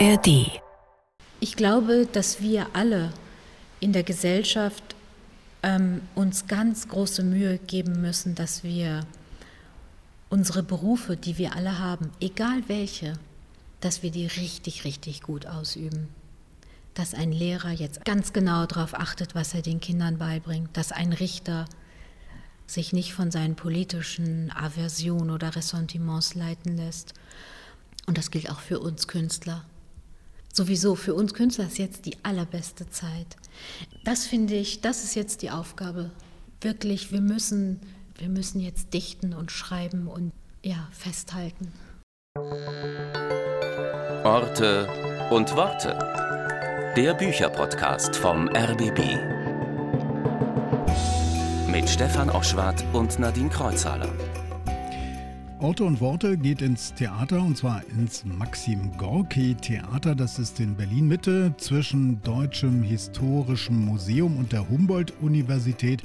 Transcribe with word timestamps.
ARD. 0.00 0.60
Ich 1.38 1.54
glaube, 1.54 2.08
dass 2.10 2.40
wir 2.40 2.66
alle 2.72 3.12
in 3.78 3.92
der 3.92 4.02
Gesellschaft 4.02 4.96
ähm, 5.62 6.00
uns 6.16 6.48
ganz 6.48 6.88
große 6.88 7.22
Mühe 7.22 7.58
geben 7.58 8.00
müssen, 8.00 8.34
dass 8.34 8.64
wir 8.64 9.06
unsere 10.30 10.64
Berufe, 10.64 11.16
die 11.16 11.38
wir 11.38 11.54
alle 11.54 11.78
haben, 11.78 12.10
egal 12.20 12.64
welche, 12.66 13.12
dass 13.80 14.02
wir 14.02 14.10
die 14.10 14.26
richtig, 14.26 14.84
richtig 14.84 15.22
gut 15.22 15.46
ausüben. 15.46 16.08
Dass 16.94 17.14
ein 17.14 17.30
Lehrer 17.30 17.70
jetzt 17.70 18.04
ganz 18.04 18.32
genau 18.32 18.66
darauf 18.66 18.94
achtet, 18.94 19.36
was 19.36 19.54
er 19.54 19.62
den 19.62 19.78
Kindern 19.78 20.18
beibringt, 20.18 20.76
dass 20.76 20.90
ein 20.90 21.12
Richter 21.12 21.66
sich 22.66 22.92
nicht 22.92 23.12
von 23.12 23.30
seinen 23.30 23.54
politischen 23.54 24.50
Aversionen 24.50 25.30
oder 25.30 25.54
Ressentiments 25.54 26.34
leiten 26.34 26.76
lässt. 26.76 27.14
Und 28.06 28.18
das 28.18 28.32
gilt 28.32 28.50
auch 28.50 28.60
für 28.60 28.80
uns 28.80 29.06
Künstler 29.06 29.64
sowieso 30.54 30.94
für 30.94 31.14
uns 31.14 31.34
Künstler 31.34 31.66
ist 31.66 31.78
jetzt 31.78 32.06
die 32.06 32.16
allerbeste 32.22 32.88
Zeit. 32.88 33.36
Das 34.04 34.26
finde 34.26 34.54
ich, 34.54 34.80
das 34.80 35.04
ist 35.04 35.14
jetzt 35.14 35.42
die 35.42 35.50
Aufgabe. 35.50 36.10
Wirklich, 36.60 37.12
wir 37.12 37.20
müssen, 37.20 37.80
wir 38.18 38.28
müssen 38.28 38.60
jetzt 38.60 38.94
dichten 38.94 39.34
und 39.34 39.50
schreiben 39.50 40.06
und 40.06 40.32
ja, 40.62 40.88
festhalten. 40.92 41.72
Orte 44.24 44.88
und 45.30 45.54
Worte. 45.54 45.98
Der 46.96 47.14
Bücherpodcast 47.14 48.16
vom 48.16 48.48
RBB. 48.48 49.00
Mit 51.70 51.88
Stefan 51.88 52.30
Oschwart 52.30 52.84
und 52.92 53.18
Nadine 53.18 53.50
Kreuzhaler. 53.50 54.08
Orte 55.64 55.84
und 55.84 56.02
Worte 56.02 56.36
geht 56.36 56.60
ins 56.60 56.92
Theater 56.92 57.40
und 57.40 57.56
zwar 57.56 57.82
ins 57.88 58.22
Maxim 58.26 58.94
Gorki 58.98 59.54
Theater. 59.54 60.14
Das 60.14 60.38
ist 60.38 60.60
in 60.60 60.76
Berlin 60.76 61.08
Mitte 61.08 61.54
zwischen 61.56 62.20
Deutschem 62.20 62.82
Historischem 62.82 63.82
Museum 63.82 64.36
und 64.36 64.52
der 64.52 64.68
Humboldt-Universität, 64.68 66.02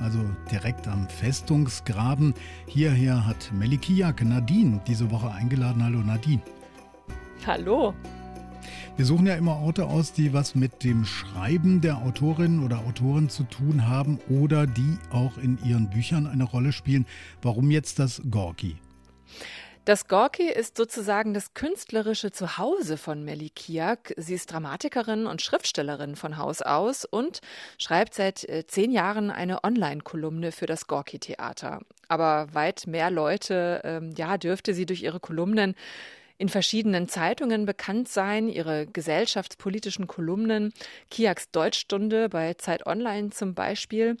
also 0.00 0.18
direkt 0.50 0.88
am 0.88 1.06
Festungsgraben. 1.10 2.32
Hierher 2.64 3.26
hat 3.26 3.52
Melikiak 3.52 4.24
Nadine 4.24 4.80
diese 4.86 5.10
Woche 5.10 5.30
eingeladen. 5.30 5.84
Hallo 5.84 5.98
Nadine. 5.98 6.40
Hallo. 7.46 7.92
Wir 8.96 9.04
suchen 9.04 9.26
ja 9.26 9.34
immer 9.34 9.58
Orte 9.58 9.84
aus, 9.88 10.14
die 10.14 10.32
was 10.32 10.54
mit 10.54 10.84
dem 10.84 11.04
Schreiben 11.04 11.82
der 11.82 11.98
Autorinnen 11.98 12.64
oder 12.64 12.78
Autoren 12.78 13.28
zu 13.28 13.42
tun 13.44 13.86
haben 13.88 14.18
oder 14.30 14.66
die 14.66 14.96
auch 15.10 15.36
in 15.36 15.58
ihren 15.62 15.90
Büchern 15.90 16.26
eine 16.26 16.44
Rolle 16.44 16.72
spielen. 16.72 17.04
Warum 17.42 17.70
jetzt 17.70 17.98
das 17.98 18.22
Gorki? 18.30 18.78
Das 19.84 20.06
Gorki 20.06 20.48
ist 20.48 20.76
sozusagen 20.76 21.34
das 21.34 21.54
künstlerische 21.54 22.30
Zuhause 22.30 22.96
von 22.96 23.24
Melly 23.24 23.50
Kiak. 23.50 24.14
Sie 24.16 24.34
ist 24.34 24.52
Dramatikerin 24.52 25.26
und 25.26 25.42
Schriftstellerin 25.42 26.14
von 26.14 26.36
Haus 26.36 26.62
aus 26.62 27.04
und 27.04 27.40
schreibt 27.78 28.14
seit 28.14 28.48
äh, 28.48 28.64
zehn 28.64 28.92
Jahren 28.92 29.32
eine 29.32 29.64
Online-Kolumne 29.64 30.52
für 30.52 30.66
das 30.66 30.86
Gorki-Theater. 30.86 31.80
Aber 32.06 32.54
weit 32.54 32.86
mehr 32.86 33.10
Leute, 33.10 33.80
ähm, 33.82 34.12
ja, 34.16 34.38
dürfte 34.38 34.72
sie 34.72 34.86
durch 34.86 35.02
ihre 35.02 35.18
Kolumnen 35.18 35.74
in 36.42 36.48
verschiedenen 36.48 37.06
Zeitungen 37.06 37.66
bekannt 37.66 38.08
sein, 38.08 38.48
ihre 38.48 38.88
gesellschaftspolitischen 38.88 40.08
Kolumnen, 40.08 40.72
Kiaks 41.08 41.52
Deutschstunde 41.52 42.28
bei 42.28 42.54
Zeit 42.54 42.84
Online 42.84 43.30
zum 43.30 43.54
Beispiel. 43.54 44.16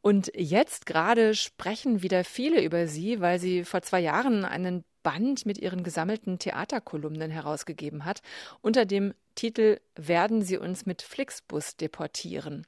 Und 0.00 0.32
jetzt 0.34 0.86
gerade 0.86 1.34
sprechen 1.34 2.02
wieder 2.02 2.24
viele 2.24 2.64
über 2.64 2.86
sie, 2.86 3.20
weil 3.20 3.38
sie 3.38 3.62
vor 3.62 3.82
zwei 3.82 4.00
Jahren 4.00 4.46
einen 4.46 4.84
Band 5.02 5.44
mit 5.44 5.58
ihren 5.58 5.84
gesammelten 5.84 6.38
Theaterkolumnen 6.38 7.30
herausgegeben 7.30 8.06
hat, 8.06 8.22
unter 8.62 8.86
dem 8.86 9.12
Titel 9.34 9.78
Werden 9.96 10.40
Sie 10.40 10.56
uns 10.56 10.86
mit 10.86 11.02
Flixbus 11.02 11.76
deportieren. 11.76 12.66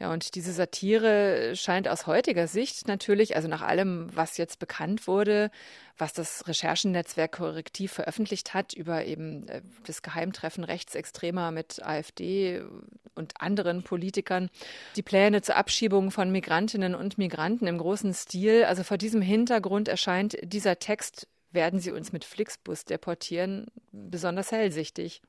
Ja, 0.00 0.12
und 0.12 0.36
diese 0.36 0.52
Satire 0.52 1.56
scheint 1.56 1.88
aus 1.88 2.06
heutiger 2.06 2.46
Sicht 2.46 2.86
natürlich, 2.86 3.34
also 3.34 3.48
nach 3.48 3.62
allem, 3.62 4.08
was 4.14 4.36
jetzt 4.36 4.60
bekannt 4.60 5.08
wurde, 5.08 5.50
was 5.96 6.12
das 6.12 6.46
Recherchennetzwerk 6.46 7.32
Korrektiv 7.32 7.92
veröffentlicht 7.92 8.54
hat 8.54 8.74
über 8.74 9.04
eben 9.04 9.48
äh, 9.48 9.62
das 9.86 10.02
Geheimtreffen 10.02 10.62
Rechtsextremer 10.62 11.50
mit 11.50 11.82
AfD 11.84 12.62
und 13.16 13.40
anderen 13.40 13.82
Politikern, 13.82 14.50
die 14.94 15.02
Pläne 15.02 15.42
zur 15.42 15.56
Abschiebung 15.56 16.12
von 16.12 16.30
Migrantinnen 16.30 16.94
und 16.94 17.18
Migranten 17.18 17.66
im 17.66 17.78
großen 17.78 18.14
Stil. 18.14 18.64
Also 18.64 18.84
vor 18.84 18.98
diesem 18.98 19.20
Hintergrund 19.20 19.88
erscheint 19.88 20.36
dieser 20.42 20.78
Text 20.78 21.26
werden 21.50 21.80
sie 21.80 21.90
uns 21.90 22.12
mit 22.12 22.24
Flixbus 22.24 22.84
deportieren, 22.84 23.66
besonders 23.90 24.52
hellsichtig. 24.52 25.22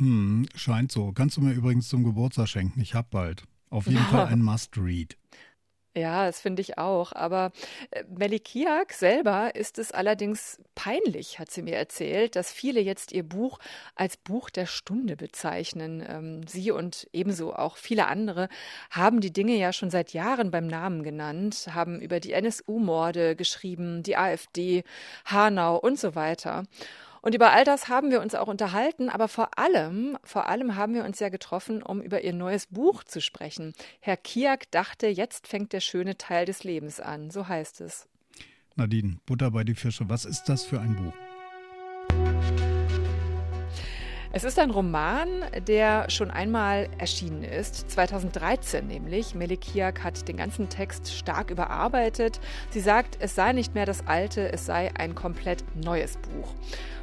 Hm, 0.00 0.46
scheint 0.54 0.90
so. 0.90 1.12
Kannst 1.12 1.36
du 1.36 1.42
mir 1.42 1.52
übrigens 1.52 1.88
zum 1.88 2.04
Geburtstag 2.04 2.48
schenken. 2.48 2.80
Ich 2.80 2.94
habe 2.94 3.08
bald. 3.10 3.44
Auf 3.68 3.86
jeden 3.86 4.04
Fall 4.06 4.26
ein 4.26 4.42
Must-Read. 4.42 5.16
Ja, 5.96 6.24
das 6.24 6.40
finde 6.40 6.62
ich 6.62 6.78
auch. 6.78 7.12
Aber 7.12 7.50
äh, 7.90 8.04
Melikiak 8.08 8.92
selber 8.92 9.54
ist 9.56 9.78
es 9.78 9.92
allerdings 9.92 10.60
peinlich, 10.76 11.38
hat 11.38 11.50
sie 11.50 11.62
mir 11.62 11.76
erzählt, 11.76 12.36
dass 12.36 12.52
viele 12.52 12.80
jetzt 12.80 13.12
ihr 13.12 13.24
Buch 13.24 13.58
als 13.96 14.16
Buch 14.16 14.50
der 14.50 14.66
Stunde 14.66 15.16
bezeichnen. 15.16 16.02
Ähm, 16.08 16.46
sie 16.46 16.70
und 16.70 17.08
ebenso 17.12 17.54
auch 17.54 17.76
viele 17.76 18.06
andere 18.06 18.48
haben 18.90 19.20
die 19.20 19.32
Dinge 19.32 19.56
ja 19.56 19.72
schon 19.72 19.90
seit 19.90 20.12
Jahren 20.12 20.50
beim 20.50 20.68
Namen 20.68 21.02
genannt, 21.02 21.68
haben 21.72 22.00
über 22.00 22.20
die 22.20 22.32
NSU-Morde 22.32 23.36
geschrieben, 23.36 24.02
die 24.02 24.16
AfD, 24.16 24.84
Hanau 25.26 25.76
und 25.76 25.98
so 25.98 26.14
weiter. 26.14 26.64
Und 27.22 27.34
über 27.34 27.52
all 27.52 27.64
das 27.64 27.88
haben 27.88 28.10
wir 28.10 28.20
uns 28.20 28.34
auch 28.34 28.48
unterhalten, 28.48 29.08
aber 29.08 29.28
vor 29.28 29.58
allem, 29.58 30.16
vor 30.24 30.48
allem 30.48 30.76
haben 30.76 30.94
wir 30.94 31.04
uns 31.04 31.20
ja 31.20 31.28
getroffen, 31.28 31.82
um 31.82 32.00
über 32.00 32.22
ihr 32.22 32.32
neues 32.32 32.66
Buch 32.66 33.04
zu 33.04 33.20
sprechen. 33.20 33.74
Herr 34.00 34.16
Kiak 34.16 34.70
dachte, 34.70 35.06
jetzt 35.06 35.46
fängt 35.46 35.72
der 35.72 35.80
schöne 35.80 36.16
Teil 36.16 36.46
des 36.46 36.64
Lebens 36.64 37.00
an, 37.00 37.30
so 37.30 37.48
heißt 37.48 37.80
es. 37.82 38.06
Nadine, 38.76 39.18
Butter 39.26 39.50
bei 39.50 39.64
die 39.64 39.74
Fische, 39.74 40.08
was 40.08 40.24
ist 40.24 40.44
das 40.44 40.64
für 40.64 40.80
ein 40.80 40.96
Buch? 40.96 41.29
Es 44.32 44.44
ist 44.44 44.60
ein 44.60 44.70
Roman, 44.70 45.26
der 45.66 46.08
schon 46.08 46.30
einmal 46.30 46.88
erschienen 46.98 47.42
ist, 47.42 47.90
2013 47.90 48.86
nämlich. 48.86 49.34
Melikiak 49.34 50.04
hat 50.04 50.28
den 50.28 50.36
ganzen 50.36 50.68
Text 50.68 51.12
stark 51.12 51.50
überarbeitet. 51.50 52.38
Sie 52.70 52.78
sagt, 52.78 53.16
es 53.18 53.34
sei 53.34 53.52
nicht 53.52 53.74
mehr 53.74 53.86
das 53.86 54.06
alte, 54.06 54.52
es 54.52 54.66
sei 54.66 54.92
ein 54.96 55.16
komplett 55.16 55.64
neues 55.74 56.16
Buch. 56.18 56.54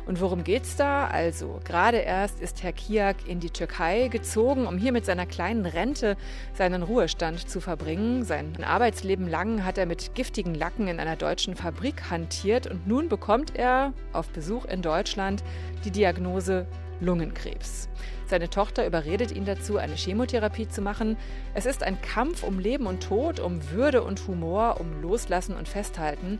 Und 0.05 0.21
worum 0.21 0.45
geht's 0.45 0.77
da? 0.77 1.07
Also, 1.07 1.59
gerade 1.65 1.97
erst 1.97 2.39
ist 2.39 2.63
Herr 2.63 2.71
Kiak 2.71 3.27
in 3.27 3.41
die 3.41 3.49
Türkei 3.49 4.07
gezogen, 4.07 4.65
um 4.65 4.77
hier 4.77 4.93
mit 4.93 5.03
seiner 5.03 5.25
kleinen 5.25 5.65
Rente 5.65 6.15
seinen 6.53 6.81
Ruhestand 6.81 7.49
zu 7.49 7.59
verbringen. 7.59 8.23
Sein 8.23 8.63
Arbeitsleben 8.63 9.27
lang 9.27 9.65
hat 9.65 9.77
er 9.77 9.85
mit 9.85 10.15
giftigen 10.15 10.55
Lacken 10.55 10.87
in 10.87 11.01
einer 11.01 11.17
deutschen 11.17 11.57
Fabrik 11.57 12.09
hantiert 12.09 12.67
und 12.67 12.87
nun 12.87 13.09
bekommt 13.09 13.57
er 13.57 13.91
auf 14.13 14.29
Besuch 14.29 14.63
in 14.63 14.81
Deutschland 14.81 15.43
die 15.83 15.91
Diagnose 15.91 16.67
Lungenkrebs. 16.99 17.89
Seine 18.27 18.49
Tochter 18.49 18.85
überredet 18.85 19.31
ihn 19.31 19.45
dazu, 19.45 19.77
eine 19.77 19.95
Chemotherapie 19.95 20.67
zu 20.67 20.81
machen. 20.81 21.15
Es 21.53 21.65
ist 21.65 21.83
ein 21.83 22.01
Kampf 22.01 22.43
um 22.43 22.59
Leben 22.59 22.85
und 22.85 23.01
Tod, 23.01 23.39
um 23.39 23.71
Würde 23.71 24.03
und 24.03 24.27
Humor, 24.27 24.81
um 24.81 25.01
Loslassen 25.01 25.55
und 25.55 25.67
Festhalten 25.67 26.39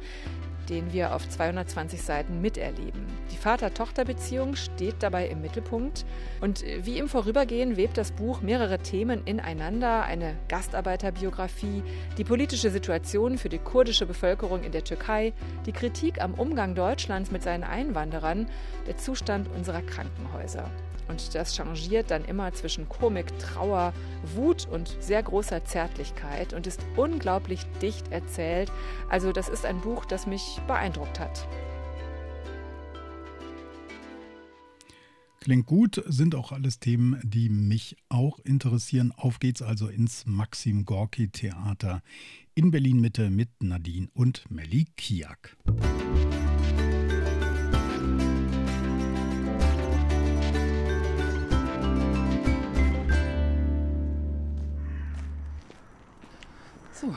den 0.70 0.94
wir 0.94 1.16
auf 1.16 1.28
220 1.28 2.02
Seiten 2.02 2.42
miterleben. 2.42 3.06
Die 3.32 3.38
Vater-Tochter-Beziehung 3.38 4.56
steht 4.56 4.96
dabei 5.00 5.28
im 5.28 5.42
Mittelpunkt 5.42 6.06
und 6.42 6.64
wie 6.84 6.98
im 6.98 7.08
Vorübergehen 7.08 7.78
webt 7.78 7.98
das 7.98 8.12
Buch 8.12 8.42
mehrere 8.42 8.80
Themen 8.80 9.24
ineinander, 9.26 10.04
eine 10.04 10.36
Gastarbeiterbiografie, 10.48 11.84
die 12.18 12.24
politische 12.24 12.70
Situation 12.70 13.38
für 13.38 13.50
die 13.50 13.60
kurdische 13.60 14.06
Bevölkerung 14.06 14.64
in 14.64 14.72
der 14.72 14.84
Türkei, 14.84 15.34
die 15.66 15.72
Kritik 15.72 16.22
am 16.22 16.34
Umgang 16.34 16.76
Deutschlands 16.76 17.32
mit 17.32 17.44
seinen 17.44 17.64
Einwanderern, 17.64 18.48
der 18.86 18.98
Zustand 18.98 19.48
unserer 19.56 19.82
Krankenhäuser. 19.82 20.70
Und 21.08 21.36
das 21.36 21.56
changiert 21.56 22.12
dann 22.12 22.26
immer 22.26 22.54
zwischen 22.54 22.90
Komik, 22.90 23.38
Trauer, 23.40 23.94
Wut 24.36 24.68
und 24.70 24.96
sehr 25.00 25.24
großer 25.24 25.66
Zärtlichkeit 25.66 26.54
und 26.54 26.68
ist 26.68 26.82
unglaublich 26.96 27.66
dicht 27.82 28.12
erzählt. 28.12 28.72
Also 29.10 29.32
das 29.32 29.50
ist 29.50 29.66
ein 29.66 29.82
Buch, 29.82 30.06
das 30.06 30.28
mich 30.28 30.60
beeindruckt 30.68 31.20
hat. 31.20 31.48
Klingt 35.40 35.66
gut, 35.66 36.04
sind 36.08 36.36
auch 36.36 36.52
alles 36.52 36.80
Themen, 36.80 37.22
die 37.24 37.48
mich 37.48 37.96
auch 38.10 38.40
interessieren. 38.40 39.14
Auf 39.16 39.40
geht's 39.40 39.62
also 39.62 39.88
ins 39.88 40.26
Maxim 40.26 40.84
Gorki 40.84 41.30
Theater 41.30 42.02
in 42.54 42.70
Berlin 42.70 43.00
Mitte 43.00 43.30
mit 43.30 43.50
Nadine 43.62 44.10
und 44.14 44.50
Melly 44.52 44.88
Kiak. 44.98 45.56
So, 57.00 57.14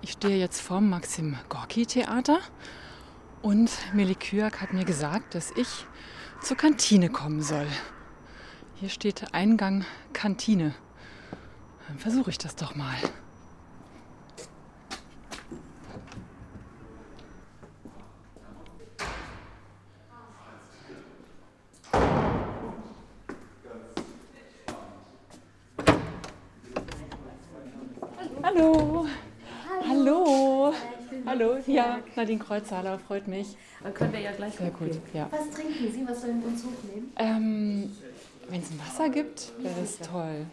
ich 0.00 0.12
stehe 0.12 0.38
jetzt 0.38 0.60
vorm 0.60 0.88
Maxim 0.90 1.36
Gorki 1.48 1.86
Theater 1.86 2.38
Und 3.42 3.68
Melikyak 3.92 4.60
hat 4.60 4.72
mir 4.72 4.84
gesagt, 4.84 5.34
dass 5.34 5.50
ich 5.56 5.86
zur 6.40 6.56
Kantine 6.56 7.10
kommen 7.10 7.42
soll. 7.42 7.66
Hier 8.76 8.88
steht 8.90 9.34
Eingang 9.34 9.84
Kantine. 10.12 10.72
Dann 11.88 11.98
versuche 11.98 12.30
ich 12.30 12.38
das 12.38 12.54
doch 12.54 12.76
mal. 12.76 12.94
Hallo. 28.44 29.08
Hallo. 30.04 30.74
Hallo. 31.24 31.56
Ja, 31.66 32.00
Nadine 32.14 32.38
Kreuzhaler, 32.38 32.98
freut 32.98 33.26
mich. 33.26 33.56
Dann 33.82 33.94
könnt 33.94 34.12
ihr 34.12 34.20
ja 34.20 34.32
gleich 34.32 34.52
Sehr 34.52 34.68
gut, 34.68 34.90
ja. 35.14 35.26
Was 35.30 35.50
trinken 35.50 35.90
Sie? 35.90 36.06
Was 36.06 36.20
sollen 36.20 36.42
wir 36.42 36.48
uns 36.48 36.62
hochnehmen? 36.62 37.10
Ähm, 37.16 37.90
Wenn 38.50 38.60
es 38.60 38.70
ein 38.70 38.78
Wasser 38.80 39.08
gibt, 39.08 39.50
wäre 39.62 39.74
das 39.80 39.98
toll. 40.00 40.44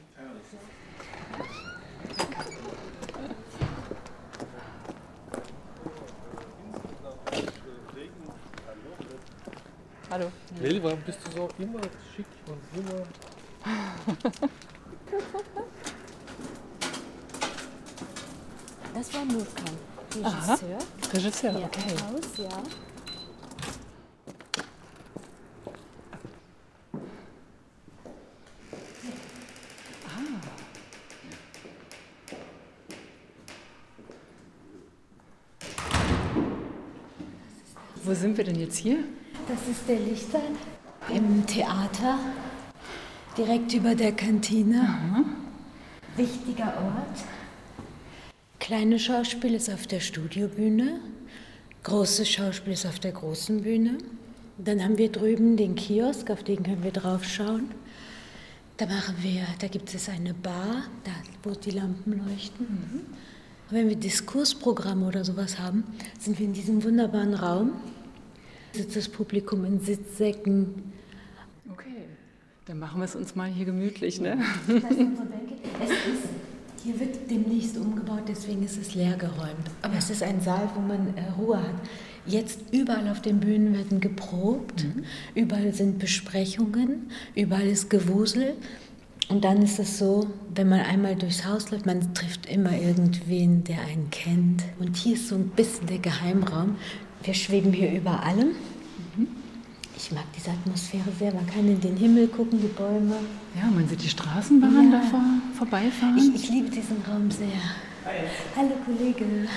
Hallo. 10.09 10.31
Lilly, 10.61 10.81
warum 10.81 11.01
bist 11.01 11.19
du 11.27 11.31
so 11.31 11.49
immer 11.59 11.81
schick 12.15 12.25
und 12.47 12.79
immer. 12.79 13.05
Das 18.93 19.13
war 19.13 19.23
Nurkan, 19.25 19.65
Aha. 20.23 20.53
Regisseur. 20.53 20.77
Regisseur, 21.13 21.51
Hier 21.53 21.65
okay. 21.65 21.95
Haus, 22.03 22.37
ja. 22.37 22.49
Wo 38.03 38.13
sind 38.13 38.35
wir 38.35 38.43
denn 38.43 38.59
jetzt 38.59 38.77
hier? 38.77 38.97
Das 39.47 39.59
ist 39.69 39.87
der 39.87 39.99
Lichter 39.99 40.41
im 41.13 41.45
Theater, 41.45 42.19
direkt 43.37 43.73
über 43.73 43.95
der 43.95 44.11
Kantine. 44.11 45.25
Wichtiger 46.17 46.65
Ort. 46.65 47.40
Kleine 48.71 48.99
Schauspiel 48.99 49.53
ist 49.53 49.69
auf 49.69 49.85
der 49.85 49.99
Studiobühne, 49.99 51.01
großes 51.83 52.29
Schauspiel 52.29 52.71
ist 52.71 52.85
auf 52.85 52.99
der 52.99 53.11
großen 53.11 53.63
Bühne. 53.63 53.97
Dann 54.57 54.81
haben 54.81 54.97
wir 54.97 55.11
drüben 55.11 55.57
den 55.57 55.75
Kiosk, 55.75 56.29
auf 56.31 56.41
den 56.41 56.63
können 56.63 56.81
wir 56.81 56.91
drauf 56.91 57.25
schauen. 57.25 57.71
Da 58.77 58.85
machen 58.85 59.15
wir, 59.19 59.41
da 59.59 59.67
gibt 59.67 59.93
es 59.93 60.07
eine 60.07 60.33
Bar, 60.33 60.85
da 61.03 61.11
wo 61.43 61.53
die 61.53 61.71
Lampen 61.71 62.25
leuchten. 62.25 62.65
Und 63.69 63.75
wenn 63.75 63.89
wir 63.89 63.97
Diskursprogramme 63.97 65.05
oder 65.05 65.25
sowas 65.25 65.59
haben, 65.59 65.83
sind 66.17 66.39
wir 66.39 66.45
in 66.45 66.53
diesem 66.53 66.81
wunderbaren 66.81 67.33
Raum. 67.33 67.73
Sitzt 68.71 68.95
das 68.95 69.09
Publikum 69.09 69.65
in 69.65 69.81
Sitzsäcken. 69.81 70.93
Okay, 71.69 72.05
dann 72.67 72.79
machen 72.79 73.01
wir 73.01 73.05
es 73.05 73.17
uns 73.17 73.35
mal 73.35 73.49
hier 73.49 73.65
gemütlich, 73.65 74.21
ne? 74.21 74.37
Das 74.65 74.75
ist 74.75 74.97
unsere 74.97 75.25
Bänke. 75.25 75.55
Es 75.83 75.89
ist, 75.89 76.40
hier 76.83 76.99
wird 76.99 77.29
demnächst 77.29 77.77
umgebaut, 77.77 78.23
deswegen 78.27 78.63
ist 78.63 78.77
es 78.77 78.95
leer 78.95 79.15
geräumt. 79.15 79.69
Aber 79.81 79.95
es 79.97 80.09
ist 80.09 80.23
ein 80.23 80.41
Saal, 80.41 80.69
wo 80.75 80.81
man 80.81 81.15
äh, 81.15 81.29
Ruhe 81.37 81.57
hat. 81.57 81.75
Jetzt 82.25 82.59
überall 82.71 83.07
auf 83.09 83.21
den 83.21 83.39
Bühnen 83.39 83.73
werden 83.73 83.99
geprobt, 83.99 84.85
überall 85.33 85.73
sind 85.73 85.99
Besprechungen, 85.99 87.09
überall 87.35 87.67
ist 87.67 87.89
Gewusel. 87.89 88.55
Und 89.29 89.43
dann 89.43 89.61
ist 89.61 89.79
es 89.79 89.97
so, 89.97 90.27
wenn 90.53 90.69
man 90.69 90.81
einmal 90.81 91.15
durchs 91.15 91.45
Haus 91.45 91.71
läuft, 91.71 91.85
man 91.85 92.13
trifft 92.13 92.47
immer 92.47 92.77
irgendwen, 92.77 93.63
der 93.63 93.79
einen 93.81 94.09
kennt. 94.11 94.63
Und 94.77 94.97
hier 94.97 95.13
ist 95.13 95.29
so 95.29 95.35
ein 95.35 95.47
bisschen 95.49 95.87
der 95.87 95.99
Geheimraum. 95.99 96.75
Wir 97.23 97.33
schweben 97.33 97.71
hier 97.71 97.91
über 97.91 98.23
allem. 98.23 98.49
Ich 100.03 100.11
mag 100.11 100.23
diese 100.35 100.49
Atmosphäre 100.49 101.11
sehr. 101.19 101.31
Man 101.31 101.45
kann 101.45 101.67
in 101.67 101.79
den 101.79 101.95
Himmel 101.95 102.27
gucken, 102.27 102.59
die 102.59 102.67
Bäume. 102.69 103.17
Ja, 103.55 103.67
man 103.69 103.87
sieht 103.87 104.01
die 104.01 104.09
Straßenbahn 104.09 104.91
Ja. 104.91 104.99
da 104.99 105.05
vor, 105.05 105.21
vorbeifahren. 105.53 106.17
Ich, 106.17 106.33
ich 106.43 106.49
liebe 106.49 106.71
diesen 106.71 106.97
Raum 107.07 107.29
sehr. 107.29 107.47
Hallo 108.55 108.71
Kollege. 108.83 109.25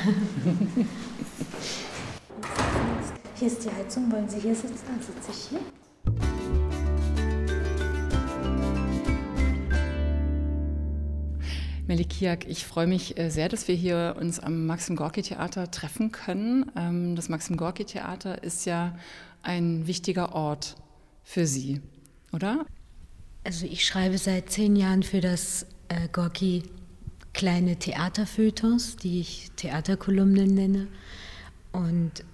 Hier 3.37 3.47
ist 3.49 3.65
die 3.65 3.71
Heizung. 3.71 4.13
Wollen 4.13 4.29
Sie 4.29 4.39
hier 4.41 4.55
sitzen? 4.55 4.85
Dann 4.87 5.01
sitze 5.01 5.31
ich 5.31 5.49
hier. 5.49 5.61
Melikiak, 11.87 12.47
ich 12.49 12.65
freue 12.65 12.87
mich 12.87 13.19
äh, 13.19 13.29
sehr, 13.31 13.49
dass 13.49 13.69
wir 13.69 13.75
hier 13.75 14.17
uns 14.19 14.41
am 14.41 14.67
Maxim 14.67 14.97
Gorki 14.97 15.23
Theater 15.23 15.71
treffen 15.71 16.13
können. 16.13 16.71
Ähm, 16.77 17.15
Das 17.15 17.29
Maxim 17.29 17.57
Gorki 17.57 17.85
Theater 17.85 18.43
ist 18.43 18.65
ja 18.65 18.95
ein 19.45 19.87
wichtiger 19.87 20.35
Ort 20.35 20.77
für 21.23 21.47
Sie, 21.47 21.81
oder? 22.33 22.67
Also 23.45 23.67
ich 23.67 23.85
schreibe 23.85 24.19
seit 24.19 24.51
zehn 24.51 24.75
Jahren 24.75 25.03
für 25.03 25.21
das 25.21 25.67
äh, 25.89 26.09
Gorki 26.13 26.63
kleine 27.35 27.77
Theaterfeuilletons, 27.77 28.97
die 28.97 29.21
ich 29.21 29.51
Theaterkolumnen 29.57 30.55
nenne. 30.55 30.87
Und 31.73 32.25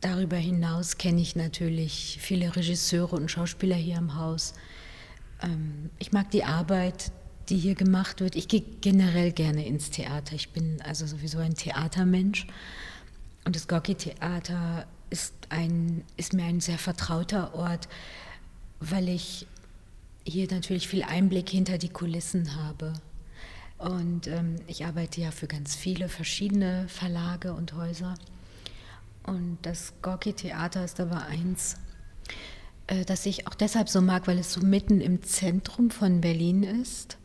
darüber 0.00 0.36
hinaus 0.36 0.98
kenne 0.98 1.20
ich 1.20 1.36
natürlich 1.36 2.18
viele 2.20 2.54
Regisseure 2.54 3.16
und 3.16 3.30
Schauspieler 3.30 3.76
hier 3.76 3.96
im 3.96 4.16
Haus. 4.16 4.54
Ähm, 5.42 5.90
ich 5.98 6.12
mag 6.12 6.30
die 6.30 6.44
Arbeit, 6.44 7.12
die 7.48 7.56
hier 7.56 7.74
gemacht 7.74 8.20
wird. 8.20 8.36
Ich 8.36 8.48
gehe 8.48 8.62
generell 8.80 9.32
gerne 9.32 9.66
ins 9.66 9.90
Theater. 9.90 10.34
Ich 10.34 10.50
bin 10.50 10.80
also 10.82 11.06
sowieso 11.06 11.38
ein 11.38 11.54
Theatermensch. 11.54 12.46
Und 13.44 13.56
das 13.56 13.66
Gorki-Theater 13.66 14.86
ist, 15.10 15.34
ein, 15.48 16.04
ist 16.16 16.32
mir 16.32 16.44
ein 16.44 16.60
sehr 16.60 16.78
vertrauter 16.78 17.54
Ort, 17.54 17.88
weil 18.80 19.08
ich 19.08 19.46
hier 20.24 20.48
natürlich 20.50 20.88
viel 20.88 21.02
Einblick 21.02 21.48
hinter 21.48 21.78
die 21.78 21.88
Kulissen 21.88 22.56
habe. 22.56 22.94
Und 23.78 24.26
ähm, 24.26 24.56
ich 24.66 24.84
arbeite 24.84 25.20
ja 25.20 25.30
für 25.30 25.46
ganz 25.46 25.74
viele 25.74 26.08
verschiedene 26.08 26.86
Verlage 26.88 27.54
und 27.54 27.74
Häuser. 27.74 28.14
Und 29.24 29.58
das 29.62 29.94
Gorki-Theater 30.02 30.84
ist 30.84 31.00
aber 31.00 31.26
eins, 31.26 31.76
äh, 32.86 33.04
das 33.04 33.24
ich 33.26 33.46
auch 33.46 33.54
deshalb 33.54 33.88
so 33.88 34.00
mag, 34.00 34.26
weil 34.26 34.38
es 34.38 34.52
so 34.52 34.60
mitten 34.60 35.00
im 35.00 35.22
Zentrum 35.22 35.90
von 35.90 36.20
Berlin 36.20 36.62
ist 36.62 37.16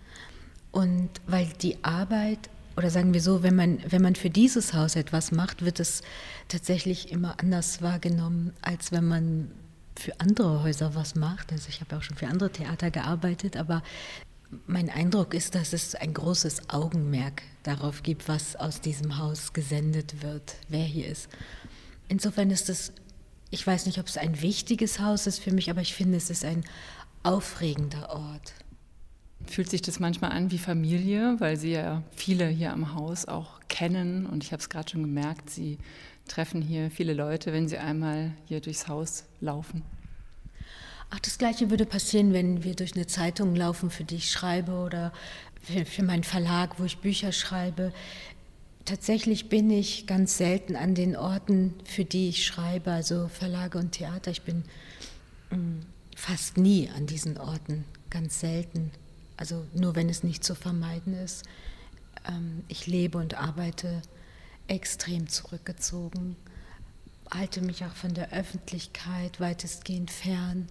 und 0.72 1.10
weil 1.28 1.48
die 1.62 1.84
Arbeit, 1.84 2.50
oder 2.78 2.90
sagen 2.90 3.14
wir 3.14 3.22
so, 3.22 3.44
wenn 3.44 3.56
man, 3.56 3.80
wenn 3.88 4.02
man 4.02 4.16
für 4.16 4.30
dieses 4.30 4.74
Haus 4.74 4.96
etwas 4.96 5.32
macht, 5.32 5.64
wird 5.64 5.80
es 5.80 6.02
tatsächlich 6.48 7.12
immer 7.12 7.40
anders 7.40 7.82
wahrgenommen, 7.82 8.54
als 8.62 8.92
wenn 8.92 9.06
man 9.06 9.52
für 9.98 10.20
andere 10.20 10.64
Häuser 10.64 10.94
was 10.94 11.16
macht. 11.16 11.52
Also 11.52 11.70
ich 11.70 11.80
habe 11.80 11.96
auch 11.96 12.04
schon 12.04 12.18
für 12.18 12.28
andere 12.28 12.52
Theater 12.52 12.92
gearbeitet, 12.92 13.56
aber 13.56 13.82
mein 14.68 14.90
Eindruck 14.90 15.34
ist, 15.34 15.56
dass 15.56 15.74
es 15.74 15.96
ein 15.96 16.14
großes 16.14 16.70
Augenmerk 16.70 17.44
darauf 17.64 18.04
gibt, 18.04 18.28
was 18.28 18.56
aus 18.56 18.82
diesem 18.82 19.18
Haus 19.18 19.54
gesendet 19.54 20.22
wird, 20.22 20.56
wer 20.70 20.84
hier 20.84 21.08
ist. 21.08 21.30
Insofern 22.08 22.52
ist 22.52 22.70
es, 22.70 22.92
ich 23.50 23.66
weiß 23.66 23.86
nicht, 23.86 24.00
ob 24.00 24.08
es 24.08 24.18
ein 24.18 24.42
wichtiges 24.42 25.00
Haus 25.00 25.28
ist 25.28 25.40
für 25.40 25.52
mich, 25.52 25.70
aber 25.70 25.82
ich 25.82 25.94
finde, 25.94 26.18
es 26.18 26.30
ist 26.30 26.46
ein 26.46 26.64
aufregender 27.24 28.10
Ort. 28.10 28.54
Fühlt 29.48 29.70
sich 29.70 29.82
das 29.82 30.00
manchmal 30.00 30.32
an 30.32 30.52
wie 30.52 30.58
Familie, 30.58 31.36
weil 31.40 31.58
Sie 31.58 31.72
ja 31.72 32.04
viele 32.16 32.48
hier 32.48 32.74
am 32.74 32.94
Haus 32.94 33.26
auch 33.26 33.60
kennen 33.68 34.26
und 34.26 34.44
ich 34.44 34.52
habe 34.52 34.62
es 34.62 34.70
gerade 34.70 34.90
schon 34.90 35.04
gemerkt, 35.04 35.50
Sie 35.50 35.78
treffen 36.28 36.62
hier 36.62 36.90
viele 36.90 37.14
Leute, 37.14 37.54
wenn 37.54 37.68
Sie 37.68 37.78
einmal 37.78 38.32
hier 38.46 38.60
durchs 38.60 38.88
Haus 38.88 39.26
laufen. 39.40 39.84
Ach, 41.10 41.20
das 41.20 41.38
Gleiche 41.38 41.70
würde 41.70 41.86
passieren, 41.86 42.34
wenn 42.34 42.64
wir 42.64 42.76
durch 42.76 42.96
eine 42.96 43.08
Zeitung 43.08 43.56
laufen, 43.56 43.90
für 43.90 44.04
die 44.04 44.16
ich 44.16 44.32
schreibe 44.32 44.74
oder 44.74 45.14
für, 45.62 45.86
für 45.86 46.04
meinen 46.04 46.24
Verlag, 46.24 46.80
wo 46.80 46.84
ich 46.84 46.98
Bücher 46.98 47.32
schreibe. 47.32 47.94
Tatsächlich 48.86 49.50
bin 49.50 49.70
ich 49.72 50.08
ganz 50.08 50.38
selten 50.38 50.76
an 50.76 50.94
den 50.94 51.16
Orten, 51.16 51.74
für 51.86 52.06
die 52.06 52.30
ich 52.30 52.46
schreibe, 52.46 52.92
also 52.92 53.28
Verlage 53.28 53.78
und 53.78 53.94
Theater. 53.94 54.32
Ich 54.32 54.42
bin 54.42 54.64
mm, 55.52 55.82
fast 56.16 56.58
nie 56.58 56.90
an 56.96 57.08
diesen 57.08 57.38
Orten, 57.38 57.86
ganz 58.10 58.40
selten. 58.40 58.92
Also 59.38 59.66
nur 59.74 59.96
wenn 59.96 60.10
es 60.10 60.24
nicht 60.24 60.44
zu 60.44 60.56
vermeiden 60.56 61.14
ist. 61.14 61.44
Ähm, 62.28 62.64
ich 62.68 62.88
lebe 62.88 63.18
und 63.18 63.36
arbeite 63.36 64.02
extrem 64.68 65.28
zurückgezogen, 65.28 66.36
halte 67.32 67.62
mich 67.62 67.86
auch 67.86 67.96
von 67.96 68.14
der 68.14 68.32
Öffentlichkeit 68.34 69.40
weitestgehend 69.40 70.12
fern. 70.12 70.68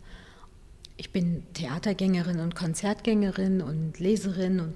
Ich 0.96 1.10
bin 1.10 1.42
Theatergängerin 1.54 2.38
und 2.40 2.54
Konzertgängerin 2.54 3.60
und 3.60 3.98
Leserin 3.98 4.60
und 4.60 4.74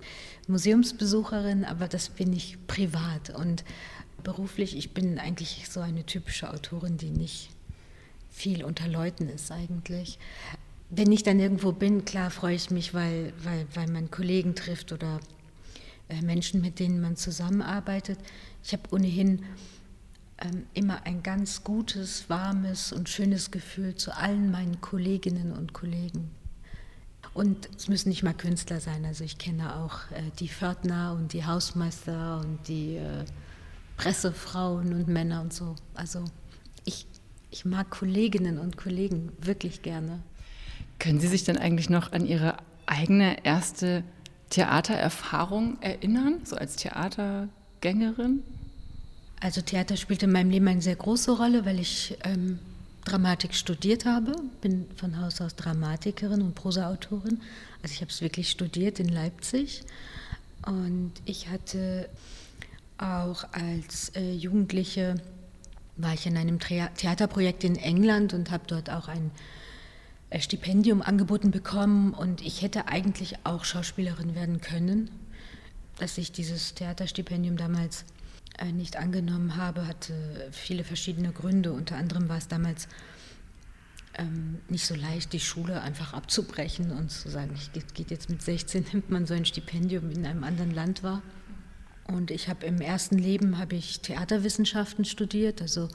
Museumsbesucherin, 0.49 1.65
aber 1.65 1.87
das 1.87 2.09
bin 2.09 2.33
ich 2.33 2.59
privat 2.67 3.31
und 3.31 3.65
beruflich. 4.25 4.77
Ich 4.77 4.95
bin 4.95 5.19
eigentlich 5.19 5.69
so 5.71 5.81
eine 5.81 6.05
typische 6.05 6.53
Autorin, 6.53 6.97
die 6.97 7.11
nicht 7.11 7.51
viel 8.31 8.65
unter 8.65 8.89
Leuten 8.89 9.29
ist 9.29 9.51
eigentlich. 9.53 10.19
Wenn 10.91 11.13
ich 11.13 11.23
dann 11.23 11.39
irgendwo 11.39 11.73
bin, 11.73 12.05
klar 12.05 12.31
freue 12.31 12.55
ich 12.55 12.71
mich, 12.71 12.95
weil, 12.95 13.33
weil, 13.43 13.67
weil 13.75 13.89
man 13.89 14.11
Kollegen 14.11 14.55
trifft 14.55 14.93
oder 14.93 15.21
äh, 16.09 16.23
Menschen, 16.23 16.61
mit 16.61 16.79
denen 16.79 17.01
man 17.01 17.17
zusammenarbeitet. 17.17 18.19
Ich 18.65 18.73
habe 18.73 18.85
ohnehin 18.91 19.45
ähm, 20.41 20.65
immer 20.73 21.05
ein 21.05 21.23
ganz 21.23 21.65
gutes, 21.65 22.31
warmes 22.31 22.93
und 22.93 23.09
schönes 23.09 23.51
Gefühl 23.51 23.97
zu 23.97 24.17
allen 24.17 24.51
meinen 24.51 24.81
Kolleginnen 24.81 25.53
und 25.53 25.75
Kollegen. 25.75 26.31
Und 27.35 27.69
es 27.77 27.89
müssen 27.89 28.09
nicht 28.09 28.23
mal 28.23 28.35
Künstler 28.35 28.81
sein. 28.81 29.05
Also 29.05 29.25
ich 29.25 29.37
kenne 29.37 29.77
auch 29.77 30.11
äh, 30.13 30.31
die 30.39 30.49
Pförtner 30.49 31.13
und 31.13 31.33
die 31.33 31.45
Hausmeister 31.45 32.41
und 32.41 32.67
die 32.67 32.97
äh, 32.97 33.25
Pressefrauen 33.97 34.95
und 34.95 35.09
Männer 35.09 35.43
und 35.43 35.53
so. 35.53 35.75
Also 35.95 36.25
ich, 36.85 37.07
ich 37.51 37.65
mag 37.65 37.91
Kolleginnen 37.91 38.59
und 38.59 38.77
Kollegen 38.77 39.33
wirklich 39.41 39.83
gerne. 39.83 40.23
Können 40.99 41.21
Sie 41.21 41.29
sich 41.29 41.45
denn 41.45 41.59
eigentlich 41.59 41.91
noch 41.91 42.13
an 42.13 42.27
Ihre 42.27 42.57
eigene 42.87 43.45
erste 43.45 44.03
Theatererfahrung 44.51 45.81
erinnern, 45.81 46.41
so 46.45 46.57
als 46.57 46.77
Theatergängerin? 46.77 48.43
Also 49.41 49.61
Theater 49.61 49.97
spielt 49.97 50.23
in 50.23 50.33
meinem 50.33 50.51
Leben 50.51 50.67
eine 50.67 50.83
sehr 50.83 50.97
große 50.97 51.37
Rolle, 51.37 51.65
weil 51.65 51.79
ich 51.79 52.17
ähm, 52.25 52.59
Dramatik 53.05 53.55
studiert 53.55 54.05
habe, 54.05 54.33
bin 54.61 54.87
von 54.97 55.21
Haus 55.21 55.41
aus 55.41 55.55
Dramatikerin 55.55 56.43
und 56.43 56.55
Prosaautorin. 56.55 57.41
Also 57.83 57.95
ich 57.95 58.01
habe 58.01 58.11
es 58.11 58.21
wirklich 58.21 58.51
studiert 58.51 58.99
in 58.99 59.09
Leipzig 59.09 59.83
und 60.67 61.13
ich 61.25 61.49
hatte 61.49 62.09
auch 62.99 63.45
als 63.53 64.11
äh, 64.17 64.33
Jugendliche 64.33 65.15
war 65.97 66.15
ich 66.15 66.27
in 66.27 66.37
einem 66.37 66.59
Theaterprojekt 66.61 67.65
in 67.65 67.77
England 67.77 68.33
und 68.33 68.51
habe 68.51 68.65
dort 68.67 68.91
auch 68.91 69.09
ein 69.09 69.31
Stipendium 70.39 71.01
angeboten 71.01 71.51
bekommen 71.51 72.13
und 72.13 72.43
ich 72.43 72.63
hätte 72.63 72.89
eigentlich 72.89 73.37
auch 73.45 73.65
Schauspielerin 73.65 74.35
werden 74.35 74.61
können. 74.61 75.11
Dass 75.99 76.19
ich 76.19 76.31
dieses 76.33 76.75
Theaterstipendium 76.75 77.57
damals 77.57 78.05
äh, 78.59 78.71
nicht 78.71 78.97
angenommen 78.97 79.57
habe, 79.57 79.87
hatte 79.87 80.15
viele 80.53 80.85
verschiedene 80.85 81.33
Gründe. 81.33 81.73
Unter 81.73 81.97
anderem 81.97 82.29
war 82.29 82.39
es 82.39 82.47
damals 82.47 82.89
ähm, 84.15 84.59
nicht 84.69 84.85
so 84.85 84.95
leicht, 84.95 85.33
die 85.33 85.41
Schule 85.41 85.81
einfach 85.81 86.13
abzubrechen 86.13 86.91
und 86.91 87.11
zu 87.11 87.31
sagen, 87.31 87.55
ich 87.55 87.95
geht 87.95 88.11
jetzt 88.11 88.29
mit 88.29 88.43
16, 88.43 88.85
nimmt 88.93 89.11
man 89.11 89.27
so 89.27 89.35
ein 89.35 89.45
Stipendium 89.45 90.11
in 90.11 90.27
einem 90.27 90.45
anderen 90.45 90.75
Land 90.75 91.03
war. 91.03 91.23
Und 92.07 92.31
ich 92.31 92.49
habe 92.49 92.67
im 92.67 92.81
ersten 92.81 93.19
Leben 93.19 93.59
habe 93.59 93.77
ich 93.77 94.01
Theaterwissenschaften 94.01 95.05
studiert, 95.05 95.61
also 95.63 95.89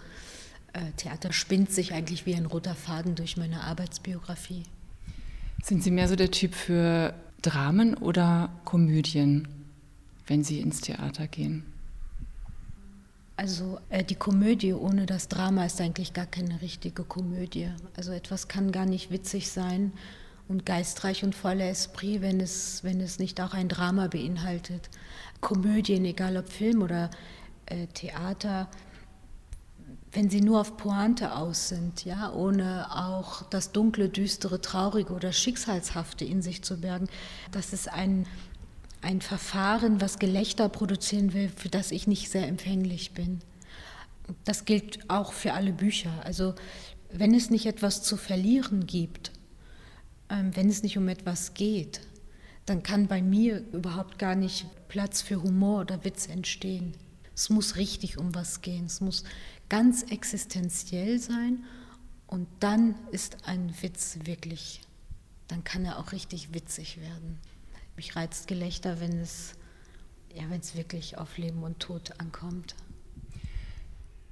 Theater 0.98 1.32
spinnt 1.32 1.72
sich 1.72 1.94
eigentlich 1.94 2.26
wie 2.26 2.36
ein 2.36 2.46
roter 2.46 2.76
Faden 2.76 3.16
durch 3.16 3.38
meine 3.38 3.62
Arbeitsbiografie. 3.62 4.64
Sind 5.64 5.84
Sie 5.84 5.92
mehr 5.92 6.08
so 6.08 6.16
der 6.16 6.32
Typ 6.32 6.56
für 6.56 7.14
Dramen 7.42 7.96
oder 7.96 8.50
Komödien, 8.66 9.48
wenn 10.28 10.44
Sie 10.44 10.60
ins 10.60 10.82
Theater 10.82 11.28
gehen? 11.28 11.64
Also 13.36 13.80
äh, 13.90 14.04
die 14.04 14.16
Komödie 14.16 14.74
ohne 14.74 15.06
das 15.06 15.28
Drama 15.28 15.66
ist 15.66 15.82
eigentlich 15.82 16.14
gar 16.14 16.26
keine 16.26 16.62
richtige 16.62 17.04
Komödie. 17.04 17.70
Also 17.96 18.12
etwas 18.12 18.48
kann 18.48 18.72
gar 18.72 18.86
nicht 18.86 19.12
witzig 19.12 19.50
sein 19.50 19.92
und 20.48 20.66
geistreich 20.66 21.24
und 21.24 21.34
voller 21.34 21.70
Esprit, 21.70 22.22
wenn 22.22 22.40
es, 22.40 22.84
wenn 22.84 23.02
es 23.02 23.20
nicht 23.20 23.42
auch 23.42 23.54
ein 23.54 23.70
Drama 23.70 24.08
beinhaltet. 24.08 24.90
Komödien, 25.42 26.06
egal 26.06 26.38
ob 26.38 26.48
Film 26.48 26.82
oder 26.82 27.10
äh, 27.66 27.88
Theater, 27.88 28.70
wenn 30.14 30.30
sie 30.30 30.42
nur 30.42 30.62
auf 30.62 30.78
Pointe 30.78 31.36
aus 31.36 31.70
sind, 31.70 32.06
ja, 32.06 32.32
ohne 32.32 32.88
auch 32.96 33.42
das 33.50 33.72
dunkle, 33.72 34.10
düstere, 34.10 34.62
traurige 34.62 35.14
oder 35.14 35.32
schicksalshafte 35.32 36.24
in 36.24 36.42
sich 36.42 36.62
zu 36.62 36.80
bergen, 36.80 37.08
das 37.52 37.74
ist 37.74 37.92
ein, 37.92 38.28
ein 39.02 39.22
Verfahren, 39.22 40.02
was 40.02 40.20
Gelächter 40.20 40.70
produzieren 40.70 41.34
will, 41.34 41.50
für 41.56 41.70
das 41.70 41.92
ich 41.92 42.06
nicht 42.06 42.30
sehr 42.30 42.48
empfänglich 42.48 43.14
bin. 43.14 43.42
Das 44.46 44.66
gilt 44.66 45.10
auch 45.10 45.34
für 45.34 45.54
alle 45.54 45.74
Bücher. 45.74 46.12
Also 46.24 46.54
wenn 47.12 47.34
es 47.34 47.50
nicht 47.50 47.66
etwas 47.66 48.04
zu 48.04 48.16
verlieren 48.16 48.86
gibt, 48.86 49.32
ähm, 50.30 50.56
wenn 50.56 50.70
es 50.70 50.84
nicht 50.84 50.98
um 50.98 51.08
etwas 51.08 51.56
geht, 51.56 52.02
dann 52.66 52.84
kann 52.84 53.08
bei 53.08 53.22
mir 53.22 53.64
überhaupt 53.74 54.20
gar 54.20 54.36
nicht 54.36 54.68
Platz 54.88 55.22
für 55.22 55.42
Humor 55.42 55.82
oder 55.82 56.06
Witz 56.06 56.28
entstehen. 56.28 56.94
Es 57.36 57.50
muss 57.50 57.76
richtig 57.78 58.18
um 58.18 58.34
was 58.36 58.62
gehen. 58.62 58.86
Es 58.86 59.02
muss 59.02 59.24
ganz 59.74 60.04
existenziell 60.04 61.18
sein 61.18 61.64
und 62.28 62.48
dann 62.60 62.94
ist 63.10 63.48
ein 63.48 63.74
Witz 63.82 64.20
wirklich, 64.22 64.82
dann 65.48 65.64
kann 65.64 65.84
er 65.84 65.98
auch 65.98 66.12
richtig 66.12 66.54
witzig 66.54 67.02
werden. 67.02 67.40
Mich 67.96 68.16
reizt 68.16 68.48
Gelächter, 68.48 69.00
wenn 69.00 69.18
es, 69.18 69.54
ja, 70.32 70.44
wenn 70.50 70.60
es 70.60 70.76
wirklich 70.76 71.18
auf 71.18 71.40
Leben 71.40 71.64
und 71.64 71.80
Tod 71.80 72.14
ankommt. 72.20 72.76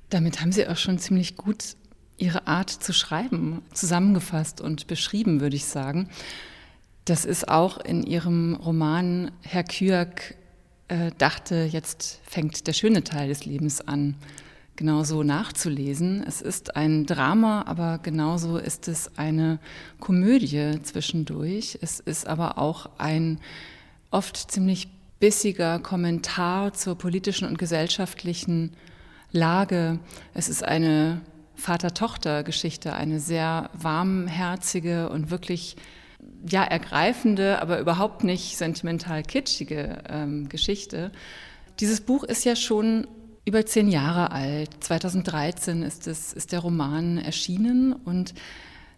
Damit 0.10 0.42
haben 0.42 0.52
Sie 0.52 0.68
auch 0.68 0.78
schon 0.78 1.00
ziemlich 1.00 1.38
gut 1.38 1.76
Ihre 2.20 2.46
Art 2.46 2.70
zu 2.70 2.94
schreiben 2.94 3.64
zusammengefasst 3.74 4.62
und 4.62 4.86
beschrieben, 4.86 5.42
würde 5.42 5.56
ich 5.56 5.66
sagen. 5.66 6.08
Das 7.06 7.26
ist 7.26 7.50
auch 7.50 7.80
in 7.80 8.04
Ihrem 8.04 8.54
Roman 8.54 9.32
Herr 9.42 9.64
Kürk 9.64 10.36
äh, 10.88 11.10
dachte, 11.18 11.68
jetzt 11.68 12.20
fängt 12.30 12.68
der 12.68 12.74
schöne 12.74 13.04
Teil 13.04 13.30
des 13.30 13.44
Lebens 13.46 13.82
an 13.82 14.18
genauso 14.76 15.24
nachzulesen. 15.24 16.24
Es 16.26 16.42
ist 16.42 16.76
ein 16.76 17.06
Drama, 17.06 17.64
aber 17.68 18.00
genauso 18.02 18.58
ist 18.58 18.88
es 18.88 19.18
eine 19.18 19.60
Komödie 20.00 20.82
zwischendurch. 20.82 21.78
Es 21.82 22.00
ist 22.00 22.28
aber 22.28 22.58
auch 22.58 22.90
ein 22.98 23.40
oft 24.10 24.52
ziemlich 24.52 24.90
bissiger 25.20 25.80
Kommentar 25.80 26.74
zur 26.74 26.98
politischen 26.98 27.48
und 27.48 27.60
gesellschaftlichen 27.60 28.72
Lage. 29.32 30.00
Es 30.34 30.50
ist 30.50 30.64
eine 30.64 31.22
Vater-Tochter-Geschichte, 31.56 32.94
eine 32.94 33.20
sehr 33.20 33.70
warmherzige 33.74 35.10
und 35.10 35.30
wirklich 35.30 35.78
ja 36.50 36.64
ergreifende, 36.64 37.62
aber 37.62 37.80
überhaupt 37.80 38.24
nicht 38.24 38.58
sentimental 38.58 39.24
kitschige 39.24 40.00
ähm, 40.10 40.50
Geschichte. 40.50 41.12
Dieses 41.80 42.02
Buch 42.02 42.24
ist 42.24 42.44
ja 42.46 42.56
schon 42.56 43.08
über 43.46 43.66
zehn 43.66 43.88
Jahre 43.88 44.32
alt. 44.32 44.70
2013 44.82 45.84
ist, 45.84 46.08
es, 46.08 46.34
ist 46.34 46.52
der 46.52 46.60
Roman 46.60 47.18
erschienen 47.18 47.94
und 47.94 48.34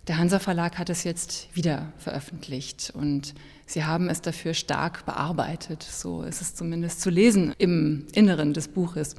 der 0.08 0.18
Hansa 0.18 0.40
Verlag 0.40 0.78
hat 0.78 0.90
es 0.90 1.06
jetzt 1.06 1.48
wieder 1.56 1.94
veröffentlicht 1.98 2.92
und 2.94 3.34
sie 3.66 3.86
haben 3.86 4.10
es 4.10 4.22
dafür 4.22 4.54
stark 4.54 5.06
bearbeitet. 5.06 5.82
So 5.82 6.24
ist 6.24 6.42
es 6.42 6.56
zumindest 6.56 7.00
zu 7.00 7.10
lesen 7.10 7.54
im 7.58 8.06
Inneren 8.12 8.54
des 8.54 8.68
Buches. 8.68 9.16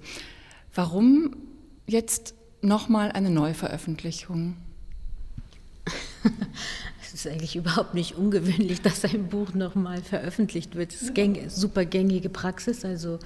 Warum 0.74 1.36
jetzt 1.86 2.34
nochmal 2.60 3.12
eine 3.12 3.30
Neuveröffentlichung? 3.30 4.56
Es 7.06 7.26
ist 7.26 7.32
eigentlich 7.32 7.54
überhaupt 7.54 7.94
nicht 7.94 8.16
ungewöhnlich, 8.16 8.82
dass 8.82 9.04
ein 9.04 9.28
Buch 9.28 9.54
nochmal 9.54 10.02
veröffentlicht 10.02 10.74
wird. 10.74 10.92
Es 10.92 11.02
ist 11.02 11.14
gäng, 11.14 11.48
super 11.48 11.84
gängige 11.84 12.28
Praxis. 12.28 12.84
Also 12.84 13.20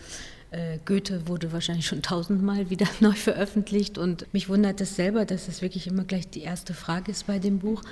Goethe 0.86 1.28
wurde 1.28 1.52
wahrscheinlich 1.52 1.86
schon 1.86 2.02
tausendmal 2.02 2.70
wieder 2.70 2.86
neu 3.00 3.12
veröffentlicht 3.12 3.98
und 3.98 4.32
mich 4.32 4.48
wundert 4.48 4.80
es 4.80 4.96
selber, 4.96 5.24
dass 5.24 5.48
es 5.48 5.60
wirklich 5.60 5.86
immer 5.86 6.04
gleich 6.04 6.28
die 6.28 6.42
erste 6.42 6.74
Frage 6.74 7.10
ist 7.10 7.26
bei 7.26 7.38
dem 7.38 7.58
Buch. 7.58 7.82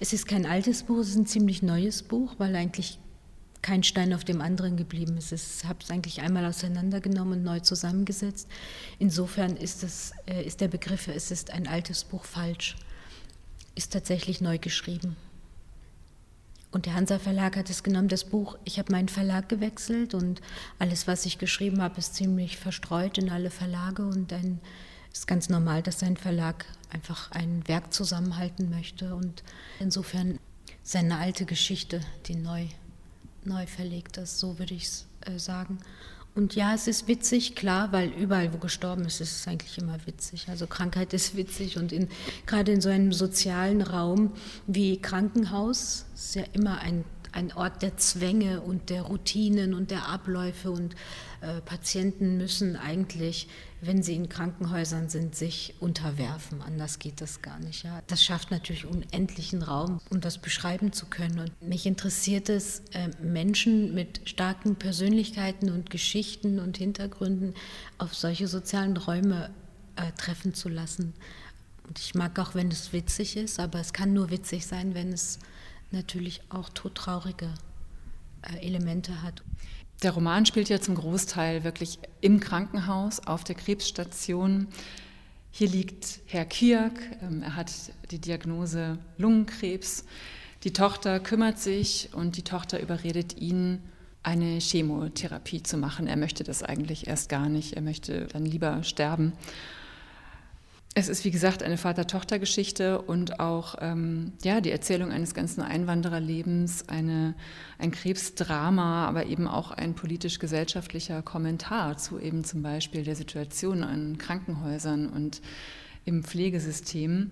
Es 0.00 0.12
ist 0.12 0.26
kein 0.26 0.46
altes 0.46 0.82
Buch, 0.82 0.98
es 0.98 1.10
ist 1.10 1.16
ein 1.16 1.26
ziemlich 1.26 1.62
neues 1.62 2.02
Buch, 2.02 2.34
weil 2.38 2.56
eigentlich 2.56 2.98
kein 3.62 3.82
Stein 3.82 4.14
auf 4.14 4.24
dem 4.24 4.40
anderen 4.40 4.76
geblieben 4.76 5.18
ist. 5.18 5.32
Ich 5.32 5.68
habe 5.68 5.78
es 5.82 5.90
eigentlich 5.90 6.22
einmal 6.22 6.46
auseinandergenommen 6.46 7.40
und 7.40 7.44
neu 7.44 7.60
zusammengesetzt. 7.60 8.48
Insofern 8.98 9.56
ist, 9.56 9.82
es, 9.84 10.12
äh, 10.26 10.42
ist 10.42 10.60
der 10.60 10.68
Begriff, 10.68 11.08
es 11.08 11.30
ist 11.30 11.50
ein 11.50 11.66
altes 11.68 12.04
Buch 12.04 12.24
falsch, 12.24 12.76
ist 13.74 13.92
tatsächlich 13.92 14.40
neu 14.40 14.58
geschrieben. 14.58 15.16
Und 16.72 16.86
der 16.86 16.94
Hansa 16.94 17.18
Verlag 17.18 17.56
hat 17.56 17.68
es 17.68 17.82
genommen, 17.82 18.08
das 18.08 18.24
Buch. 18.24 18.56
Ich 18.64 18.78
habe 18.78 18.92
meinen 18.92 19.08
Verlag 19.08 19.48
gewechselt 19.48 20.14
und 20.14 20.40
alles, 20.78 21.08
was 21.08 21.26
ich 21.26 21.38
geschrieben 21.38 21.82
habe, 21.82 21.98
ist 21.98 22.14
ziemlich 22.14 22.58
verstreut 22.58 23.18
in 23.18 23.28
alle 23.28 23.50
Verlage. 23.50 24.06
Und 24.06 24.30
es 24.30 25.20
ist 25.20 25.26
ganz 25.26 25.48
normal, 25.48 25.82
dass 25.82 26.02
ein 26.02 26.16
Verlag 26.16 26.64
einfach 26.90 27.32
ein 27.32 27.66
Werk 27.66 27.92
zusammenhalten 27.92 28.70
möchte. 28.70 29.16
Und 29.16 29.42
insofern 29.80 30.38
seine 30.84 31.18
alte 31.18 31.44
Geschichte, 31.44 32.00
die 32.26 32.36
neu, 32.36 32.66
neu 33.44 33.66
verlegt 33.66 34.16
ist, 34.16 34.38
so 34.38 34.58
würde 34.60 34.74
ich 34.74 34.84
es 34.84 35.06
äh, 35.22 35.38
sagen. 35.38 35.78
Und 36.40 36.54
ja, 36.54 36.72
es 36.72 36.86
ist 36.86 37.06
witzig, 37.06 37.54
klar, 37.54 37.92
weil 37.92 38.08
überall, 38.14 38.50
wo 38.54 38.56
gestorben 38.56 39.04
ist, 39.04 39.20
ist 39.20 39.40
es 39.40 39.46
eigentlich 39.46 39.76
immer 39.76 39.98
witzig. 40.06 40.46
Also 40.48 40.66
Krankheit 40.66 41.12
ist 41.12 41.36
witzig 41.36 41.76
und 41.76 41.92
in, 41.92 42.08
gerade 42.46 42.72
in 42.72 42.80
so 42.80 42.88
einem 42.88 43.12
sozialen 43.12 43.82
Raum 43.82 44.32
wie 44.66 44.96
Krankenhaus 45.02 46.06
ist 46.14 46.36
ja 46.36 46.44
immer 46.54 46.78
ein, 46.78 47.04
ein 47.32 47.52
Ort 47.52 47.82
der 47.82 47.96
Zwänge 47.96 48.60
und 48.60 48.90
der 48.90 49.02
Routinen 49.02 49.74
und 49.74 49.90
der 49.90 50.08
Abläufe 50.08 50.70
und 50.70 50.94
äh, 51.40 51.60
Patienten 51.60 52.36
müssen 52.36 52.76
eigentlich, 52.76 53.48
wenn 53.80 54.02
sie 54.02 54.14
in 54.14 54.28
Krankenhäusern 54.28 55.08
sind, 55.08 55.34
sich 55.34 55.74
unterwerfen. 55.80 56.60
Anders 56.62 56.98
geht 56.98 57.20
das 57.20 57.40
gar 57.40 57.58
nicht. 57.58 57.84
Ja. 57.84 58.02
Das 58.08 58.22
schafft 58.22 58.50
natürlich 58.50 58.84
unendlichen 58.84 59.62
Raum, 59.62 60.00
um 60.10 60.20
das 60.20 60.38
beschreiben 60.38 60.92
zu 60.92 61.06
können. 61.06 61.38
Und 61.38 61.62
mich 61.62 61.86
interessiert 61.86 62.48
es, 62.48 62.82
äh, 62.92 63.08
Menschen 63.22 63.94
mit 63.94 64.20
starken 64.24 64.76
Persönlichkeiten 64.76 65.70
und 65.70 65.90
Geschichten 65.90 66.58
und 66.58 66.76
Hintergründen 66.76 67.54
auf 67.98 68.14
solche 68.14 68.48
sozialen 68.48 68.96
Räume 68.96 69.50
äh, 69.96 70.12
treffen 70.12 70.54
zu 70.54 70.68
lassen. 70.68 71.14
Und 71.88 71.98
ich 71.98 72.14
mag 72.14 72.38
auch, 72.38 72.54
wenn 72.54 72.70
es 72.70 72.92
witzig 72.92 73.36
ist, 73.36 73.58
aber 73.58 73.80
es 73.80 73.92
kann 73.92 74.12
nur 74.12 74.30
witzig 74.30 74.66
sein, 74.66 74.94
wenn 74.94 75.12
es 75.12 75.38
natürlich 75.90 76.40
auch 76.48 76.68
todtraurige 76.68 77.52
äh, 78.42 78.66
Elemente 78.66 79.22
hat. 79.22 79.42
Der 80.02 80.12
Roman 80.12 80.46
spielt 80.46 80.68
ja 80.68 80.80
zum 80.80 80.94
Großteil 80.94 81.62
wirklich 81.62 81.98
im 82.20 82.40
Krankenhaus, 82.40 83.20
auf 83.26 83.44
der 83.44 83.54
Krebsstation. 83.54 84.68
Hier 85.50 85.68
liegt 85.68 86.20
Herr 86.26 86.46
Kiak, 86.46 87.00
ähm, 87.22 87.42
er 87.42 87.56
hat 87.56 87.70
die 88.10 88.18
Diagnose 88.18 88.98
Lungenkrebs. 89.18 90.04
Die 90.64 90.72
Tochter 90.72 91.20
kümmert 91.20 91.58
sich 91.58 92.10
und 92.12 92.36
die 92.36 92.42
Tochter 92.42 92.80
überredet 92.80 93.38
ihn, 93.38 93.82
eine 94.22 94.58
Chemotherapie 94.58 95.62
zu 95.62 95.78
machen. 95.78 96.06
Er 96.06 96.16
möchte 96.16 96.44
das 96.44 96.62
eigentlich 96.62 97.06
erst 97.06 97.28
gar 97.30 97.48
nicht, 97.48 97.74
er 97.74 97.82
möchte 97.82 98.26
dann 98.26 98.44
lieber 98.44 98.82
sterben. 98.82 99.32
Es 100.92 101.08
ist, 101.08 101.24
wie 101.24 101.30
gesagt, 101.30 101.62
eine 101.62 101.78
Vater-Tochter-Geschichte 101.78 103.00
und 103.00 103.38
auch 103.38 103.76
ähm, 103.80 104.32
ja, 104.42 104.60
die 104.60 104.72
Erzählung 104.72 105.12
eines 105.12 105.34
ganzen 105.34 105.62
Einwandererlebens, 105.62 106.88
eine, 106.88 107.36
ein 107.78 107.92
Krebsdrama, 107.92 109.06
aber 109.06 109.26
eben 109.26 109.46
auch 109.46 109.70
ein 109.70 109.94
politisch-gesellschaftlicher 109.94 111.22
Kommentar 111.22 111.96
zu 111.96 112.18
eben 112.18 112.42
zum 112.42 112.62
Beispiel 112.62 113.04
der 113.04 113.14
Situation 113.14 113.84
an 113.84 114.18
Krankenhäusern 114.18 115.08
und 115.08 115.42
im 116.06 116.24
Pflegesystem. 116.24 117.30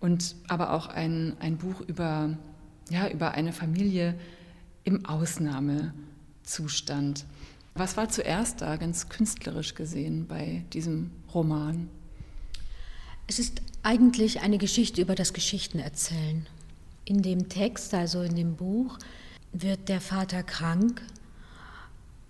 Und 0.00 0.34
aber 0.48 0.72
auch 0.72 0.88
ein, 0.88 1.36
ein 1.38 1.56
Buch 1.56 1.80
über, 1.82 2.36
ja, 2.90 3.08
über 3.08 3.30
eine 3.30 3.52
Familie 3.52 4.16
im 4.82 5.06
Ausnahmezustand. 5.06 7.26
Was 7.74 7.96
war 7.96 8.08
zuerst 8.08 8.60
da, 8.60 8.74
ganz 8.74 9.08
künstlerisch 9.08 9.76
gesehen, 9.76 10.26
bei 10.26 10.64
diesem 10.72 11.12
Roman? 11.32 11.88
Es 13.30 13.38
ist 13.38 13.60
eigentlich 13.82 14.40
eine 14.40 14.56
Geschichte 14.56 15.02
über 15.02 15.14
das 15.14 15.34
Geschichtenerzählen. 15.34 16.46
In 17.04 17.20
dem 17.20 17.50
Text, 17.50 17.92
also 17.92 18.22
in 18.22 18.34
dem 18.34 18.56
Buch, 18.56 18.98
wird 19.52 19.90
der 19.90 20.00
Vater 20.00 20.42
krank 20.42 21.02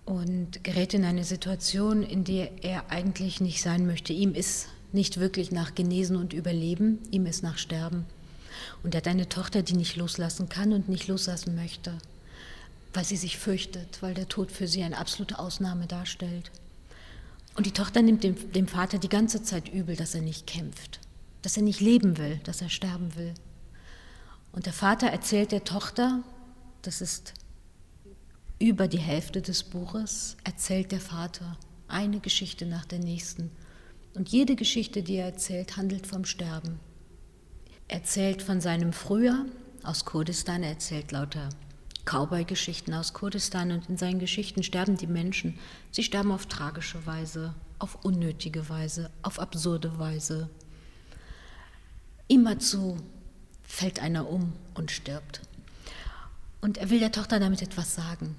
und 0.03 0.61
gerät 0.61 0.93
in 0.93 1.05
eine 1.05 1.23
Situation, 1.23 2.03
in 2.03 2.25
der 2.25 2.65
er 2.65 2.91
eigentlich 2.91 3.39
nicht 3.39 3.61
sein 3.61 3.87
möchte. 3.87 4.11
Ihm 4.11 4.33
ist 4.33 4.67
nicht 4.91 5.21
wirklich 5.21 5.51
nach 5.51 5.73
Genesen 5.73 6.17
und 6.17 6.33
Überleben, 6.33 6.99
ihm 7.11 7.25
ist 7.27 7.43
nach 7.43 7.57
Sterben. 7.57 8.05
Und 8.83 8.93
er 8.93 8.97
hat 8.97 9.07
eine 9.07 9.29
Tochter, 9.29 9.63
die 9.63 9.77
nicht 9.77 9.95
loslassen 9.95 10.49
kann 10.49 10.73
und 10.73 10.89
nicht 10.89 11.07
loslassen 11.07 11.55
möchte, 11.55 11.97
weil 12.93 13.05
sie 13.05 13.15
sich 13.15 13.37
fürchtet, 13.37 14.01
weil 14.01 14.15
der 14.15 14.27
Tod 14.27 14.51
für 14.51 14.67
sie 14.67 14.83
eine 14.83 14.97
absolute 14.97 15.39
Ausnahme 15.39 15.87
darstellt. 15.87 16.51
Und 17.59 17.65
die 17.65 17.73
Tochter 17.73 18.01
nimmt 18.01 18.23
dem, 18.23 18.53
dem 18.53 18.69
Vater 18.69 18.99
die 18.99 19.09
ganze 19.09 19.43
Zeit 19.43 19.67
übel, 19.67 19.97
dass 19.97 20.15
er 20.15 20.21
nicht 20.21 20.47
kämpft, 20.47 21.01
dass 21.41 21.57
er 21.57 21.63
nicht 21.63 21.81
leben 21.81 22.17
will, 22.17 22.39
dass 22.45 22.61
er 22.61 22.69
sterben 22.69 23.17
will. 23.17 23.33
Und 24.53 24.65
der 24.65 24.71
Vater 24.71 25.07
erzählt 25.07 25.51
der 25.51 25.65
Tochter, 25.65 26.23
das 26.83 27.01
ist 27.01 27.33
über 28.59 28.87
die 28.87 28.97
Hälfte 28.97 29.41
des 29.41 29.63
Buches, 29.63 30.37
erzählt 30.45 30.93
der 30.93 31.01
Vater 31.01 31.57
eine 31.89 32.21
Geschichte 32.21 32.65
nach 32.65 32.85
der 32.85 32.99
nächsten. 32.99 33.51
Und 34.13 34.29
jede 34.29 34.55
Geschichte, 34.55 35.03
die 35.03 35.15
er 35.15 35.25
erzählt, 35.25 35.75
handelt 35.75 36.07
vom 36.07 36.23
Sterben. 36.23 36.79
Er 37.89 37.97
erzählt 37.97 38.41
von 38.41 38.61
seinem 38.61 38.93
Frühjahr 38.93 39.43
aus 39.83 40.05
Kurdistan, 40.05 40.63
er 40.63 40.69
erzählt 40.69 41.11
lauter 41.11 41.49
Cowboy-Geschichten 42.09 42.95
aus 42.95 43.13
Kurdistan 43.13 43.71
und 43.71 43.87
in 43.87 43.97
seinen 43.97 44.17
Geschichten 44.19 44.63
sterben 44.63 44.97
die 44.97 45.05
Menschen. 45.05 45.59
Sie 45.91 46.03
sterben 46.03 46.31
auf 46.31 46.47
tragische 46.47 47.05
Weise, 47.05 47.53
auf 47.77 48.03
unnötige 48.03 48.67
Weise, 48.67 49.11
auf 49.21 49.39
absurde 49.39 49.99
Weise. 49.99 50.49
Immerzu 52.27 52.97
fällt 53.63 54.01
einer 54.01 54.27
um 54.27 54.53
und 54.73 54.89
stirbt. 54.89 55.41
Und 56.61 56.79
er 56.79 56.89
will 56.89 56.99
der 56.99 57.11
Tochter 57.11 57.39
damit 57.39 57.61
etwas 57.61 57.93
sagen. 57.93 58.35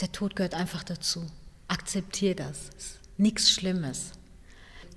Der 0.00 0.12
Tod 0.12 0.36
gehört 0.36 0.54
einfach 0.54 0.84
dazu. 0.84 1.24
Akzeptier 1.68 2.36
das. 2.36 2.70
Nichts 3.16 3.50
Schlimmes. 3.50 4.12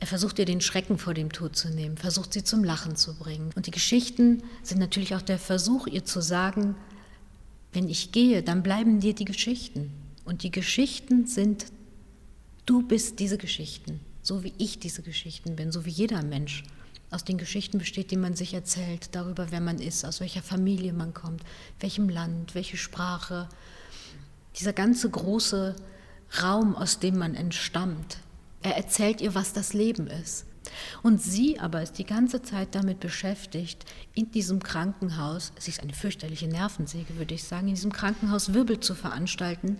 Er 0.01 0.07
versucht 0.07 0.39
ihr 0.39 0.45
den 0.45 0.59
Schrecken 0.59 0.97
vor 0.97 1.13
dem 1.13 1.31
Tod 1.31 1.55
zu 1.55 1.69
nehmen, 1.69 1.97
versucht 1.97 2.33
sie 2.33 2.43
zum 2.43 2.65
Lachen 2.65 2.97
zu 2.97 3.15
bringen. 3.15 3.51
Und 3.55 3.65
die 3.65 3.71
Geschichten 3.71 4.43
sind 4.61 4.79
natürlich 4.79 5.15
auch 5.15 5.21
der 5.21 5.39
Versuch, 5.39 5.87
ihr 5.87 6.03
zu 6.03 6.21
sagen, 6.21 6.75
wenn 7.77 7.89
ich 7.89 8.11
gehe, 8.11 8.41
dann 8.41 8.63
bleiben 8.63 9.01
dir 9.01 9.13
die 9.13 9.23
Geschichten. 9.23 9.91
Und 10.25 10.41
die 10.41 10.49
Geschichten 10.49 11.27
sind, 11.27 11.67
du 12.65 12.81
bist 12.81 13.19
diese 13.19 13.37
Geschichten, 13.37 13.99
so 14.23 14.43
wie 14.43 14.51
ich 14.57 14.79
diese 14.79 15.03
Geschichten 15.03 15.55
bin, 15.55 15.71
so 15.71 15.85
wie 15.85 15.91
jeder 15.91 16.23
Mensch 16.23 16.63
aus 17.11 17.23
den 17.23 17.37
Geschichten 17.37 17.77
besteht, 17.77 18.09
die 18.09 18.17
man 18.17 18.35
sich 18.35 18.55
erzählt, 18.55 19.09
darüber, 19.11 19.51
wer 19.51 19.61
man 19.61 19.77
ist, 19.77 20.05
aus 20.05 20.21
welcher 20.21 20.41
Familie 20.41 20.91
man 20.91 21.13
kommt, 21.13 21.43
welchem 21.79 22.09
Land, 22.09 22.55
welche 22.55 22.77
Sprache. 22.77 23.47
Dieser 24.59 24.73
ganze 24.73 25.07
große 25.11 25.75
Raum, 26.41 26.75
aus 26.75 26.97
dem 26.97 27.19
man 27.19 27.35
entstammt. 27.35 28.17
Er 28.63 28.75
erzählt 28.75 29.21
ihr, 29.21 29.35
was 29.35 29.53
das 29.53 29.73
Leben 29.73 30.07
ist. 30.07 30.45
Und 31.03 31.21
sie 31.21 31.59
aber 31.59 31.81
ist 31.81 31.97
die 31.97 32.05
ganze 32.05 32.41
Zeit 32.41 32.75
damit 32.75 32.99
beschäftigt, 32.99 33.85
in 34.13 34.31
diesem 34.31 34.61
Krankenhaus, 34.61 35.51
es 35.57 35.67
ist 35.67 35.81
eine 35.81 35.93
fürchterliche 35.93 36.47
Nervensäge, 36.47 37.17
würde 37.17 37.35
ich 37.35 37.43
sagen, 37.43 37.67
in 37.67 37.75
diesem 37.75 37.91
Krankenhaus 37.91 38.53
Wirbel 38.53 38.79
zu 38.79 38.95
veranstalten. 38.95 39.77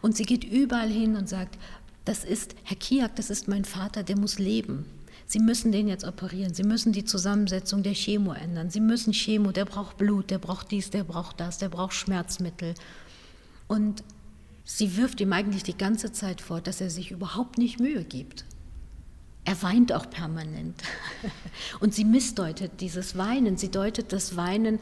Und 0.00 0.16
sie 0.16 0.24
geht 0.24 0.44
überall 0.44 0.90
hin 0.90 1.16
und 1.16 1.28
sagt, 1.28 1.58
das 2.04 2.24
ist, 2.24 2.54
Herr 2.64 2.76
Kiak, 2.76 3.16
das 3.16 3.30
ist 3.30 3.48
mein 3.48 3.64
Vater, 3.64 4.02
der 4.02 4.18
muss 4.18 4.38
leben. 4.38 4.86
Sie 5.26 5.38
müssen 5.38 5.72
den 5.72 5.88
jetzt 5.88 6.04
operieren, 6.04 6.52
Sie 6.52 6.62
müssen 6.62 6.92
die 6.92 7.04
Zusammensetzung 7.04 7.82
der 7.82 7.94
Chemo 7.94 8.32
ändern, 8.32 8.70
Sie 8.70 8.80
müssen 8.80 9.12
Chemo, 9.12 9.52
der 9.52 9.64
braucht 9.64 9.96
Blut, 9.96 10.30
der 10.30 10.38
braucht 10.38 10.70
dies, 10.70 10.90
der 10.90 11.04
braucht 11.04 11.40
das, 11.40 11.58
der 11.58 11.68
braucht 11.68 11.94
Schmerzmittel. 11.94 12.74
Und 13.68 14.02
sie 14.64 14.96
wirft 14.96 15.20
ihm 15.20 15.32
eigentlich 15.32 15.62
die 15.62 15.76
ganze 15.76 16.12
Zeit 16.12 16.40
vor, 16.40 16.60
dass 16.60 16.80
er 16.80 16.90
sich 16.90 17.10
überhaupt 17.10 17.56
nicht 17.56 17.80
Mühe 17.80 18.04
gibt. 18.04 18.44
Er 19.44 19.60
weint 19.62 19.92
auch 19.92 20.08
permanent. 20.08 20.80
Und 21.80 21.94
sie 21.94 22.04
missdeutet 22.04 22.80
dieses 22.80 23.16
Weinen. 23.16 23.56
Sie 23.56 23.70
deutet 23.70 24.12
das 24.12 24.36
Weinen, 24.36 24.78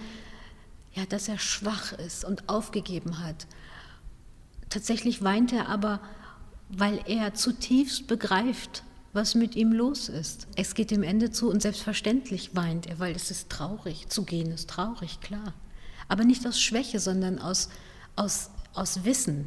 ja, 0.92 1.06
dass 1.06 1.28
er 1.28 1.38
schwach 1.38 1.92
ist 1.92 2.24
und 2.24 2.48
aufgegeben 2.48 3.24
hat. 3.24 3.46
Tatsächlich 4.68 5.22
weint 5.22 5.52
er 5.52 5.68
aber, 5.68 6.00
weil 6.68 7.00
er 7.06 7.34
zutiefst 7.34 8.06
begreift, 8.06 8.84
was 9.12 9.34
mit 9.34 9.56
ihm 9.56 9.72
los 9.72 10.08
ist. 10.08 10.46
Es 10.56 10.74
geht 10.74 10.90
dem 10.90 11.02
Ende 11.02 11.30
zu 11.32 11.50
und 11.50 11.62
selbstverständlich 11.62 12.54
weint 12.54 12.86
er, 12.86 12.98
weil 12.98 13.16
es 13.16 13.30
ist 13.30 13.50
traurig. 13.50 14.08
Zu 14.08 14.24
gehen 14.24 14.52
ist 14.52 14.70
traurig, 14.70 15.20
klar. 15.20 15.54
Aber 16.06 16.24
nicht 16.24 16.46
aus 16.46 16.60
Schwäche, 16.60 17.00
sondern 17.00 17.38
aus, 17.38 17.70
aus, 18.14 18.50
aus 18.74 19.04
Wissen. 19.04 19.46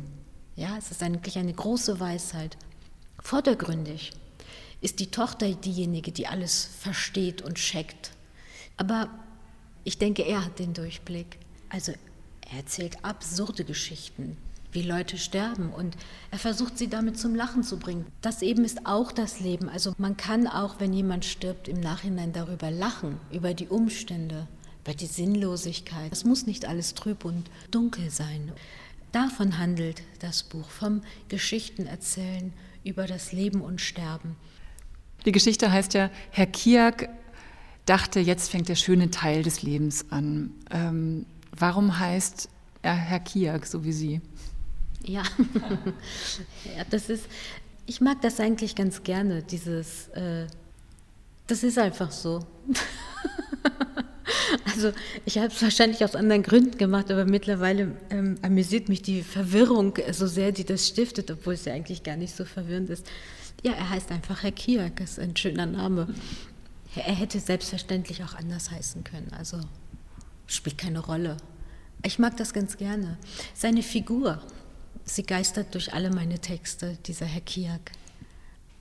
Ja, 0.56 0.76
es 0.78 0.92
ist 0.92 1.04
eigentlich 1.04 1.38
eine 1.38 1.54
große 1.54 2.00
Weisheit. 2.00 2.58
Vordergründig 3.20 4.12
ist 4.84 5.00
die 5.00 5.08
Tochter 5.08 5.50
diejenige, 5.50 6.12
die 6.12 6.28
alles 6.28 6.70
versteht 6.80 7.42
und 7.42 7.56
checkt. 7.56 8.12
Aber 8.76 9.10
ich 9.86 9.98
denke, 9.98 10.24
er 10.24 10.46
hat 10.46 10.60
den 10.60 10.74
Durchblick. 10.74 11.38
Also 11.70 11.94
er 12.52 12.58
erzählt 12.58 12.98
absurde 13.04 13.64
Geschichten, 13.64 14.38
wie 14.74 14.82
Leute 14.82 15.18
sterben 15.18 15.72
und 15.72 15.96
er 16.32 16.40
versucht 16.40 16.78
sie 16.78 16.90
damit 16.90 17.18
zum 17.18 17.34
Lachen 17.34 17.64
zu 17.64 17.80
bringen. 17.80 18.06
Das 18.22 18.42
eben 18.42 18.66
ist 18.66 18.86
auch 18.86 19.14
das 19.14 19.40
Leben. 19.40 19.70
Also 19.70 19.94
man 19.98 20.18
kann 20.18 20.48
auch, 20.48 20.80
wenn 20.80 20.92
jemand 20.92 21.24
stirbt, 21.24 21.70
im 21.70 21.80
Nachhinein 21.80 22.34
darüber 22.34 22.70
lachen, 22.70 23.20
über 23.32 23.54
die 23.54 23.68
Umstände, 23.68 24.48
über 24.84 24.94
die 24.94 25.06
Sinnlosigkeit. 25.06 26.12
Es 26.12 26.26
muss 26.26 26.46
nicht 26.46 26.66
alles 26.66 26.94
trüb 26.94 27.24
und 27.24 27.50
dunkel 27.72 28.10
sein. 28.10 28.52
Davon 29.14 29.58
handelt 29.60 30.02
das 30.20 30.44
Buch, 30.44 30.70
vom 30.70 31.04
Geschichtenerzählen 31.30 32.52
über 32.84 33.08
das 33.08 33.32
Leben 33.32 33.62
und 33.62 33.80
Sterben. 33.80 34.36
Die 35.26 35.32
Geschichte 35.32 35.72
heißt 35.72 35.94
ja, 35.94 36.10
Herr 36.32 36.48
Kiak 36.48 37.10
dachte, 37.86 38.20
jetzt 38.20 38.50
fängt 38.50 38.70
der 38.70 38.76
schöne 38.76 39.12
Teil 39.12 39.44
des 39.44 39.62
Lebens 39.62 40.06
an. 40.10 40.52
Ähm, 40.72 41.26
warum 41.58 42.00
heißt 42.00 42.50
er 42.82 42.96
Herr 42.96 43.20
Kiak, 43.20 43.66
so 43.66 43.84
wie 43.84 43.94
Sie? 43.94 44.22
Ja. 45.06 45.24
ja, 46.78 46.84
das 46.90 47.10
ist, 47.10 47.26
ich 47.86 48.02
mag 48.02 48.22
das 48.22 48.40
eigentlich 48.40 48.76
ganz 48.76 49.04
gerne, 49.04 49.44
dieses, 49.44 50.08
äh, 50.10 50.48
das 51.48 51.64
ist 51.64 51.78
einfach 51.78 52.12
so. 52.12 52.40
Also 54.66 54.92
ich 55.26 55.38
habe 55.38 55.48
es 55.48 55.62
wahrscheinlich 55.62 56.04
aus 56.04 56.16
anderen 56.16 56.44
Gründen 56.44 56.78
gemacht, 56.78 57.12
aber 57.12 57.26
mittlerweile 57.26 57.96
ähm, 58.10 58.38
amüsiert 58.42 58.90
mich 58.90 59.02
die 59.02 59.22
Verwirrung 59.22 59.98
so 60.12 60.26
sehr, 60.26 60.52
die 60.52 60.64
das 60.64 60.88
stiftet, 60.88 61.30
obwohl 61.30 61.54
es 61.54 61.66
ja 61.66 61.74
eigentlich 61.74 62.04
gar 62.04 62.16
nicht 62.16 62.36
so 62.36 62.44
verwirrend 62.46 62.90
ist. 62.90 63.06
Ja, 63.64 63.72
er 63.72 63.90
heißt 63.90 64.12
einfach 64.12 64.44
Herr 64.44 64.52
Kiak, 64.52 65.00
ist 65.00 65.20
ein 65.20 65.36
schöner 65.38 65.66
Name. 65.66 66.14
Er 66.96 67.16
hätte 67.16 67.40
selbstverständlich 67.40 68.24
auch 68.24 68.36
anders 68.36 68.70
heißen 68.70 69.04
können, 69.04 69.32
also 69.32 69.60
spielt 70.48 70.78
keine 70.78 71.00
Rolle. 71.00 71.38
Ich 72.04 72.20
mag 72.20 72.36
das 72.36 72.54
ganz 72.54 72.78
gerne. 72.78 73.18
Seine 73.54 73.82
Figur, 73.82 74.44
sie 75.06 75.24
geistert 75.24 75.74
durch 75.74 75.94
alle 75.94 76.12
meine 76.12 76.40
Texte, 76.40 76.98
dieser 77.06 77.26
Herr 77.26 77.42
Kiak. 77.42 77.92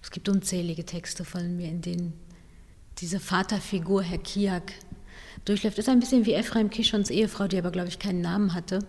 Es 0.02 0.10
gibt 0.10 0.28
unzählige 0.28 0.84
Texte 0.84 1.24
von 1.24 1.56
mir, 1.56 1.68
in 1.68 1.80
denen 1.80 2.12
diese 2.98 3.20
Vaterfigur, 3.20 4.02
Herr 4.02 4.18
Kiak, 4.18 4.72
durchläuft. 5.44 5.78
Ist 5.78 5.88
ein 5.88 6.00
bisschen 6.00 6.26
wie 6.26 6.34
Ephraim 6.34 6.70
Kishons 6.70 7.08
Ehefrau, 7.08 7.46
die 7.46 7.58
aber, 7.58 7.70
glaube 7.70 7.88
ich, 7.88 8.00
keinen 8.00 8.20
Namen 8.20 8.52
hatte. 8.52 8.80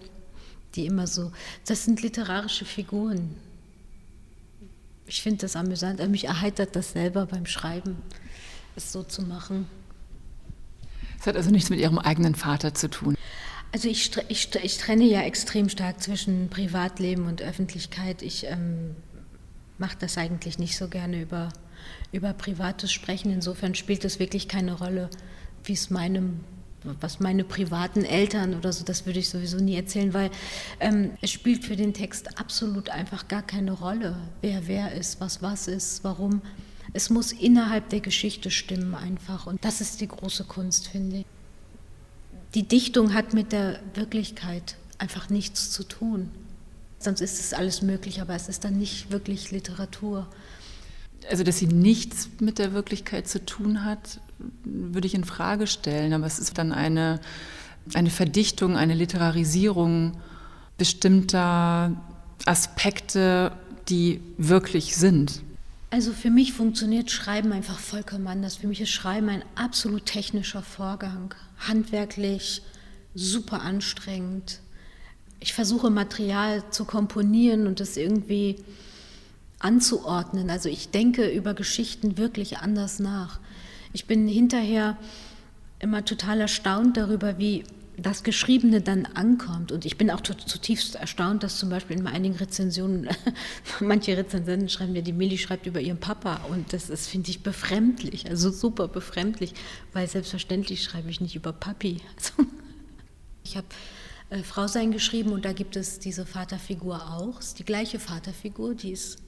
Die 0.73 0.87
immer 0.87 1.05
so. 1.05 1.31
Das 1.67 1.85
sind 1.85 2.01
literarische 2.01 2.65
Figuren. 2.65 3.35
Ich 5.13 5.21
finde 5.21 5.41
das 5.41 5.55
amüsant. 5.55 6.05
Mich 6.09 6.25
erheitert 6.25 6.75
das 6.75 6.93
selber 6.93 7.27
beim 7.27 7.45
Schreiben, 7.45 7.97
es 8.75 8.91
so 8.91 9.03
zu 9.03 9.21
machen. 9.21 9.67
Es 11.19 11.27
hat 11.27 11.35
also 11.35 11.51
nichts 11.51 11.69
mit 11.69 11.79
Ihrem 11.79 11.99
eigenen 11.99 12.33
Vater 12.33 12.73
zu 12.73 12.89
tun. 12.89 13.15
Also 13.71 13.89
ich, 13.89 14.09
ich, 14.29 14.55
ich 14.55 14.77
trenne 14.79 15.03
ja 15.03 15.21
extrem 15.21 15.69
stark 15.69 16.01
zwischen 16.01 16.49
Privatleben 16.49 17.27
und 17.27 17.43
Öffentlichkeit. 17.43 18.23
Ich 18.23 18.47
ähm, 18.47 18.95
mache 19.77 19.97
das 19.99 20.17
eigentlich 20.17 20.57
nicht 20.57 20.75
so 20.75 20.87
gerne 20.87 21.21
über, 21.21 21.49
über 22.11 22.33
privates 22.33 22.91
Sprechen. 22.91 23.31
Insofern 23.31 23.75
spielt 23.75 24.03
es 24.05 24.17
wirklich 24.17 24.47
keine 24.47 24.73
Rolle, 24.73 25.11
wie 25.63 25.73
es 25.73 25.91
meinem 25.91 26.39
was 26.83 27.19
meine 27.19 27.43
privaten 27.43 28.03
Eltern 28.03 28.55
oder 28.55 28.73
so, 28.73 28.83
das 28.83 29.05
würde 29.05 29.19
ich 29.19 29.29
sowieso 29.29 29.57
nie 29.57 29.75
erzählen, 29.75 30.13
weil 30.13 30.29
ähm, 30.79 31.11
es 31.21 31.31
spielt 31.31 31.63
für 31.63 31.75
den 31.75 31.93
Text 31.93 32.39
absolut 32.39 32.89
einfach 32.89 33.27
gar 33.27 33.41
keine 33.41 33.71
Rolle, 33.71 34.17
wer 34.41 34.67
wer 34.67 34.93
ist, 34.93 35.19
was 35.21 35.41
was 35.41 35.67
ist, 35.67 36.03
warum. 36.03 36.41
Es 36.93 37.09
muss 37.09 37.31
innerhalb 37.31 37.89
der 37.89 38.01
Geschichte 38.01 38.51
stimmen 38.51 38.93
einfach 38.95 39.47
und 39.47 39.63
das 39.65 39.81
ist 39.81 40.01
die 40.01 40.07
große 40.07 40.43
Kunst, 40.43 40.87
finde 40.87 41.19
ich. 41.19 41.25
Die 42.53 42.67
Dichtung 42.67 43.13
hat 43.13 43.33
mit 43.33 43.51
der 43.51 43.79
Wirklichkeit 43.95 44.75
einfach 44.99 45.29
nichts 45.29 45.71
zu 45.71 45.83
tun. 45.83 46.29
Sonst 46.99 47.19
ist 47.19 47.39
es 47.39 47.53
alles 47.53 47.81
möglich, 47.81 48.21
aber 48.21 48.35
es 48.35 48.47
ist 48.47 48.63
dann 48.63 48.77
nicht 48.77 49.11
wirklich 49.11 49.51
Literatur. 49.51 50.27
Also, 51.29 51.43
dass 51.43 51.57
sie 51.57 51.67
nichts 51.67 52.29
mit 52.39 52.59
der 52.59 52.73
Wirklichkeit 52.73 53.27
zu 53.27 53.43
tun 53.45 53.83
hat, 53.83 54.19
würde 54.63 55.07
ich 55.07 55.15
in 55.15 55.23
Frage 55.23 55.67
stellen, 55.67 56.13
aber 56.13 56.25
es 56.25 56.39
ist 56.39 56.57
dann 56.57 56.71
eine, 56.71 57.19
eine 57.93 58.09
Verdichtung, 58.09 58.75
eine 58.75 58.93
Literarisierung 58.93 60.17
bestimmter 60.77 61.91
Aspekte, 62.45 63.51
die 63.89 64.21
wirklich 64.37 64.95
sind. 64.95 65.41
Also 65.89 66.11
für 66.11 66.31
mich 66.31 66.53
funktioniert 66.53 67.11
Schreiben 67.11 67.51
einfach 67.51 67.77
vollkommen 67.77 68.27
anders. 68.27 68.55
Für 68.57 68.67
mich 68.67 68.81
ist 68.81 68.89
Schreiben 68.89 69.29
ein 69.29 69.43
absolut 69.53 70.07
technischer 70.07 70.63
Vorgang, 70.63 71.35
handwerklich, 71.59 72.63
super 73.13 73.61
anstrengend. 73.61 74.59
Ich 75.39 75.53
versuche 75.53 75.91
Material 75.91 76.63
zu 76.71 76.85
komponieren 76.85 77.67
und 77.67 77.79
es 77.79 77.95
irgendwie 77.95 78.55
anzuordnen. 79.59 80.49
Also 80.49 80.67
ich 80.67 80.89
denke 80.89 81.29
über 81.29 81.53
Geschichten 81.53 82.17
wirklich 82.17 82.57
anders 82.57 82.99
nach. 82.99 83.39
Ich 83.93 84.05
bin 84.05 84.27
hinterher 84.27 84.97
immer 85.79 86.03
total 86.03 86.41
erstaunt 86.41 86.97
darüber, 86.97 87.37
wie 87.37 87.63
das 87.97 88.23
Geschriebene 88.23 88.81
dann 88.81 89.05
ankommt. 89.05 89.71
Und 89.71 89.85
ich 89.85 89.97
bin 89.97 90.09
auch 90.09 90.21
zutiefst 90.21 90.95
erstaunt, 90.95 91.43
dass 91.43 91.57
zum 91.57 91.69
Beispiel 91.69 91.97
in 91.97 92.07
einigen 92.07 92.35
Rezensionen, 92.35 93.07
manche 93.79 94.17
Rezensenten 94.17 94.69
schreiben 94.69 94.95
ja, 94.95 95.01
die 95.01 95.13
Milli 95.13 95.37
schreibt 95.37 95.67
über 95.67 95.79
ihren 95.79 95.99
Papa. 95.99 96.41
Und 96.49 96.73
das 96.73 96.89
ist, 96.89 97.07
finde 97.07 97.29
ich, 97.29 97.43
befremdlich, 97.43 98.27
also 98.27 98.49
super 98.49 98.87
befremdlich, 98.87 99.53
weil 99.93 100.07
selbstverständlich 100.07 100.83
schreibe 100.83 101.09
ich 101.09 101.21
nicht 101.21 101.35
über 101.35 101.53
Papi. 101.53 102.01
Also, 102.15 102.49
ich 103.43 103.57
habe 103.57 103.67
äh, 104.31 104.41
Frau 104.41 104.67
sein 104.67 104.91
geschrieben 104.91 105.31
und 105.31 105.45
da 105.45 105.53
gibt 105.53 105.75
es 105.75 105.99
diese 105.99 106.25
Vaterfigur 106.25 107.13
auch. 107.13 107.39
Es 107.39 107.47
ist 107.47 107.59
die 107.59 107.65
gleiche 107.65 107.99
Vaterfigur, 107.99 108.73
die 108.73 108.91
ist 108.91 109.19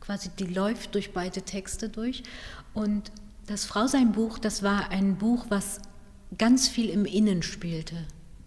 quasi, 0.00 0.30
die 0.38 0.46
läuft 0.46 0.94
durch 0.94 1.12
beide 1.12 1.42
Texte 1.42 1.88
durch. 1.88 2.22
Und 2.74 3.10
das 3.46 3.64
Frausein-Buch, 3.64 4.38
das 4.38 4.62
war 4.62 4.90
ein 4.90 5.16
Buch, 5.16 5.46
was 5.48 5.80
ganz 6.38 6.68
viel 6.68 6.88
im 6.88 7.04
Innen 7.04 7.42
spielte, 7.42 7.96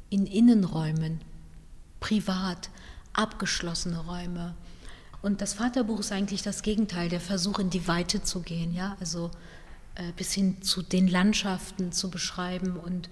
in 0.09 0.25
Innenräumen, 0.25 1.21
privat, 1.99 2.69
abgeschlossene 3.13 3.99
Räume. 3.99 4.55
Und 5.21 5.41
das 5.41 5.53
Vaterbuch 5.53 5.99
ist 5.99 6.11
eigentlich 6.11 6.41
das 6.41 6.61
Gegenteil, 6.61 7.09
der 7.09 7.21
Versuch 7.21 7.59
in 7.59 7.69
die 7.69 7.87
Weite 7.87 8.23
zu 8.23 8.41
gehen, 8.41 8.73
ja, 8.73 8.97
also 8.99 9.31
äh, 9.95 10.11
bis 10.15 10.33
hin 10.33 10.61
zu 10.61 10.81
den 10.81 11.07
Landschaften 11.07 11.91
zu 11.91 12.09
beschreiben 12.09 12.77
und 12.77 13.09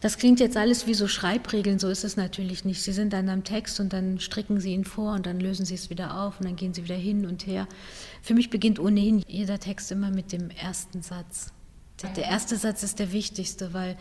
das 0.00 0.16
klingt 0.16 0.40
jetzt 0.40 0.56
alles 0.56 0.86
wie 0.86 0.94
so 0.94 1.08
Schreibregeln, 1.08 1.78
so 1.78 1.88
ist 1.88 2.04
es 2.04 2.16
natürlich 2.16 2.64
nicht. 2.64 2.82
Sie 2.82 2.92
sind 2.92 3.12
dann 3.12 3.28
am 3.28 3.44
Text 3.44 3.80
und 3.80 3.92
dann 3.92 4.18
stricken 4.18 4.58
Sie 4.58 4.72
ihn 4.72 4.84
vor 4.84 5.12
und 5.12 5.26
dann 5.26 5.40
lösen 5.40 5.66
Sie 5.66 5.74
es 5.74 5.90
wieder 5.90 6.22
auf 6.22 6.40
und 6.40 6.46
dann 6.46 6.56
gehen 6.56 6.72
Sie 6.72 6.84
wieder 6.84 6.96
hin 6.96 7.26
und 7.26 7.46
her. 7.46 7.68
Für 8.22 8.34
mich 8.34 8.48
beginnt 8.48 8.78
ohnehin 8.78 9.22
jeder 9.28 9.58
Text 9.60 9.92
immer 9.92 10.10
mit 10.10 10.32
dem 10.32 10.50
ersten 10.50 11.02
Satz. 11.02 11.52
Der 12.16 12.24
erste 12.24 12.56
Satz 12.56 12.82
ist 12.82 12.98
der 12.98 13.12
wichtigste, 13.12 13.74
weil 13.74 13.96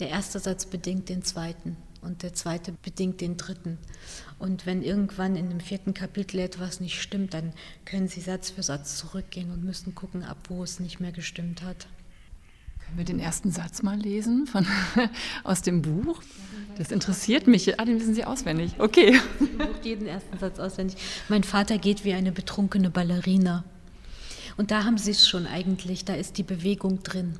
der 0.00 0.08
erste 0.08 0.40
Satz 0.40 0.66
bedingt 0.66 1.08
den 1.08 1.22
zweiten 1.22 1.76
und 2.02 2.24
der 2.24 2.34
zweite 2.34 2.72
bedingt 2.82 3.20
den 3.20 3.36
dritten. 3.36 3.78
Und 4.40 4.66
wenn 4.66 4.82
irgendwann 4.82 5.36
in 5.36 5.50
dem 5.50 5.60
vierten 5.60 5.94
Kapitel 5.94 6.40
etwas 6.40 6.80
nicht 6.80 7.00
stimmt, 7.00 7.34
dann 7.34 7.52
können 7.84 8.08
Sie 8.08 8.20
Satz 8.20 8.50
für 8.50 8.64
Satz 8.64 8.96
zurückgehen 8.96 9.52
und 9.52 9.62
müssen 9.62 9.94
gucken, 9.94 10.24
ab 10.24 10.38
wo 10.48 10.64
es 10.64 10.80
nicht 10.80 10.98
mehr 10.98 11.12
gestimmt 11.12 11.62
hat. 11.62 11.86
Können 12.90 12.98
wir 12.98 13.04
den 13.04 13.20
ersten 13.20 13.52
Satz 13.52 13.84
mal 13.84 13.96
lesen 13.96 14.48
von, 14.48 14.66
aus 15.44 15.62
dem 15.62 15.80
Buch? 15.80 16.20
Das 16.76 16.90
interessiert 16.90 17.46
mich. 17.46 17.78
Ah, 17.78 17.84
den 17.84 18.00
wissen 18.00 18.16
Sie 18.16 18.24
auswendig. 18.24 18.72
Okay. 18.78 19.16
Ich 19.78 19.84
jeden 19.84 20.08
ersten 20.08 20.36
Satz 20.38 20.58
auswendig. 20.58 20.96
Mein 21.28 21.44
Vater 21.44 21.78
geht 21.78 22.04
wie 22.04 22.14
eine 22.14 22.32
betrunkene 22.32 22.90
Ballerina. 22.90 23.62
Und 24.56 24.72
da 24.72 24.82
haben 24.82 24.98
Sie 24.98 25.12
es 25.12 25.28
schon 25.28 25.46
eigentlich, 25.46 26.04
da 26.04 26.14
ist 26.14 26.36
die 26.36 26.42
Bewegung 26.42 27.04
drin. 27.04 27.34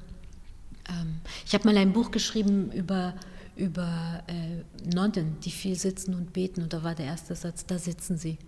Ähm, 0.88 1.16
ich 1.44 1.52
habe 1.52 1.66
mal 1.66 1.76
ein 1.78 1.92
Buch 1.92 2.12
geschrieben 2.12 2.70
über, 2.70 3.14
über 3.56 4.22
äh, 4.28 4.88
Nonnen, 4.94 5.40
die 5.40 5.50
viel 5.50 5.74
sitzen 5.74 6.14
und 6.14 6.32
beten. 6.32 6.62
Und 6.62 6.72
da 6.72 6.84
war 6.84 6.94
der 6.94 7.06
erste 7.06 7.34
Satz, 7.34 7.66
da 7.66 7.76
sitzen 7.76 8.16
sie. 8.16 8.38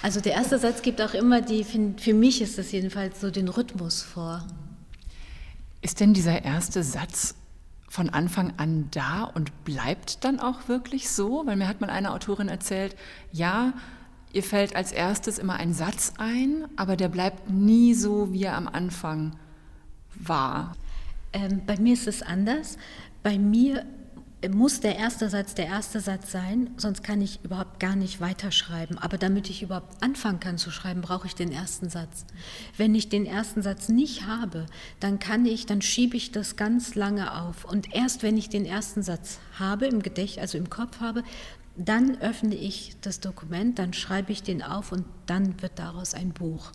Also 0.00 0.20
der 0.20 0.34
erste 0.34 0.60
Satz 0.60 0.82
gibt 0.82 1.02
auch 1.02 1.14
immer 1.14 1.40
die, 1.40 1.64
für 1.64 2.14
mich 2.14 2.40
ist 2.40 2.56
das 2.56 2.70
jedenfalls 2.70 3.20
so 3.20 3.32
den 3.32 3.48
Rhythmus 3.48 4.02
vor. 4.02 4.46
Ist 5.82 5.98
denn 5.98 6.14
dieser 6.14 6.44
erste 6.44 6.84
Satz 6.84 7.34
von 7.88 8.08
Anfang 8.08 8.54
an 8.56 8.88
da 8.92 9.24
und 9.24 9.64
bleibt 9.64 10.24
dann 10.24 10.38
auch 10.38 10.68
wirklich 10.68 11.10
so? 11.10 11.44
Weil 11.44 11.56
mir 11.56 11.66
hat 11.66 11.80
mal 11.80 11.90
eine 11.90 12.12
Autorin 12.12 12.48
erzählt, 12.48 12.94
ja, 13.32 13.74
ihr 14.32 14.44
fällt 14.44 14.76
als 14.76 14.92
erstes 14.92 15.40
immer 15.40 15.54
ein 15.56 15.74
Satz 15.74 16.14
ein, 16.18 16.68
aber 16.76 16.96
der 16.96 17.08
bleibt 17.08 17.50
nie 17.50 17.94
so, 17.94 18.32
wie 18.32 18.44
er 18.44 18.56
am 18.56 18.68
Anfang 18.68 19.36
war. 20.14 20.76
Ähm, 21.32 21.62
bei 21.66 21.76
mir 21.76 21.94
ist 21.94 22.06
es 22.06 22.22
anders. 22.22 22.78
Bei 23.24 23.36
mir 23.36 23.84
muss 24.50 24.80
der 24.80 24.96
erste 24.96 25.28
Satz 25.28 25.54
der 25.54 25.66
erste 25.66 26.00
Satz 26.00 26.32
sein, 26.32 26.70
sonst 26.76 27.02
kann 27.04 27.20
ich 27.20 27.44
überhaupt 27.44 27.78
gar 27.78 27.94
nicht 27.94 28.20
weiterschreiben. 28.20 28.98
Aber 28.98 29.18
damit 29.18 29.48
ich 29.48 29.62
überhaupt 29.62 30.02
anfangen 30.02 30.40
kann 30.40 30.58
zu 30.58 30.70
schreiben, 30.70 31.00
brauche 31.00 31.26
ich 31.26 31.34
den 31.34 31.52
ersten 31.52 31.88
Satz. 31.88 32.24
Wenn 32.76 32.94
ich 32.94 33.08
den 33.08 33.26
ersten 33.26 33.62
Satz 33.62 33.88
nicht 33.88 34.26
habe, 34.26 34.66
dann 35.00 35.18
kann 35.18 35.46
ich, 35.46 35.66
dann 35.66 35.82
schiebe 35.82 36.16
ich 36.16 36.32
das 36.32 36.56
ganz 36.56 36.94
lange 36.94 37.40
auf. 37.40 37.64
Und 37.64 37.94
erst 37.94 38.22
wenn 38.22 38.36
ich 38.36 38.48
den 38.48 38.64
ersten 38.64 39.02
Satz 39.02 39.38
habe 39.58 39.86
im 39.86 40.02
Gedächtnis, 40.02 40.42
also 40.42 40.58
im 40.58 40.70
Kopf 40.70 41.00
habe, 41.00 41.22
dann 41.76 42.20
öffne 42.20 42.54
ich 42.54 42.96
das 43.00 43.20
Dokument, 43.20 43.78
dann 43.78 43.92
schreibe 43.92 44.32
ich 44.32 44.42
den 44.42 44.62
auf 44.62 44.92
und 44.92 45.04
dann 45.26 45.62
wird 45.62 45.78
daraus 45.78 46.14
ein 46.14 46.32
Buch. 46.32 46.70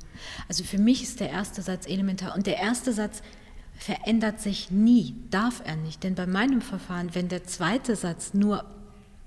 Also 0.47 0.63
für 0.63 0.79
mich 0.79 1.03
ist 1.03 1.19
der 1.19 1.29
erste 1.29 1.61
Satz 1.61 1.87
elementar. 1.87 2.35
Und 2.35 2.47
der 2.47 2.57
erste 2.57 2.93
Satz 2.93 3.21
verändert 3.77 4.41
sich 4.41 4.71
nie, 4.71 5.15
darf 5.29 5.61
er 5.65 5.75
nicht. 5.75 6.03
Denn 6.03 6.15
bei 6.15 6.25
meinem 6.25 6.61
Verfahren, 6.61 7.13
wenn 7.13 7.29
der 7.29 7.43
zweite 7.45 7.95
Satz 7.95 8.33
nur 8.33 8.65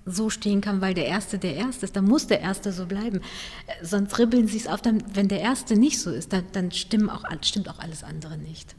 so 0.07 0.31
stehen 0.31 0.61
kann, 0.61 0.81
weil 0.81 0.95
der 0.95 1.07
erste 1.07 1.39
der 1.39 1.55
erste 1.55 1.87
ist, 1.87 1.97
dann 1.97 2.07
muss 2.07 2.27
der 2.27 2.41
erste 2.41 2.73
so 2.73 2.87
bleiben. 2.87 3.21
Äh, 3.67 3.85
sonst 3.85 4.19
ribbeln 4.19 4.49
sie 4.49 4.57
es 4.57 4.67
auf, 4.67 4.83
dann, 4.83 5.03
wenn 5.15 5.29
der 5.29 5.41
erste 5.41 5.77
nicht 5.77 6.01
so 6.01 6.11
ist, 6.11 6.33
dann, 6.33 6.45
dann 6.53 6.73
stimmt, 6.73 7.11
auch, 7.11 7.25
stimmt 7.43 7.69
auch 7.69 7.79
alles 7.79 8.03
andere 8.03 8.39
nicht. 8.39 8.75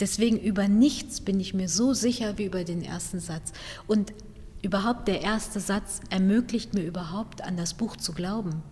Deswegen 0.00 0.38
über 0.38 0.68
nichts 0.68 1.20
bin 1.20 1.40
ich 1.40 1.54
mir 1.54 1.68
so 1.68 1.94
sicher 1.94 2.38
wie 2.38 2.44
über 2.44 2.64
den 2.64 2.82
ersten 2.82 3.20
Satz. 3.20 3.52
Und 3.86 4.12
überhaupt 4.62 5.08
der 5.08 5.22
erste 5.22 5.60
Satz 5.60 6.00
ermöglicht 6.10 6.74
mir 6.74 6.84
überhaupt 6.84 7.42
an 7.42 7.56
das 7.56 7.74
Buch 7.74 7.96
zu 7.96 8.12
glauben. 8.12 8.62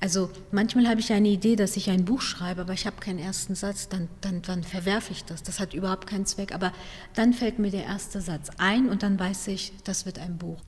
Also 0.00 0.30
manchmal 0.52 0.88
habe 0.88 1.00
ich 1.00 1.12
eine 1.12 1.28
Idee, 1.28 1.56
dass 1.56 1.76
ich 1.76 1.90
ein 1.90 2.04
Buch 2.04 2.20
schreibe, 2.20 2.62
aber 2.62 2.72
ich 2.72 2.86
habe 2.86 3.00
keinen 3.00 3.18
ersten 3.18 3.54
Satz, 3.54 3.88
dann, 3.88 4.08
dann, 4.20 4.42
dann 4.42 4.62
verwerfe 4.62 5.12
ich 5.12 5.24
das. 5.24 5.42
Das 5.42 5.60
hat 5.60 5.74
überhaupt 5.74 6.06
keinen 6.06 6.26
Zweck. 6.26 6.54
Aber 6.54 6.72
dann 7.14 7.32
fällt 7.32 7.58
mir 7.58 7.70
der 7.70 7.84
erste 7.84 8.20
Satz 8.20 8.50
ein 8.58 8.88
und 8.88 9.02
dann 9.02 9.18
weiß 9.18 9.48
ich, 9.48 9.72
das 9.84 10.06
wird 10.06 10.18
ein 10.18 10.38
Buch. 10.38 10.60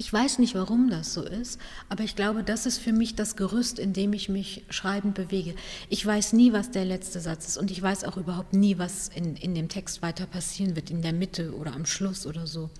Ich 0.00 0.12
weiß 0.12 0.38
nicht, 0.38 0.54
warum 0.54 0.90
das 0.90 1.12
so 1.12 1.24
ist, 1.24 1.58
aber 1.88 2.04
ich 2.04 2.14
glaube, 2.14 2.44
das 2.44 2.66
ist 2.66 2.78
für 2.78 2.92
mich 2.92 3.16
das 3.16 3.34
Gerüst, 3.34 3.80
in 3.80 3.92
dem 3.92 4.12
ich 4.12 4.28
mich 4.28 4.64
schreibend 4.70 5.14
bewege. 5.14 5.56
Ich 5.88 6.06
weiß 6.06 6.34
nie, 6.34 6.52
was 6.52 6.70
der 6.70 6.84
letzte 6.84 7.18
Satz 7.18 7.48
ist 7.48 7.58
und 7.58 7.72
ich 7.72 7.82
weiß 7.82 8.04
auch 8.04 8.16
überhaupt 8.16 8.52
nie, 8.52 8.78
was 8.78 9.08
in, 9.08 9.34
in 9.34 9.56
dem 9.56 9.68
Text 9.68 10.00
weiter 10.00 10.26
passieren 10.26 10.76
wird, 10.76 10.90
in 10.90 11.02
der 11.02 11.12
Mitte 11.12 11.52
oder 11.52 11.74
am 11.74 11.84
Schluss 11.84 12.28
oder 12.28 12.46
so. 12.46 12.70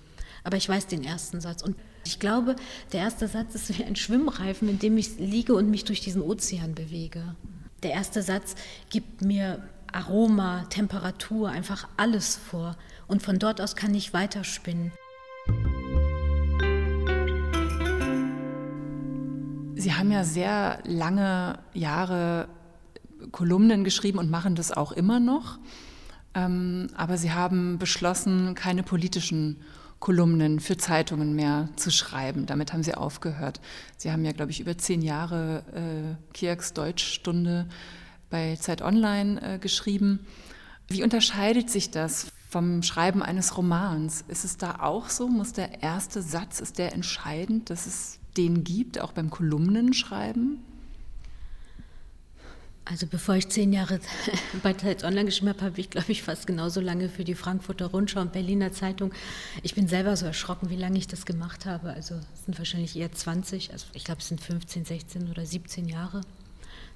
Aber 0.45 0.55
ich 0.55 0.69
weiß 0.69 0.87
den 0.87 1.03
ersten 1.03 1.41
Satz 1.41 1.61
und 1.61 1.75
ich 2.05 2.19
glaube, 2.19 2.55
der 2.91 3.01
erste 3.01 3.27
Satz 3.27 3.55
ist 3.55 3.77
wie 3.77 3.83
ein 3.83 3.95
Schwimmreifen, 3.95 4.69
in 4.69 4.79
dem 4.79 4.97
ich 4.97 5.19
liege 5.19 5.53
und 5.53 5.69
mich 5.69 5.85
durch 5.85 6.01
diesen 6.01 6.21
Ozean 6.21 6.75
bewege. 6.75 7.35
Der 7.83 7.91
erste 7.91 8.21
Satz 8.21 8.55
gibt 8.89 9.21
mir 9.21 9.63
Aroma, 9.91 10.65
Temperatur, 10.69 11.49
einfach 11.49 11.87
alles 11.97 12.35
vor. 12.35 12.75
Und 13.07 13.23
von 13.23 13.39
dort 13.39 13.61
aus 13.61 13.75
kann 13.75 13.95
ich 13.95 14.13
weiterspinnen. 14.13 14.91
Sie 19.75 19.93
haben 19.93 20.11
ja 20.11 20.23
sehr 20.23 20.79
lange 20.83 21.59
Jahre 21.73 22.49
Kolumnen 23.31 23.83
geschrieben 23.83 24.19
und 24.19 24.29
machen 24.29 24.55
das 24.55 24.71
auch 24.71 24.91
immer 24.91 25.19
noch. 25.19 25.57
Ähm, 26.33 26.87
aber 26.95 27.17
Sie 27.17 27.31
haben 27.31 27.79
beschlossen, 27.79 28.55
keine 28.55 28.83
politischen 28.83 29.57
Kolumnen 29.99 30.59
für 30.59 30.77
Zeitungen 30.77 31.35
mehr 31.35 31.69
zu 31.75 31.91
schreiben. 31.91 32.45
Damit 32.45 32.71
haben 32.71 32.83
Sie 32.83 32.95
aufgehört. 32.95 33.59
Sie 33.97 34.11
haben 34.11 34.23
ja, 34.23 34.31
glaube 34.31 34.51
ich, 34.51 34.59
über 34.61 34.77
zehn 34.77 35.01
Jahre 35.01 35.63
äh, 35.73 36.33
Kierks 36.33 36.73
Deutschstunde 36.73 37.67
bei 38.29 38.55
Zeit 38.55 38.81
Online 38.81 39.41
äh, 39.41 39.59
geschrieben. 39.59 40.25
Wie 40.87 41.03
unterscheidet 41.03 41.69
sich 41.69 41.91
das 41.91 42.31
vom 42.49 42.81
Schreiben 42.81 43.21
eines 43.21 43.57
Romans? 43.57 44.23
Ist 44.27 44.45
es 44.45 44.57
da 44.57 44.79
auch 44.79 45.09
so? 45.09 45.27
Muss 45.27 45.53
der 45.53 45.83
erste 45.83 46.21
Satz, 46.21 46.61
ist 46.61 46.79
der 46.79 46.93
entscheidend, 46.93 47.69
dass 47.69 47.85
es 47.85 48.19
den 48.37 48.63
gibt, 48.63 48.99
auch 48.99 49.11
beim 49.11 49.29
Kolumnenschreiben? 49.29 50.63
Also 52.85 53.05
bevor 53.05 53.35
ich 53.35 53.49
zehn 53.49 53.71
Jahre 53.71 53.99
bei 54.63 54.73
Zeit 54.73 55.03
Online 55.03 55.25
geschrieben 55.25 55.49
habe, 55.49 55.61
habe 55.61 55.79
ich, 55.79 55.89
glaube 55.89 56.11
ich, 56.11 56.23
fast 56.23 56.47
genauso 56.47 56.81
lange 56.81 57.09
für 57.09 57.23
die 57.23 57.35
Frankfurter 57.35 57.87
Rundschau 57.87 58.21
und 58.21 58.33
Berliner 58.33 58.71
Zeitung. 58.71 59.13
Ich 59.61 59.75
bin 59.75 59.87
selber 59.87 60.15
so 60.15 60.25
erschrocken, 60.25 60.69
wie 60.69 60.75
lange 60.75 60.97
ich 60.97 61.07
das 61.07 61.25
gemacht 61.25 61.65
habe. 61.65 61.91
Also 61.91 62.15
es 62.15 62.45
sind 62.45 62.57
wahrscheinlich 62.57 62.95
eher 62.95 63.11
20, 63.11 63.71
also 63.73 63.85
ich 63.93 64.03
glaube 64.03 64.21
es 64.21 64.27
sind 64.27 64.41
15, 64.41 64.85
16 64.85 65.29
oder 65.29 65.45
17 65.45 65.87
Jahre, 65.87 66.21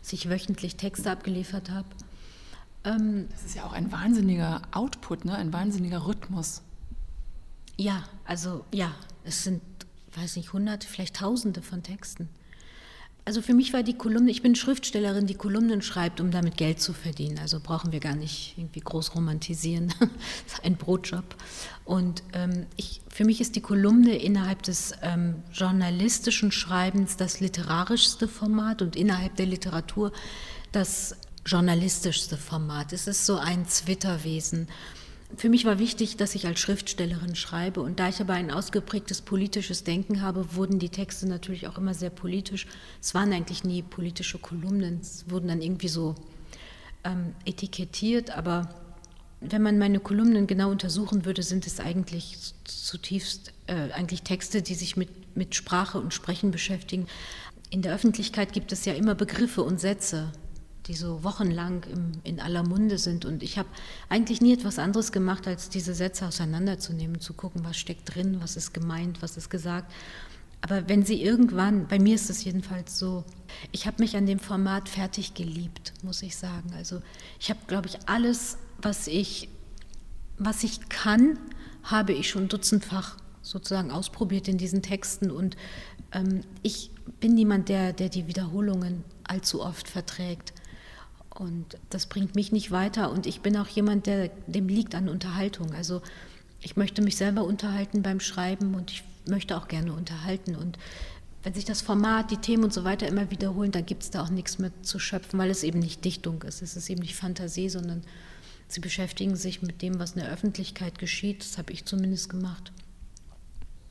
dass 0.01 0.13
ich 0.13 0.29
wöchentlich 0.29 0.75
Texte 0.77 1.11
abgeliefert 1.11 1.69
habe. 1.69 1.87
Ähm, 2.85 3.27
das 3.29 3.43
ist 3.45 3.55
ja 3.55 3.63
auch 3.63 3.73
ein 3.73 3.91
wahnsinniger 3.91 4.63
Output, 4.71 5.25
ne? 5.25 5.35
ein 5.35 5.53
wahnsinniger 5.53 6.07
Rhythmus. 6.07 6.63
Ja, 7.77 8.03
also 8.25 8.65
ja, 8.71 8.93
es 9.23 9.43
sind 9.43 9.61
weiß 10.17 10.35
nicht, 10.35 10.53
hunderte, 10.53 10.87
vielleicht 10.87 11.17
tausende 11.17 11.61
von 11.61 11.83
Texten. 11.83 12.29
Also 13.25 13.41
für 13.41 13.53
mich 13.53 13.71
war 13.71 13.83
die 13.83 13.93
Kolumne, 13.97 14.31
ich 14.31 14.41
bin 14.41 14.53
Schriftstellerin, 14.53 15.27
die 15.27 15.35
Kolumnen 15.35 15.81
schreibt, 15.81 16.19
um 16.19 16.29
damit 16.29 16.57
Geld 16.57 16.81
zu 16.81 16.91
verdienen. 16.91 17.39
Also 17.39 17.61
brauchen 17.61 17.93
wir 17.93 18.01
gar 18.01 18.15
nicht 18.15 18.55
irgendwie 18.57 18.81
groß 18.81 19.15
romantisieren. 19.15 19.93
das 19.99 20.57
ist 20.57 20.65
ein 20.65 20.75
Brotjob. 20.75 21.23
Und 21.85 22.21
ähm, 22.33 22.65
ich, 22.75 23.01
für 23.07 23.23
mich 23.23 23.39
ist 23.39 23.55
die 23.55 23.61
Kolumne 23.61 24.17
innerhalb 24.17 24.63
des 24.63 24.93
ähm, 25.01 25.35
journalistischen 25.53 26.51
Schreibens 26.51 27.15
das 27.15 27.39
literarischste 27.39 28.27
Format 28.27 28.81
und 28.81 28.97
innerhalb 28.97 29.37
der 29.37 29.45
Literatur 29.45 30.11
das 30.73 31.15
journalistischste 31.45 32.35
Format. 32.35 32.91
Es 32.91 33.07
ist 33.07 33.25
so 33.25 33.37
ein 33.37 33.65
Zwitterwesen 33.67 34.67
für 35.37 35.49
mich 35.49 35.65
war 35.65 35.79
wichtig, 35.79 36.17
dass 36.17 36.35
ich 36.35 36.45
als 36.47 36.59
Schriftstellerin 36.59 37.35
schreibe. 37.35 37.81
Und 37.81 37.99
da 37.99 38.09
ich 38.09 38.21
aber 38.21 38.33
ein 38.33 38.51
ausgeprägtes 38.51 39.21
politisches 39.21 39.83
Denken 39.83 40.21
habe, 40.21 40.55
wurden 40.55 40.79
die 40.79 40.89
Texte 40.89 41.27
natürlich 41.27 41.67
auch 41.67 41.77
immer 41.77 41.93
sehr 41.93 42.09
politisch. 42.09 42.67
Es 43.01 43.13
waren 43.13 43.33
eigentlich 43.33 43.63
nie 43.63 43.81
politische 43.81 44.37
Kolumnen, 44.37 44.99
es 45.01 45.29
wurden 45.29 45.47
dann 45.47 45.61
irgendwie 45.61 45.87
so 45.87 46.15
ähm, 47.03 47.33
etikettiert. 47.45 48.31
Aber 48.31 48.69
wenn 49.41 49.61
man 49.61 49.77
meine 49.77 49.99
Kolumnen 49.99 50.47
genau 50.47 50.69
untersuchen 50.69 51.25
würde, 51.25 51.43
sind 51.43 51.67
es 51.67 51.79
eigentlich 51.79 52.37
zutiefst 52.63 53.53
äh, 53.67 53.91
eigentlich 53.91 54.23
Texte, 54.23 54.61
die 54.61 54.75
sich 54.75 54.97
mit, 54.97 55.35
mit 55.35 55.55
Sprache 55.55 55.99
und 55.99 56.13
Sprechen 56.13 56.51
beschäftigen. 56.51 57.07
In 57.69 57.81
der 57.81 57.93
Öffentlichkeit 57.93 58.53
gibt 58.53 58.71
es 58.71 58.85
ja 58.85 58.93
immer 58.93 59.15
Begriffe 59.15 59.63
und 59.63 59.79
Sätze, 59.79 60.31
die 60.87 60.95
so 60.95 61.23
wochenlang 61.23 61.83
im, 61.91 62.11
in 62.23 62.39
aller 62.39 62.63
Munde 62.63 62.97
sind. 62.97 63.25
Und 63.25 63.43
ich 63.43 63.57
habe 63.57 63.69
eigentlich 64.09 64.41
nie 64.41 64.53
etwas 64.53 64.79
anderes 64.79 65.11
gemacht, 65.11 65.47
als 65.47 65.69
diese 65.69 65.93
Sätze 65.93 66.27
auseinanderzunehmen, 66.27 67.19
zu 67.21 67.33
gucken, 67.33 67.63
was 67.63 67.77
steckt 67.77 68.15
drin, 68.15 68.37
was 68.41 68.57
ist 68.57 68.73
gemeint, 68.73 69.21
was 69.21 69.37
ist 69.37 69.49
gesagt. 69.49 69.91
Aber 70.61 70.87
wenn 70.87 71.03
sie 71.03 71.21
irgendwann, 71.21 71.87
bei 71.87 71.99
mir 71.99 72.15
ist 72.15 72.29
es 72.29 72.43
jedenfalls 72.43 72.97
so, 72.97 73.25
ich 73.71 73.85
habe 73.85 74.01
mich 74.01 74.15
an 74.15 74.25
dem 74.25 74.39
Format 74.39 74.87
fertig 74.87 75.33
geliebt, 75.33 75.93
muss 76.03 76.21
ich 76.21 76.37
sagen. 76.37 76.71
Also 76.75 77.01
ich 77.39 77.49
habe, 77.49 77.59
glaube 77.67 77.87
ich, 77.87 78.07
alles, 78.07 78.57
was 78.81 79.07
ich, 79.07 79.49
was 80.37 80.63
ich 80.63 80.87
kann, 80.87 81.37
habe 81.83 82.13
ich 82.13 82.29
schon 82.29 82.47
dutzendfach 82.47 83.17
sozusagen 83.41 83.91
ausprobiert 83.91 84.47
in 84.47 84.57
diesen 84.57 84.81
Texten. 84.81 85.31
Und 85.31 85.57
ähm, 86.13 86.45
ich 86.61 86.91
bin 87.19 87.35
niemand, 87.35 87.67
der, 87.67 87.91
der 87.91 88.07
die 88.07 88.27
Wiederholungen 88.27 89.03
allzu 89.25 89.61
oft 89.61 89.89
verträgt. 89.89 90.53
Und 91.35 91.77
das 91.89 92.05
bringt 92.05 92.35
mich 92.35 92.51
nicht 92.51 92.71
weiter. 92.71 93.11
Und 93.11 93.25
ich 93.25 93.41
bin 93.41 93.57
auch 93.57 93.67
jemand, 93.67 94.05
der 94.05 94.29
dem 94.47 94.67
liegt 94.67 94.93
an 94.95 95.09
Unterhaltung. 95.09 95.73
Also 95.73 96.01
ich 96.61 96.75
möchte 96.75 97.01
mich 97.01 97.17
selber 97.17 97.43
unterhalten 97.43 98.03
beim 98.03 98.19
Schreiben 98.19 98.75
und 98.75 98.91
ich 98.91 99.03
möchte 99.27 99.57
auch 99.57 99.67
gerne 99.67 99.93
unterhalten. 99.93 100.55
Und 100.55 100.77
wenn 101.41 101.53
sich 101.53 101.65
das 101.65 101.81
Format, 101.81 102.31
die 102.31 102.37
Themen 102.37 102.63
und 102.63 102.73
so 102.73 102.83
weiter 102.83 103.07
immer 103.07 103.31
wiederholen, 103.31 103.71
dann 103.71 103.85
gibt 103.85 104.03
es 104.03 104.11
da 104.11 104.23
auch 104.23 104.29
nichts 104.29 104.59
mehr 104.59 104.71
zu 104.81 104.99
schöpfen, 104.99 105.39
weil 105.39 105.49
es 105.49 105.63
eben 105.63 105.79
nicht 105.79 106.05
Dichtung 106.05 106.41
ist. 106.43 106.61
Es 106.61 106.75
ist 106.75 106.89
eben 106.89 107.01
nicht 107.01 107.15
Fantasie, 107.15 107.67
sondern 107.67 108.03
sie 108.67 108.79
beschäftigen 108.79 109.35
sich 109.35 109.61
mit 109.61 109.81
dem, 109.81 109.99
was 109.99 110.13
in 110.13 110.21
der 110.21 110.31
Öffentlichkeit 110.31 110.99
geschieht. 110.99 111.41
Das 111.41 111.57
habe 111.57 111.73
ich 111.73 111.85
zumindest 111.85 112.29
gemacht. 112.29 112.71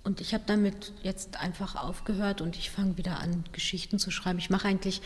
Und 0.04 0.20
ich 0.20 0.34
habe 0.34 0.44
damit 0.46 0.92
jetzt 1.02 1.36
einfach 1.36 1.76
aufgehört 1.76 2.40
und 2.40 2.56
ich 2.56 2.70
fange 2.70 2.96
wieder 2.96 3.20
an, 3.20 3.44
Geschichten 3.52 3.98
zu 3.98 4.10
schreiben. 4.10 4.38
Ich 4.38 4.50
mache 4.50 4.66
eigentlich 4.66 5.02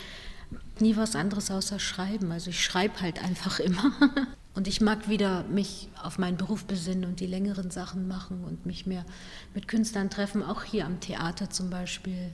nie 0.80 0.96
was 0.96 1.16
anderes 1.16 1.50
außer 1.50 1.78
schreiben. 1.78 2.32
Also 2.32 2.50
ich 2.50 2.62
schreibe 2.62 3.00
halt 3.00 3.22
einfach 3.22 3.58
immer. 3.60 3.92
Und 4.54 4.68
ich 4.68 4.80
mag 4.80 5.08
wieder 5.08 5.44
mich 5.44 5.88
auf 6.02 6.18
meinen 6.18 6.38
Beruf 6.38 6.64
besinnen 6.64 7.04
und 7.04 7.20
die 7.20 7.26
längeren 7.26 7.70
Sachen 7.70 8.08
machen 8.08 8.42
und 8.42 8.64
mich 8.64 8.86
mehr 8.86 9.04
mit 9.52 9.68
Künstlern 9.68 10.08
treffen, 10.08 10.42
auch 10.42 10.64
hier 10.64 10.86
am 10.86 10.98
Theater 10.98 11.50
zum 11.50 11.68
Beispiel. 11.68 12.30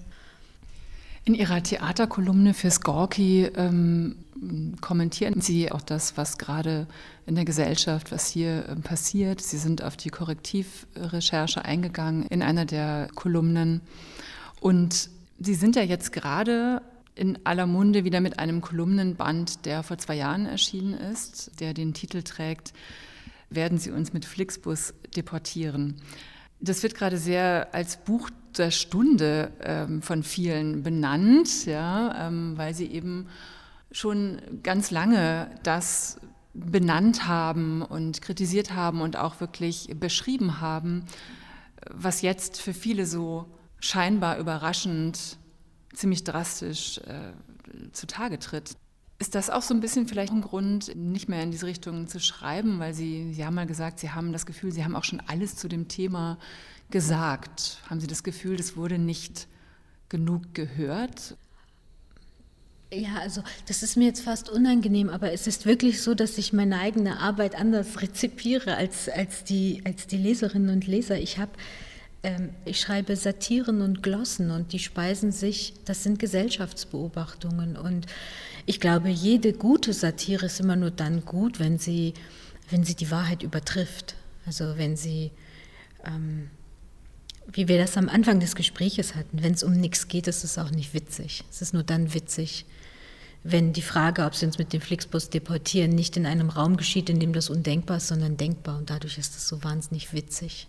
In 1.25 1.35
Ihrer 1.35 1.61
Theaterkolumne 1.65 2.55
für 2.55 2.71
Gorki 2.81 3.51
ähm, 3.57 4.17
kommentieren 4.81 5.41
Sie 5.41 5.73
auch 5.73 5.83
das, 5.83 6.17
was 6.17 6.39
gerade 6.39 6.87
in 7.27 7.35
der 7.35 7.45
Gesellschaft, 7.45 8.13
was 8.13 8.29
hier 8.29 8.69
äh, 8.69 8.77
passiert. 8.77 9.41
Sie 9.41 9.59
sind 9.59 9.83
auf 9.83 9.97
die 9.97 10.11
Korrektivrecherche 10.11 11.65
eingegangen 11.65 12.27
in 12.27 12.43
einer 12.43 12.67
der 12.67 13.09
Kolumnen. 13.17 13.81
Und 14.61 15.11
Sie 15.41 15.55
sind 15.55 15.75
ja 15.75 15.83
jetzt 15.83 16.13
gerade 16.13 16.83
in 17.15 17.39
aller 17.45 17.67
Munde 17.67 18.05
wieder 18.05 18.21
mit 18.21 18.39
einem 18.39 18.61
Kolumnenband, 18.61 19.67
der 19.67 19.83
vor 19.83 19.99
zwei 19.99 20.17
Jahren 20.17 20.47
erschienen 20.47 20.95
ist, 20.95 21.61
der 21.61 21.75
den 21.75 21.95
Titel 21.95 22.23
trägt, 22.23 22.73
werden 23.51 23.79
Sie 23.79 23.91
uns 23.91 24.13
mit 24.13 24.25
Flixbus 24.25 24.95
deportieren. 25.15 26.01
Das 26.61 26.83
wird 26.83 26.95
gerade 26.95 27.19
sehr 27.19 27.75
als 27.75 27.97
Buch 27.97 28.31
der 28.57 28.71
Stunde 28.71 29.53
ähm, 29.63 30.03
von 30.03 30.23
vielen 30.23 30.83
benannt, 30.83 31.67
ja, 31.67 32.29
ähm, 32.29 32.57
weil 32.57 32.75
sie 32.75 32.87
eben 32.87 33.29
schon 33.91 34.41
ganz 34.63 34.91
lange 34.91 35.51
das 35.63 36.19
benannt 36.55 37.27
haben 37.27 37.83
und 37.83 38.23
kritisiert 38.23 38.75
haben 38.75 39.01
und 39.01 39.17
auch 39.17 39.41
wirklich 39.41 39.91
beschrieben 39.99 40.61
haben, 40.61 41.05
was 41.91 42.23
jetzt 42.23 42.61
für 42.61 42.75
viele 42.75 43.07
so 43.07 43.47
scheinbar 43.81 44.39
überraschend 44.39 45.39
ziemlich 45.93 46.25
drastisch 46.25 46.99
äh, 46.99 47.33
zutage 47.93 48.39
tritt. 48.39 48.77
Ist 49.19 49.35
das 49.35 49.51
auch 49.51 49.63
so 49.63 49.73
ein 49.73 49.81
bisschen 49.81 50.09
vielleicht 50.09 50.33
ein 50.33 50.41
Grund, 50.41 50.97
nicht 50.97 51.29
mehr 51.29 51.43
in 51.43 51.53
diese 51.53 51.67
Richtung 51.67 52.09
zu 52.09 52.19
schreiben, 52.19 52.81
weil 52.81 52.93
Sie, 52.93 53.33
Sie 53.33 53.45
haben 53.45 53.55
mal 53.55 53.67
gesagt, 53.67 54.01
Sie 54.01 54.11
haben 54.11 54.33
das 54.33 54.47
Gefühl, 54.47 54.73
Sie 54.73 54.85
haben 54.85 54.97
auch 54.97 55.05
schon 55.05 55.23
alles 55.27 55.57
zu 55.57 55.69
dem 55.69 55.87
Thema 55.89 56.39
gesagt. 56.91 57.79
Haben 57.89 58.01
Sie 58.01 58.09
das 58.09 58.25
Gefühl, 58.25 58.57
das 58.57 58.77
wurde 58.77 58.99
nicht 58.99 59.47
genug 60.09 60.55
gehört? 60.55 61.37
Ja, 62.93 63.17
also 63.21 63.43
das 63.69 63.83
ist 63.83 63.97
mir 63.97 64.05
jetzt 64.05 64.21
fast 64.21 64.51
unangenehm, 64.51 65.09
aber 65.09 65.33
es 65.33 65.47
ist 65.47 65.65
wirklich 65.65 66.03
so, 66.03 66.15
dass 66.15 66.37
ich 66.37 66.53
meine 66.53 66.79
eigene 66.79 67.21
Arbeit 67.21 67.55
anders 67.55 68.03
rezipiere 68.03 68.77
als, 68.77 69.09
als, 69.09 69.45
die, 69.45 69.83
als 69.87 70.07
die 70.07 70.19
Leserinnen 70.19 70.69
und 70.69 70.87
Leser. 70.87 71.19
Ich 71.19 71.39
habe 71.39 71.53
ich 72.65 72.81
schreibe 72.81 73.17
Satiren 73.17 73.83
und 73.83 74.03
Glossen 74.03 74.53
und 74.53 74.73
die 74.73 74.79
speisen 74.79 75.33
sich, 75.33 75.75
das 75.85 76.05
sind 76.05 76.21
Gesellschaftsbeobachtungen. 76.21 77.77
Und 77.77 78.07
ich 78.65 78.79
glaube, 78.79 79.09
jede 79.09 79.53
gute 79.53 79.93
Satire 79.93 80.47
ist 80.47 80.61
immer 80.61 80.77
nur 80.77 80.93
dann 80.93 81.25
gut, 81.25 81.59
wenn 81.59 81.79
sie, 81.79 82.15
wenn 82.71 82.85
sie 82.85 82.95
die 82.95 83.11
Wahrheit 83.11 83.43
übertrifft. 83.43 84.15
Also 84.47 84.77
wenn 84.77 84.97
sie, 84.97 85.33
ähm, 86.05 86.49
wie 87.49 87.67
wir 87.67 87.79
das 87.79 87.97
am 87.97 88.09
Anfang 88.09 88.39
des 88.39 88.55
Gespräches 88.55 89.17
hatten, 89.17 89.43
wenn 89.43 89.55
es 89.55 89.65
um 89.65 89.73
nichts 89.73 90.07
geht, 90.07 90.29
ist 90.29 90.45
es 90.45 90.59
auch 90.59 90.71
nicht 90.71 90.95
witzig. 90.95 91.43
Es 91.51 91.61
ist 91.61 91.75
nur 91.75 91.83
dann 91.83 92.15
witzig, 92.15 92.67
wenn 93.43 93.73
die 93.73 93.83
Frage, 93.83 94.25
ob 94.25 94.37
sie 94.37 94.47
uns 94.47 94.59
mit 94.59 94.73
dem 94.73 94.81
Flixbus 94.81 95.29
deportieren, 95.29 95.91
nicht 95.91 96.17
in 96.17 96.27
einem 96.27 96.51
Raum 96.51 96.77
geschieht, 96.77 97.11
in 97.11 97.19
dem 97.19 97.33
das 97.33 97.51
undenkbar 97.51 97.97
ist, 97.97 98.07
sondern 98.07 98.37
denkbar. 98.37 98.79
Und 98.79 98.91
dadurch 98.91 99.19
ist 99.19 99.35
es 99.35 99.49
so 99.49 99.65
wahnsinnig 99.65 100.13
witzig. 100.13 100.69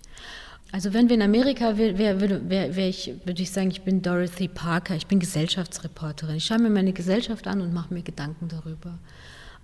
Also 0.71 0.93
wenn 0.93 1.07
wir 1.07 1.15
in 1.15 1.21
Amerika 1.21 1.77
wäre, 1.77 1.97
wär, 1.97 2.19
wär, 2.21 2.75
wär 2.75 2.89
ich, 2.89 3.13
würde 3.25 3.41
ich 3.41 3.51
sagen, 3.51 3.69
ich 3.69 3.83
bin 3.83 4.01
Dorothy 4.01 4.47
Parker, 4.47 4.95
ich 4.95 5.05
bin 5.05 5.19
Gesellschaftsreporterin. 5.19 6.37
Ich 6.37 6.45
schaue 6.45 6.59
mir 6.59 6.71
meine 6.71 6.93
Gesellschaft 6.93 7.47
an 7.47 7.61
und 7.61 7.73
mache 7.73 7.93
mir 7.93 8.01
Gedanken 8.01 8.47
darüber. 8.47 8.97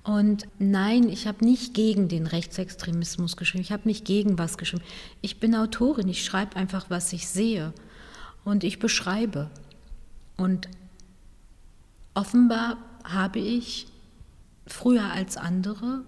Und 0.04 0.48
nein, 0.60 1.10
ich 1.10 1.28
habe 1.28 1.44
nicht 1.44 1.74
gegen 1.74 2.08
den 2.08 2.26
Rechtsextremismus 2.26 3.38
geschrieben, 3.38 3.64
ich 3.64 3.72
habe 3.72 3.88
nicht 3.88 4.06
gegen 4.06 4.38
was 4.38 4.58
geschrieben. 4.58 4.84
Ich 5.22 5.40
bin 5.40 5.56
Autorin, 5.56 6.08
ich 6.08 6.24
schreibe 6.24 6.56
einfach, 6.56 6.90
was 6.90 7.12
ich 7.12 7.28
sehe 7.28 7.74
und 8.46 8.64
ich 8.64 8.80
beschreibe. 8.80 9.50
Und 10.38 10.68
offenbar 12.14 12.78
habe 13.04 13.40
ich 13.40 13.88
früher 14.68 15.12
als 15.12 15.38
andere 15.38 16.04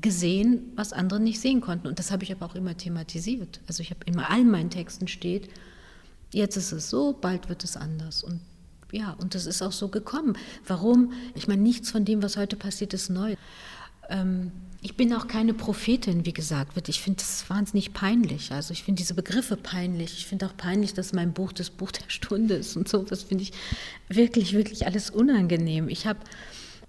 gesehen, 0.00 0.72
was 0.76 0.92
andere 0.92 1.20
nicht 1.20 1.40
sehen 1.40 1.60
konnten. 1.60 1.86
Und 1.86 1.98
das 1.98 2.10
habe 2.10 2.24
ich 2.24 2.32
aber 2.32 2.46
auch 2.46 2.54
immer 2.54 2.76
thematisiert. 2.76 3.60
Also 3.66 3.82
ich 3.82 3.90
habe 3.90 4.00
in 4.06 4.18
all 4.18 4.44
meinen 4.44 4.70
Texten 4.70 5.08
steht, 5.08 5.48
jetzt 6.32 6.56
ist 6.56 6.72
es 6.72 6.90
so, 6.90 7.12
bald 7.12 7.48
wird 7.48 7.64
es 7.64 7.76
anders. 7.76 8.22
Und 8.22 8.40
ja, 8.92 9.16
und 9.18 9.34
das 9.34 9.46
ist 9.46 9.62
auch 9.62 9.72
so 9.72 9.88
gekommen. 9.88 10.36
Warum? 10.66 11.12
Ich 11.34 11.48
meine, 11.48 11.62
nichts 11.62 11.90
von 11.90 12.04
dem, 12.04 12.22
was 12.22 12.36
heute 12.36 12.56
passiert, 12.56 12.94
ist 12.94 13.08
neu. 13.08 13.34
Ähm, 14.08 14.52
ich 14.82 14.96
bin 14.96 15.12
auch 15.12 15.26
keine 15.26 15.54
Prophetin, 15.54 16.24
wie 16.26 16.32
gesagt 16.32 16.76
wird. 16.76 16.88
Ich 16.88 17.00
finde 17.00 17.18
das 17.18 17.48
wahnsinnig 17.50 17.92
peinlich. 17.92 18.52
Also 18.52 18.72
ich 18.72 18.84
finde 18.84 19.00
diese 19.00 19.14
Begriffe 19.14 19.56
peinlich. 19.56 20.12
Ich 20.18 20.26
finde 20.26 20.46
auch 20.46 20.56
peinlich, 20.56 20.94
dass 20.94 21.12
mein 21.12 21.32
Buch 21.32 21.52
das 21.52 21.70
Buch 21.70 21.90
der 21.90 22.08
Stunde 22.08 22.54
ist 22.54 22.76
und 22.76 22.88
so. 22.88 23.02
Das 23.02 23.24
finde 23.24 23.42
ich 23.42 23.52
wirklich, 24.08 24.52
wirklich 24.52 24.86
alles 24.86 25.10
unangenehm. 25.10 25.88
Ich 25.88 26.06
habe 26.06 26.20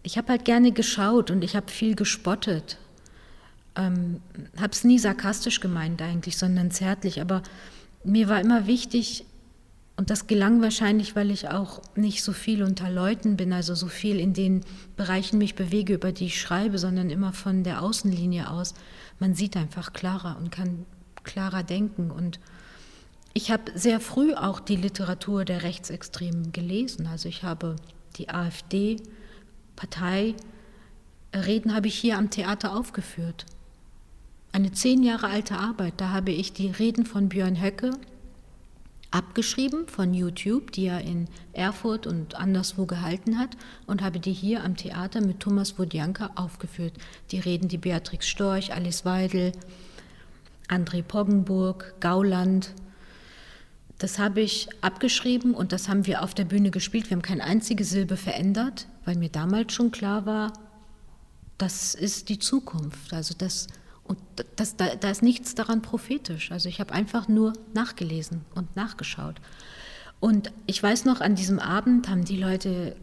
ich 0.04 0.18
hab 0.18 0.30
halt 0.30 0.46
gerne 0.46 0.72
geschaut 0.72 1.32
und 1.32 1.44
ich 1.44 1.56
habe 1.56 1.72
viel 1.72 1.96
gespottet 1.96 2.78
ähm, 3.78 4.20
habe 4.60 4.74
es 4.74 4.84
nie 4.84 5.00
sarkastisch 5.00 5.62
gemeint 5.62 6.02
eigentlich, 6.02 6.38
sondern 6.38 6.72
zärtlich. 6.72 7.22
Aber 7.22 7.42
mir 8.04 8.28
war 8.28 8.42
immer 8.42 8.68
wichtig, 8.68 9.26
und 10.00 10.12
das 10.12 10.28
gelang 10.28 10.62
wahrscheinlich, 10.62 11.16
weil 11.16 11.32
ich 11.32 11.50
auch 11.50 11.82
nicht 11.96 12.24
so 12.24 12.32
viel 12.32 12.62
unter 12.62 12.92
Leuten 12.92 13.36
bin, 13.36 13.52
also 13.52 13.74
so 13.74 13.88
viel 13.88 14.20
in 14.20 14.34
den 14.34 14.62
Bereichen 14.96 15.40
mich 15.40 15.56
bewege, 15.56 15.96
über 15.96 16.12
die 16.12 16.28
ich 16.28 16.40
schreibe, 16.40 16.78
sondern 16.78 17.10
immer 17.10 17.34
von 17.34 17.64
der 17.64 17.82
Außenlinie 17.82 18.52
aus. 18.52 18.76
Man 19.18 19.34
sieht 19.34 19.58
einfach 19.58 19.94
klarer 19.94 20.38
und 20.38 20.52
kann 20.52 20.86
klarer 21.24 21.64
denken. 21.64 22.12
Und 22.12 22.40
ich 23.34 23.50
habe 23.50 23.72
sehr 23.74 24.00
früh 24.00 24.36
auch 24.36 24.60
die 24.60 24.76
Literatur 24.76 25.46
der 25.46 25.64
Rechtsextremen 25.64 26.52
gelesen. 26.52 27.08
Also 27.08 27.28
ich 27.28 27.42
habe 27.42 27.76
die 28.18 28.30
AfD-Partei, 28.30 30.36
Reden 31.36 31.74
habe 31.74 31.88
ich 31.88 31.96
hier 31.96 32.20
am 32.20 32.30
Theater 32.30 32.78
aufgeführt 32.78 33.48
eine 34.58 34.72
zehn 34.72 35.04
Jahre 35.04 35.28
alte 35.28 35.56
Arbeit. 35.56 35.94
Da 35.98 36.10
habe 36.10 36.32
ich 36.32 36.52
die 36.52 36.72
Reden 36.72 37.06
von 37.06 37.30
Björn 37.30 37.62
Höcke 37.62 37.92
abgeschrieben 39.12 39.88
von 39.88 40.16
YouTube, 40.16 40.72
die 40.72 40.88
er 40.88 41.02
in 41.02 41.28
Erfurt 41.54 42.08
und 42.08 42.34
anderswo 42.34 42.88
gehalten 42.88 43.38
hat, 43.38 43.52
und 43.86 44.02
habe 44.02 44.20
die 44.20 44.34
hier 44.34 44.64
am 44.64 44.76
Theater 44.76 45.22
mit 45.22 45.40
Thomas 45.40 45.78
Wodjanka 45.78 46.32
aufgeführt. 46.36 46.94
Die 47.32 47.40
Reden, 47.40 47.68
die 47.68 47.78
Beatrix 47.78 48.28
Storch, 48.28 48.74
Alice 48.74 49.06
Weidel, 49.06 49.52
André 50.68 51.04
Poggenburg, 51.04 51.94
Gauland. 52.00 52.74
Das 54.00 54.18
habe 54.18 54.42
ich 54.42 54.70
abgeschrieben 54.82 55.54
und 55.54 55.72
das 55.72 55.88
haben 55.88 56.08
wir 56.08 56.24
auf 56.24 56.34
der 56.34 56.46
Bühne 56.46 56.72
gespielt. 56.72 57.12
Wir 57.12 57.16
haben 57.16 57.22
keine 57.22 57.44
einzige 57.44 57.84
Silbe 57.84 58.18
verändert, 58.18 58.88
weil 59.06 59.18
mir 59.18 59.30
damals 59.30 59.74
schon 59.74 59.92
klar 59.92 60.26
war, 60.26 60.52
das 61.60 61.94
ist 61.94 62.30
die 62.30 62.40
Zukunft. 62.40 63.14
Also 63.14 63.36
das 63.38 63.68
und 64.08 64.20
das, 64.56 64.76
da, 64.76 64.96
da 64.96 65.10
ist 65.10 65.24
nichts 65.24 65.56
daran 65.56 65.82
prophetisch. 65.82 66.52
Also 66.52 66.70
ich 66.70 66.80
habe 66.80 66.94
einfach 66.94 67.28
nur 67.28 67.54
nachgelesen 67.74 68.46
und 68.56 68.76
nachgeschaut. 68.76 69.36
Und 70.20 70.52
ich 70.66 70.82
weiß 70.82 71.06
noch, 71.06 71.22
an 71.22 71.36
diesem 71.36 71.60
Abend 71.60 72.10
haben 72.10 72.26
die 72.26 72.38
Leute 72.38 72.96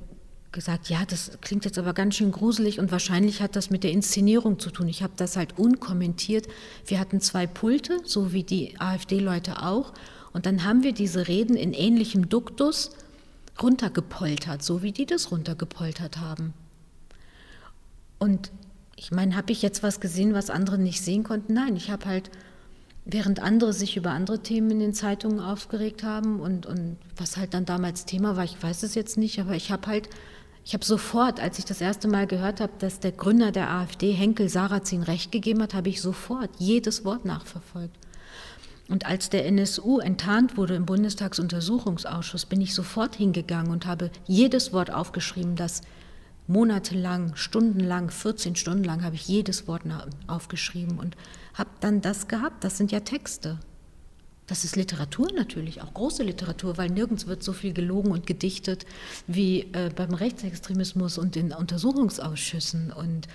gesagt, 0.54 0.88
ja, 0.88 1.04
das 1.04 1.38
klingt 1.40 1.64
jetzt 1.64 1.78
aber 1.78 1.92
ganz 1.92 2.14
schön 2.14 2.32
gruselig 2.32 2.78
und 2.78 2.90
wahrscheinlich 2.90 3.42
hat 3.42 3.56
das 3.56 3.70
mit 3.70 3.84
der 3.84 3.92
Inszenierung 3.92 4.58
zu 4.58 4.70
tun. 4.70 4.88
Ich 4.88 5.02
habe 5.02 5.12
das 5.16 5.36
halt 5.36 5.58
unkommentiert. 5.58 6.46
Wir 6.86 6.98
hatten 6.98 7.20
zwei 7.20 7.46
Pulte, 7.46 7.98
so 8.04 8.32
wie 8.32 8.44
die 8.44 8.80
AfD-Leute 8.80 9.62
auch. 9.62 9.92
Und 10.32 10.46
dann 10.46 10.64
haben 10.64 10.82
wir 10.82 10.92
diese 10.92 11.28
Reden 11.28 11.56
in 11.56 11.72
ähnlichem 11.72 12.28
Duktus 12.28 12.90
runtergepoltert, 13.60 14.62
so 14.62 14.82
wie 14.82 14.92
die 14.92 15.06
das 15.06 15.30
runtergepoltert 15.30 16.18
haben. 16.18 16.54
Und 18.18 18.50
ich 19.04 19.10
meine, 19.10 19.36
habe 19.36 19.52
ich 19.52 19.60
jetzt 19.60 19.82
was 19.82 20.00
gesehen, 20.00 20.32
was 20.32 20.48
andere 20.48 20.78
nicht 20.78 21.02
sehen 21.02 21.24
konnten? 21.24 21.52
Nein, 21.52 21.76
ich 21.76 21.90
habe 21.90 22.06
halt, 22.06 22.30
während 23.04 23.38
andere 23.42 23.74
sich 23.74 23.98
über 23.98 24.12
andere 24.12 24.38
Themen 24.38 24.70
in 24.70 24.78
den 24.78 24.94
Zeitungen 24.94 25.40
aufgeregt 25.40 26.02
haben 26.02 26.40
und, 26.40 26.64
und 26.64 26.96
was 27.14 27.36
halt 27.36 27.52
dann 27.52 27.66
damals 27.66 28.06
Thema 28.06 28.36
war, 28.36 28.44
ich 28.44 28.62
weiß 28.62 28.82
es 28.82 28.94
jetzt 28.94 29.18
nicht, 29.18 29.38
aber 29.38 29.56
ich 29.56 29.70
habe 29.70 29.88
halt, 29.88 30.08
ich 30.64 30.72
habe 30.72 30.86
sofort, 30.86 31.38
als 31.38 31.58
ich 31.58 31.66
das 31.66 31.82
erste 31.82 32.08
Mal 32.08 32.26
gehört 32.26 32.62
habe, 32.62 32.72
dass 32.78 32.98
der 32.98 33.12
Gründer 33.12 33.52
der 33.52 33.70
AfD, 33.70 34.12
Henkel 34.12 34.48
Sarrazin, 34.48 35.02
recht 35.02 35.30
gegeben 35.30 35.60
hat, 35.60 35.74
habe 35.74 35.90
ich 35.90 36.00
sofort 36.00 36.48
jedes 36.56 37.04
Wort 37.04 37.26
nachverfolgt. 37.26 37.98
Und 38.88 39.04
als 39.04 39.28
der 39.28 39.44
NSU 39.44 39.98
enttarnt 39.98 40.56
wurde 40.56 40.76
im 40.76 40.86
Bundestagsuntersuchungsausschuss, 40.86 42.46
bin 42.46 42.62
ich 42.62 42.72
sofort 42.72 43.16
hingegangen 43.16 43.70
und 43.70 43.84
habe 43.84 44.10
jedes 44.26 44.72
Wort 44.72 44.90
aufgeschrieben, 44.90 45.56
das 45.56 45.82
monatelang, 46.46 47.36
stundenlang, 47.36 48.10
14 48.10 48.56
Stunden 48.56 48.84
lang 48.84 49.02
habe 49.02 49.14
ich 49.14 49.26
jedes 49.26 49.66
Wort 49.66 49.82
aufgeschrieben 50.26 50.98
und 50.98 51.16
habe 51.54 51.70
dann 51.80 52.00
das 52.00 52.28
gehabt. 52.28 52.64
Das 52.64 52.76
sind 52.76 52.92
ja 52.92 53.00
Texte. 53.00 53.58
Das 54.46 54.64
ist 54.64 54.76
Literatur 54.76 55.32
natürlich, 55.34 55.80
auch 55.80 55.94
große 55.94 56.22
Literatur, 56.22 56.76
weil 56.76 56.90
nirgends 56.90 57.26
wird 57.26 57.42
so 57.42 57.54
viel 57.54 57.72
gelogen 57.72 58.10
und 58.10 58.26
gedichtet 58.26 58.84
wie 59.26 59.62
äh, 59.72 59.90
beim 59.94 60.12
Rechtsextremismus 60.12 61.16
und 61.16 61.34
in 61.36 61.52
Untersuchungsausschüssen. 61.52 62.92
Und 62.92 63.26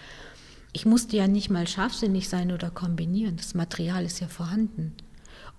ich 0.72 0.86
musste 0.86 1.18
ja 1.18 1.28
nicht 1.28 1.50
mal 1.50 1.66
scharfsinnig 1.66 2.30
sein 2.30 2.52
oder 2.52 2.70
kombinieren. 2.70 3.38
Das 3.38 3.56
Material 3.56 4.06
ist 4.06 4.20
ja 4.20 4.28
vorhanden. 4.28 4.94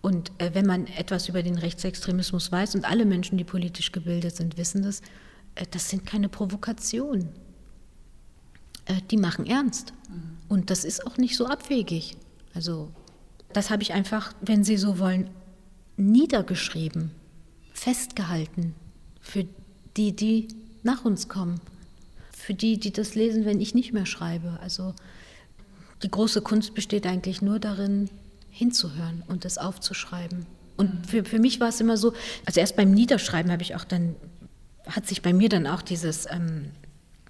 Und 0.01 0.31
äh, 0.39 0.51
wenn 0.55 0.67
man 0.67 0.87
etwas 0.87 1.29
über 1.29 1.43
den 1.43 1.59
Rechtsextremismus 1.59 2.53
weiß, 2.53 2.77
und 2.77 2.85
alle 2.85 3.05
Menschen, 3.05 3.37
die 3.37 3.45
politisch 3.45 3.91
gebildet 3.91 4.37
sind, 4.37 4.57
wissen 4.57 4.83
das, 4.83 5.03
das 5.71 5.91
sind 5.91 6.07
keine 6.07 6.29
Provokationen. 6.29 7.29
Äh, 8.87 9.01
die 9.11 9.17
machen 9.17 9.47
ernst. 9.47 9.93
Mhm. 10.09 10.39
Und 10.49 10.71
das 10.71 10.85
ist 10.85 11.07
auch 11.07 11.17
nicht 11.17 11.37
so 11.37 11.47
abwegig. 11.47 12.17
Also, 12.55 12.91
das 13.53 13.71
habe 13.71 13.83
ich 13.83 13.93
einfach, 13.93 14.33
wenn 14.41 14.65
Sie 14.65 14.77
so 14.77 14.99
wollen, 14.99 15.31
niedergeschrieben, 15.97 17.11
festgehalten 17.73 18.75
für 19.21 19.47
die, 19.97 20.15
die 20.15 20.49
nach 20.83 21.05
uns 21.05 21.29
kommen, 21.29 21.61
für 22.33 22.55
die, 22.55 22.79
die 22.79 22.93
das 22.93 23.15
lesen, 23.15 23.45
wenn 23.45 23.61
ich 23.61 23.75
nicht 23.75 23.93
mehr 23.93 24.07
schreibe. 24.07 24.59
Also 24.63 24.95
die 26.03 26.11
große 26.11 26.41
Kunst 26.41 26.75
besteht 26.75 27.07
eigentlich 27.07 27.43
nur 27.43 27.59
darin, 27.59 28.09
hinzuhören 28.51 29.23
und 29.29 29.45
es 29.45 29.59
aufzuschreiben. 29.59 30.47
Und 30.77 31.07
für, 31.07 31.25
für 31.25 31.39
mich 31.39 31.61
war 31.61 31.69
es 31.69 31.81
immer 31.81 31.97
so, 31.97 32.15
also 32.47 32.61
erst 32.61 32.77
beim 32.77 32.93
Niederschreiben 32.93 33.53
habe 33.53 33.63
ich 33.63 33.77
auch 33.77 33.85
dann 33.85 34.17
hat 34.91 35.07
sich 35.07 35.23
bei 35.23 35.33
mir 35.33 35.49
dann 35.49 35.67
auch 35.67 35.83
dieses, 35.83 36.27
ähm, 36.31 36.71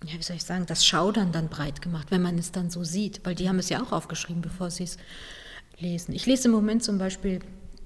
ja, 0.04 0.18
wie 0.18 0.22
soll 0.22 0.36
ich 0.36 0.44
sagen, 0.44 0.66
das 0.66 0.84
Schaudern 0.84 1.32
dann 1.32 1.48
breit 1.48 1.82
gemacht, 1.82 2.10
wenn 2.10 2.22
man 2.22 2.38
es 2.38 2.52
dann 2.52 2.70
so 2.70 2.84
sieht, 2.84 3.20
weil 3.24 3.34
die 3.34 3.48
haben 3.48 3.58
es 3.58 3.68
ja 3.68 3.82
auch 3.82 3.92
aufgeschrieben, 3.92 4.42
bevor 4.42 4.70
sie 4.70 4.84
es 4.84 4.96
lesen. 5.78 6.14
Ich 6.14 6.26
lese 6.26 6.48
im 6.48 6.52
Moment 6.52 6.82
zum 6.82 6.98
Beispiel 6.98 7.40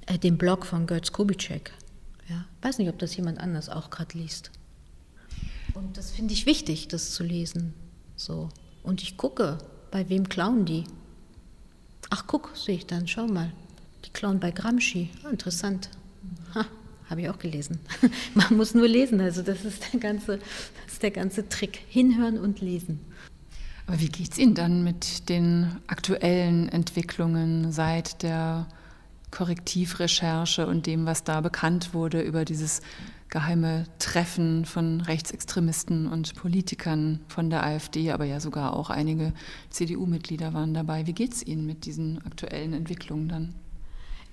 äh, 0.07 0.19
den 0.19 0.39
Blog 0.39 0.67
von 0.67 0.87
Götz 0.87 1.13
Kubitschek. 1.13 1.73
Ja, 2.29 2.45
weiß 2.63 2.79
nicht, 2.79 2.89
ob 2.89 2.99
das 2.99 3.17
jemand 3.17 3.39
anders 3.39 3.69
auch 3.69 3.91
gerade 3.91 4.17
liest. 4.17 4.51
Und 5.75 5.97
das 5.97 6.13
finde 6.13 6.33
ich 6.33 6.47
wichtig, 6.47 6.89
das 6.89 7.11
zu 7.13 7.25
lesen. 7.25 7.75
So. 8.17 8.49
Und 8.83 9.03
ich 9.03 9.17
gucke, 9.17 9.59
bei 9.91 10.09
wem 10.09 10.29
klauen 10.29 10.65
die? 10.65 10.85
Ach, 12.11 12.25
guck, 12.27 12.53
sehe 12.55 12.77
ich 12.77 12.87
dann, 12.87 13.09
schau 13.09 13.27
mal. 13.27 13.53
Die 14.05 14.11
klauen 14.11 14.39
bei 14.39 14.51
Gramsci. 14.51 15.11
Ah, 15.25 15.31
interessant. 15.31 15.91
Ha, 16.55 16.65
habe 17.15 17.23
ich 17.23 17.29
auch 17.29 17.39
gelesen. 17.39 17.79
Man 18.35 18.57
muss 18.57 18.75
nur 18.75 18.89
lesen, 18.89 19.21
also 19.21 19.43
das 19.43 19.65
ist 19.65 19.93
der 19.93 20.01
ganze, 20.01 20.39
das 20.39 20.95
ist 20.95 21.03
der 21.03 21.13
ganze 21.13 21.49
Trick. 21.49 21.81
Hinhören 21.89 22.39
und 22.39 22.61
lesen. 22.61 22.99
Aber 23.87 24.01
wie 24.01 24.09
geht 24.09 24.33
es 24.33 24.39
Ihnen 24.39 24.55
dann 24.55 24.83
mit 24.83 25.29
den 25.29 25.77
aktuellen 25.87 26.69
Entwicklungen 26.69 27.71
seit 27.71 28.25
der 28.25 28.67
Korrektivrecherche 29.31 30.67
und 30.67 30.87
dem, 30.87 31.07
was 31.07 31.23
da 31.23 31.41
bekannt 31.41 31.95
wurde 31.95 32.21
über 32.21 32.45
dieses 32.45 32.83
geheime 33.29 33.85
Treffen 34.01 34.65
von 34.65 35.01
Rechtsextremisten 35.01 36.09
und 36.09 36.35
Politikern 36.35 37.21
von 37.29 37.49
der 37.49 37.65
AfD, 37.65 38.11
aber 38.11 38.25
ja 38.25 38.41
sogar 38.41 38.75
auch 38.75 38.91
einige 38.91 39.33
CDU-Mitglieder 39.71 40.53
waren 40.53 40.75
dabei. 40.75 41.07
Wie 41.07 41.13
geht 41.13 41.33
es 41.33 41.47
Ihnen 41.47 41.67
mit 41.67 41.85
diesen 41.85 42.25
aktuellen 42.27 42.73
Entwicklungen 42.73 43.29
dann? 43.29 43.55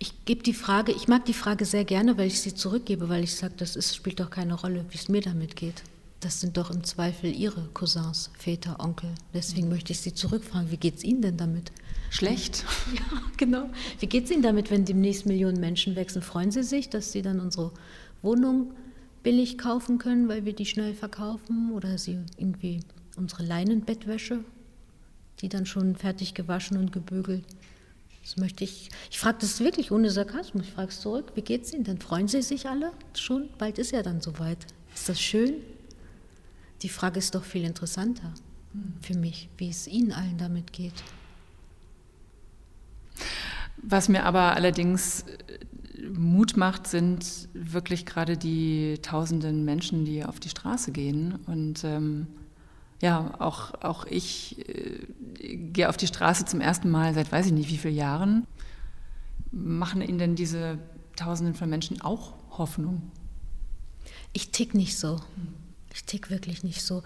Ich 0.01 0.25
gebe 0.25 0.41
die 0.41 0.55
Frage, 0.55 0.91
ich 0.91 1.07
mag 1.07 1.25
die 1.25 1.33
Frage 1.33 1.63
sehr 1.63 1.85
gerne, 1.85 2.17
weil 2.17 2.25
ich 2.25 2.41
sie 2.41 2.55
zurückgebe, 2.55 3.07
weil 3.07 3.23
ich 3.23 3.35
sage, 3.35 3.53
das 3.57 3.75
ist, 3.75 3.95
spielt 3.95 4.19
doch 4.19 4.31
keine 4.31 4.55
Rolle, 4.55 4.83
wie 4.89 4.97
es 4.97 5.09
mir 5.09 5.21
damit 5.21 5.55
geht. 5.55 5.83
Das 6.21 6.41
sind 6.41 6.57
doch 6.57 6.71
im 6.71 6.83
Zweifel 6.83 7.31
Ihre 7.31 7.69
Cousins, 7.75 8.31
Väter, 8.35 8.79
Onkel. 8.79 9.11
Deswegen 9.35 9.69
möchte 9.69 9.91
ich 9.93 9.99
Sie 9.99 10.15
zurückfragen, 10.15 10.71
wie 10.71 10.77
geht 10.77 10.95
es 10.97 11.03
Ihnen 11.03 11.21
denn 11.21 11.37
damit? 11.37 11.71
Schlecht. 12.09 12.65
Ja, 12.95 13.21
genau. 13.37 13.69
Wie 13.99 14.07
geht 14.07 14.25
es 14.25 14.31
Ihnen 14.31 14.41
damit, 14.41 14.71
wenn 14.71 14.85
demnächst 14.85 15.27
Millionen 15.27 15.59
Menschen 15.59 15.95
wechseln? 15.95 16.23
Freuen 16.23 16.49
Sie 16.49 16.63
sich, 16.63 16.89
dass 16.89 17.11
Sie 17.11 17.21
dann 17.21 17.39
unsere 17.39 17.71
Wohnung 18.23 18.73
billig 19.21 19.59
kaufen 19.59 19.99
können, 19.99 20.27
weil 20.27 20.45
wir 20.45 20.53
die 20.53 20.65
schnell 20.65 20.95
verkaufen? 20.95 21.71
Oder 21.73 21.99
Sie 21.99 22.17
irgendwie 22.37 22.79
unsere 23.17 23.43
Leinenbettwäsche, 23.43 24.43
die 25.41 25.49
dann 25.49 25.67
schon 25.67 25.95
fertig 25.95 26.33
gewaschen 26.33 26.77
und 26.77 26.91
gebügelt? 26.91 27.45
Das 28.23 28.37
möchte 28.37 28.63
ich. 28.63 28.89
Ich 29.09 29.19
frage 29.19 29.39
das 29.41 29.59
wirklich 29.59 29.91
ohne 29.91 30.11
Sarkasmus. 30.11 30.67
Ich 30.67 30.73
frage 30.73 30.89
es 30.89 31.01
zurück. 31.01 31.31
Wie 31.35 31.41
geht 31.41 31.63
es 31.63 31.73
Ihnen? 31.73 31.83
Dann 31.83 31.99
freuen 31.99 32.27
Sie 32.27 32.41
sich 32.41 32.67
alle 32.67 32.91
schon. 33.15 33.49
Bald 33.57 33.79
ist 33.79 33.91
ja 33.91 34.03
dann 34.03 34.21
soweit. 34.21 34.59
Ist 34.93 35.09
das 35.09 35.19
schön? 35.19 35.55
Die 36.81 36.89
Frage 36.89 37.19
ist 37.19 37.35
doch 37.35 37.43
viel 37.43 37.63
interessanter 37.63 38.33
für 39.01 39.17
mich, 39.17 39.49
wie 39.57 39.69
es 39.69 39.87
Ihnen 39.87 40.11
allen 40.11 40.37
damit 40.37 40.71
geht. 40.71 40.93
Was 43.77 44.09
mir 44.09 44.25
aber 44.25 44.55
allerdings 44.55 45.21
äh, 45.21 46.05
Mut 46.13 46.57
macht, 46.57 46.87
sind 46.87 47.49
wirklich 47.53 48.05
gerade 48.05 48.37
die 48.37 48.99
tausenden 49.01 49.65
Menschen, 49.65 50.05
die 50.05 50.23
auf 50.23 50.39
die 50.39 50.49
Straße 50.49 50.91
gehen. 50.91 51.39
Und 51.47 51.83
ähm, 51.83 52.27
ja, 53.01 53.33
auch, 53.39 53.73
auch 53.81 54.05
ich 54.05 54.57
äh, 54.69 55.55
gehe 55.55 55.89
auf 55.89 55.97
die 55.97 56.07
Straße 56.07 56.45
zum 56.45 56.61
ersten 56.61 56.89
Mal 56.89 57.13
seit 57.13 57.31
weiß 57.31 57.47
ich 57.47 57.51
nicht 57.51 57.69
wie 57.69 57.77
vielen 57.77 57.95
Jahren. 57.95 58.47
Machen 59.51 60.01
Ihnen 60.01 60.19
denn 60.19 60.35
diese 60.35 60.77
tausenden 61.15 61.55
von 61.55 61.69
Menschen 61.69 61.99
auch 62.01 62.33
Hoffnung? 62.51 63.11
Ich 64.33 64.51
tick 64.51 64.75
nicht 64.75 64.97
so. 64.97 65.19
Ich 65.93 66.05
tick 66.05 66.29
wirklich 66.29 66.63
nicht 66.63 66.83
so. 66.83 67.03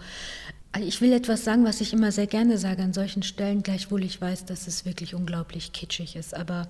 Also 0.70 0.86
ich 0.86 1.00
will 1.00 1.12
etwas 1.14 1.44
sagen, 1.44 1.64
was 1.64 1.80
ich 1.80 1.94
immer 1.94 2.12
sehr 2.12 2.26
gerne 2.26 2.58
sage 2.58 2.82
an 2.82 2.92
solchen 2.92 3.22
Stellen, 3.22 3.62
gleichwohl 3.62 4.04
ich 4.04 4.20
weiß, 4.20 4.44
dass 4.44 4.66
es 4.66 4.84
wirklich 4.84 5.14
unglaublich 5.14 5.72
kitschig 5.72 6.14
ist. 6.14 6.34
Aber 6.34 6.68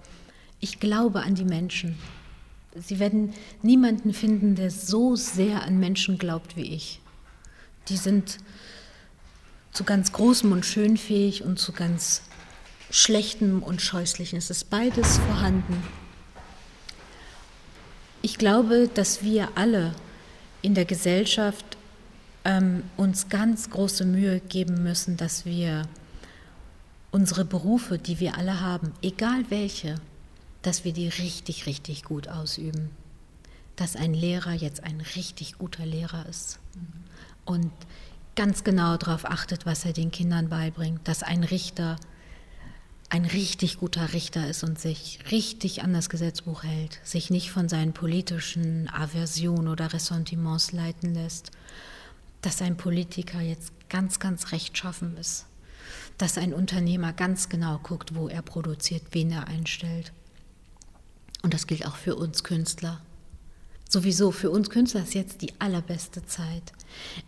ich 0.60 0.78
glaube 0.78 1.22
an 1.22 1.34
die 1.34 1.44
Menschen. 1.44 1.98
Sie 2.76 3.00
werden 3.00 3.32
niemanden 3.62 4.14
finden, 4.14 4.54
der 4.54 4.70
so 4.70 5.16
sehr 5.16 5.64
an 5.64 5.80
Menschen 5.80 6.16
glaubt 6.16 6.56
wie 6.56 6.74
ich. 6.74 7.00
Die 7.88 7.96
sind 7.96 8.38
zu 9.76 9.84
ganz 9.84 10.10
Großem 10.12 10.52
und 10.52 10.64
Schönfähig 10.64 11.44
und 11.44 11.58
zu 11.58 11.72
ganz 11.72 12.22
Schlechtem 12.90 13.62
und 13.62 13.82
Scheußlichem. 13.82 14.38
Es 14.38 14.48
ist 14.48 14.70
beides 14.70 15.18
vorhanden. 15.18 15.82
Ich 18.22 18.38
glaube, 18.38 18.88
dass 18.92 19.22
wir 19.22 19.50
alle 19.54 19.94
in 20.62 20.74
der 20.74 20.86
Gesellschaft 20.86 21.76
ähm, 22.46 22.84
uns 22.96 23.28
ganz 23.28 23.68
große 23.68 24.06
Mühe 24.06 24.40
geben 24.40 24.82
müssen, 24.82 25.18
dass 25.18 25.44
wir 25.44 25.82
unsere 27.10 27.44
Berufe, 27.44 27.98
die 27.98 28.18
wir 28.18 28.38
alle 28.38 28.62
haben, 28.62 28.94
egal 29.02 29.44
welche, 29.50 29.96
dass 30.62 30.86
wir 30.86 30.94
die 30.94 31.08
richtig, 31.08 31.66
richtig 31.66 32.02
gut 32.02 32.28
ausüben. 32.28 32.92
Dass 33.76 33.94
ein 33.94 34.14
Lehrer 34.14 34.54
jetzt 34.54 34.82
ein 34.84 35.02
richtig 35.16 35.58
guter 35.58 35.84
Lehrer 35.84 36.24
ist 36.30 36.60
und 37.44 37.70
ganz 38.36 38.64
genau 38.64 38.96
darauf 38.96 39.24
achtet, 39.24 39.66
was 39.66 39.84
er 39.84 39.92
den 39.92 40.10
Kindern 40.10 40.48
beibringt. 40.48 41.06
Dass 41.08 41.22
ein 41.22 41.44
Richter 41.44 41.96
ein 43.08 43.24
richtig 43.24 43.78
guter 43.78 44.12
Richter 44.12 44.48
ist 44.48 44.64
und 44.64 44.80
sich 44.80 45.20
richtig 45.30 45.84
an 45.84 45.92
das 45.92 46.08
Gesetzbuch 46.08 46.64
hält, 46.64 47.00
sich 47.04 47.30
nicht 47.30 47.52
von 47.52 47.68
seinen 47.68 47.92
politischen 47.92 48.90
Aversionen 48.92 49.68
oder 49.68 49.92
Ressentiments 49.92 50.72
leiten 50.72 51.14
lässt 51.14 51.52
dass 52.46 52.62
ein 52.62 52.76
Politiker 52.76 53.40
jetzt 53.40 53.72
ganz, 53.88 54.20
ganz 54.20 54.52
rechtschaffen 54.52 55.16
ist, 55.16 55.46
dass 56.16 56.38
ein 56.38 56.54
Unternehmer 56.54 57.12
ganz 57.12 57.48
genau 57.48 57.78
guckt, 57.82 58.14
wo 58.14 58.28
er 58.28 58.40
produziert, 58.40 59.02
wen 59.10 59.32
er 59.32 59.48
einstellt. 59.48 60.12
Und 61.42 61.52
das 61.52 61.66
gilt 61.66 61.84
auch 61.86 61.96
für 61.96 62.14
uns 62.14 62.44
Künstler. 62.44 63.00
Sowieso 63.88 64.30
für 64.30 64.50
uns 64.50 64.70
Künstler 64.70 65.02
ist 65.02 65.14
jetzt 65.14 65.42
die 65.42 65.60
allerbeste 65.60 66.24
Zeit. 66.24 66.72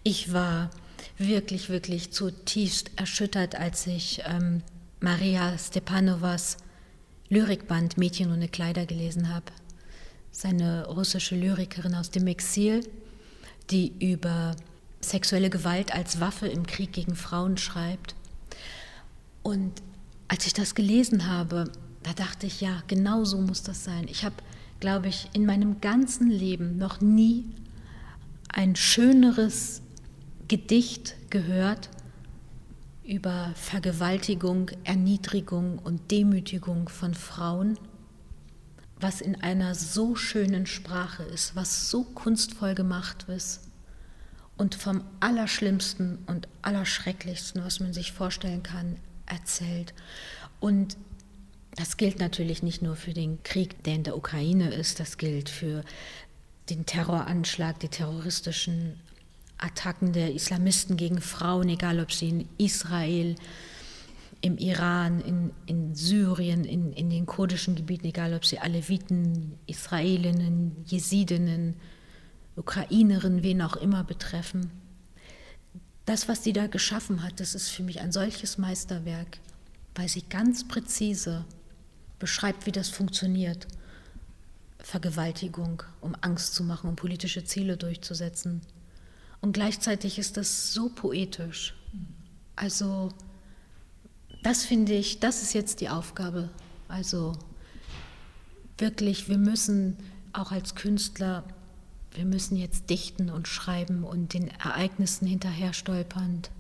Ich 0.05 0.33
war 0.33 0.71
wirklich, 1.19 1.69
wirklich 1.69 2.13
zutiefst 2.13 2.91
erschüttert, 2.97 3.57
als 3.57 3.87
ich 3.87 4.23
ähm, 4.27 4.63
Maria 5.01 5.57
Stepanovas 5.59 6.57
Lyrikband 7.29 7.99
Mädchen 7.99 8.33
ohne 8.33 8.49
Kleider 8.49 8.87
gelesen 8.87 9.33
habe. 9.33 9.47
Seine 10.31 10.87
russische 10.87 11.37
Lyrikerin 11.37 11.95
aus 11.95 12.11
dem 12.11 12.27
Exil, 12.27 12.87
die 13.71 13.93
über 13.99 14.57
sexuelle 15.01 15.51
Gewalt 15.51 15.95
als 15.95 16.21
Waffe 16.21 16.49
im 16.49 16.67
Krieg 16.67 16.93
gegen 16.93 17.17
Frauen 17.17 17.57
schreibt. 17.59 18.15
Und 19.43 19.83
als 20.29 20.47
ich 20.47 20.55
das 20.55 20.75
gelesen 20.75 21.27
habe, 21.27 21.71
da 22.03 22.13
dachte 22.13 22.47
ich, 22.47 22.61
ja, 22.61 22.83
genau 22.87 23.25
so 23.25 23.39
muss 23.41 23.63
das 23.63 23.85
sein. 23.85 24.07
Ich 24.09 24.25
habe, 24.25 24.37
glaube 24.81 25.09
ich, 25.09 25.29
in 25.33 25.45
meinem 25.45 25.81
ganzen 25.81 26.31
Leben 26.31 26.79
noch 26.79 27.01
nie 27.01 27.45
ein 28.49 28.77
schöneres 28.77 29.83
Gedicht 30.49 31.15
gehört 31.29 31.91
über 33.05 33.53
Vergewaltigung, 33.55 34.71
Erniedrigung 34.85 35.79
und 35.79 36.11
Demütigung 36.11 36.89
von 36.89 37.13
Frauen, 37.15 37.79
was 38.99 39.21
in 39.21 39.41
einer 39.43 39.75
so 39.75 40.17
schönen 40.17 40.67
Sprache 40.67 41.23
ist, 41.23 41.55
was 41.55 41.91
so 41.91 42.03
kunstvoll 42.03 42.75
gemacht 42.75 43.27
ist 43.29 43.61
und 44.57 44.75
vom 44.75 45.05
Allerschlimmsten 45.21 46.19
und 46.27 46.49
Allerschrecklichsten, 46.63 47.63
was 47.63 47.81
man 47.81 47.93
sich 47.93 48.13
vorstellen 48.13 48.63
kann, 48.63 48.97
erzählt. 49.27 49.93
Und 50.61 50.97
das 51.77 51.99
gilt 51.99 52.19
natürlich 52.19 52.63
nicht 52.63 52.83
nur 52.83 52.97
für 52.97 53.13
den 53.13 53.43
Krieg, 53.43 53.85
der 53.85 53.95
in 53.95 54.03
der 54.03 54.17
Ukraine 54.17 54.73
ist, 54.73 54.99
das 54.99 55.19
gilt 55.19 55.49
für 55.49 55.85
den 56.71 56.87
Terroranschlag, 56.87 57.79
die 57.81 57.89
terroristischen 57.89 58.99
Attacken 59.59 60.13
der 60.13 60.35
Islamisten 60.35 60.97
gegen 60.97 61.21
Frauen, 61.21 61.69
egal 61.69 62.01
ob 62.01 62.13
sie 62.13 62.29
in 62.29 62.49
Israel, 62.59 63.35
im 64.41 64.57
Iran, 64.57 65.21
in, 65.21 65.51
in 65.67 65.95
Syrien, 65.95 66.65
in, 66.65 66.93
in 66.93 67.11
den 67.11 67.27
kurdischen 67.27 67.75
Gebieten, 67.75 68.07
egal 68.07 68.35
ob 68.35 68.45
sie 68.45 68.59
Aleviten, 68.61 69.59
Israelinnen, 69.67 70.77
Jesidinnen, 70.87 71.75
Ukrainerin, 72.55 73.43
wen 73.43 73.63
auch 73.63 73.77
immer 73.77 74.05
betreffen. 74.05 74.71
Das, 76.07 76.29
was 76.29 76.45
sie 76.45 76.53
da 76.53 76.69
geschaffen 76.69 77.23
hat, 77.23 77.41
das 77.41 77.55
ist 77.55 77.69
für 77.69 77.83
mich 77.83 78.01
ein 78.01 78.13
solches 78.13 78.59
Meisterwerk, 78.59 79.39
weil 79.95 80.09
sie 80.09 80.23
ganz 80.23 80.67
präzise 80.67 81.45
beschreibt, 82.19 82.67
wie 82.67 82.73
das 82.73 82.89
funktioniert. 82.89 83.67
Vergewaltigung, 84.79 85.83
um 86.01 86.17
Angst 86.21 86.55
zu 86.55 86.63
machen, 86.63 86.89
um 86.89 86.97
politische 86.97 87.45
Ziele 87.45 87.77
durchzusetzen. 87.77 88.63
Und 89.41 89.53
gleichzeitig 89.53 90.19
ist 90.19 90.37
das 90.37 90.73
so 90.73 90.89
poetisch. 90.89 91.75
Also 92.57 93.11
das 94.43 94.65
finde 94.65 94.95
ich, 94.95 95.21
das 95.21 95.43
ist 95.43 95.55
jetzt 95.55 95.81
die 95.81 95.89
Aufgabe. 95.89 96.49
Also 96.89 97.33
wirklich, 98.79 99.29
wir 99.29 99.39
müssen 99.39 99.97
auch 100.33 100.53
als 100.53 100.75
Künstler 100.75 101.45
wir 102.19 102.25
müssen 102.25 102.57
jetzt 102.57 102.91
dichten 102.91 103.31
und 103.31 103.47
schreiben 103.47 104.05
und 104.05 104.35
den 104.35 104.49
Ereignissen 104.49 105.27
hinterher 105.27 105.73
stolpernd 105.73 106.51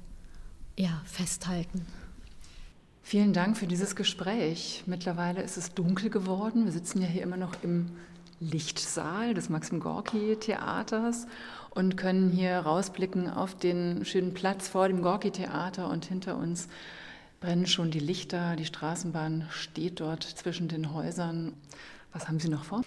ja, 0.76 1.02
festhalten. 1.04 1.84
Vielen 3.02 3.32
Dank 3.32 3.56
für 3.56 3.66
dieses 3.66 3.96
Gespräch. 3.96 4.84
Mittlerweile 4.86 5.42
ist 5.42 5.56
es 5.56 5.74
dunkel 5.74 6.10
geworden. 6.10 6.64
Wir 6.64 6.72
sitzen 6.72 7.00
ja 7.00 7.08
hier 7.08 7.22
immer 7.22 7.38
noch 7.38 7.54
im 7.62 7.90
Lichtsaal 8.38 9.34
des 9.34 9.48
Maxim 9.48 9.80
Gorki 9.80 10.36
Theaters 10.36 11.26
und 11.70 11.96
können 11.96 12.30
hier 12.30 12.58
rausblicken 12.58 13.30
auf 13.30 13.54
den 13.54 14.04
schönen 14.04 14.34
Platz 14.34 14.68
vor 14.68 14.88
dem 14.88 15.02
Gorki 15.02 15.30
Theater 15.30 15.88
und 15.90 16.04
hinter 16.04 16.36
uns 16.36 16.68
brennen 17.40 17.66
schon 17.66 17.90
die 17.90 18.00
Lichter. 18.00 18.56
Die 18.56 18.64
Straßenbahn 18.64 19.46
steht 19.50 20.00
dort 20.00 20.22
zwischen 20.22 20.68
den 20.68 20.92
Häusern. 20.92 21.52
Was 22.12 22.28
haben 22.28 22.40
Sie 22.40 22.48
noch 22.48 22.64
vor? 22.64 22.82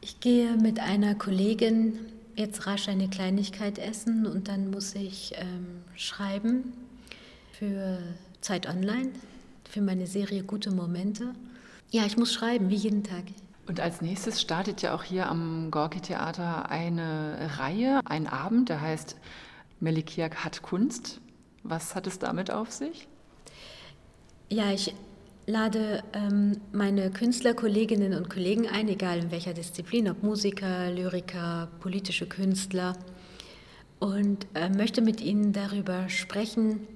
Ich 0.00 0.20
gehe 0.20 0.56
mit 0.56 0.78
einer 0.78 1.14
Kollegin 1.14 1.98
jetzt 2.36 2.66
rasch 2.66 2.88
eine 2.88 3.08
Kleinigkeit 3.08 3.78
essen 3.78 4.26
und 4.26 4.48
dann 4.48 4.70
muss 4.70 4.94
ich 4.94 5.34
ähm, 5.36 5.82
schreiben 5.96 6.74
für 7.52 7.98
Zeit 8.40 8.68
Online, 8.68 9.10
für 9.68 9.80
meine 9.80 10.06
Serie 10.06 10.44
Gute 10.44 10.70
Momente. 10.70 11.32
Ja, 11.90 12.04
ich 12.04 12.16
muss 12.16 12.32
schreiben, 12.32 12.68
wie 12.68 12.76
jeden 12.76 13.02
Tag. 13.02 13.24
Und 13.66 13.80
als 13.80 14.00
nächstes 14.00 14.40
startet 14.40 14.82
ja 14.82 14.94
auch 14.94 15.02
hier 15.02 15.28
am 15.28 15.70
Gorki 15.70 16.00
Theater 16.00 16.70
eine 16.70 17.50
Reihe, 17.58 18.00
ein 18.04 18.26
Abend, 18.26 18.68
der 18.68 18.80
heißt 18.80 19.16
Melikiak 19.80 20.44
hat 20.44 20.62
Kunst. 20.62 21.20
Was 21.62 21.94
hat 21.94 22.06
es 22.06 22.18
damit 22.18 22.50
auf 22.50 22.70
sich? 22.70 23.08
Ja, 24.48 24.70
ich 24.70 24.94
lade 25.46 26.04
ähm, 26.12 26.60
meine 26.72 27.10
Künstlerkolleginnen 27.10 28.14
und 28.14 28.30
Kollegen 28.30 28.68
ein, 28.68 28.88
egal 28.88 29.18
in 29.18 29.30
welcher 29.32 29.52
Disziplin, 29.52 30.08
ob 30.08 30.22
Musiker, 30.22 30.90
Lyriker, 30.90 31.68
politische 31.80 32.26
Künstler, 32.26 32.94
und 33.98 34.46
äh, 34.54 34.68
möchte 34.68 35.00
mit 35.00 35.20
ihnen 35.20 35.52
darüber 35.52 36.08
sprechen, 36.08 36.86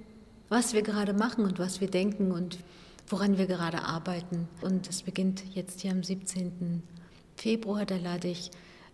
was 0.49 0.75
wir 0.75 0.83
gerade 0.83 1.15
machen 1.15 1.45
und 1.45 1.59
was 1.59 1.81
wir 1.81 1.91
denken 1.91 2.31
und 2.31 2.59
woran 3.11 3.39
wir 3.39 3.47
gerade 3.47 3.83
arbeiten. 3.83 4.49
Und 4.63 4.89
es 4.89 5.03
beginnt 5.03 5.43
jetzt 5.55 5.81
hier 5.81 5.91
am 5.91 6.03
17. 6.03 6.83
Februar, 7.37 7.85
da 7.85 7.97
lade 7.97 8.29
ich 8.29 8.51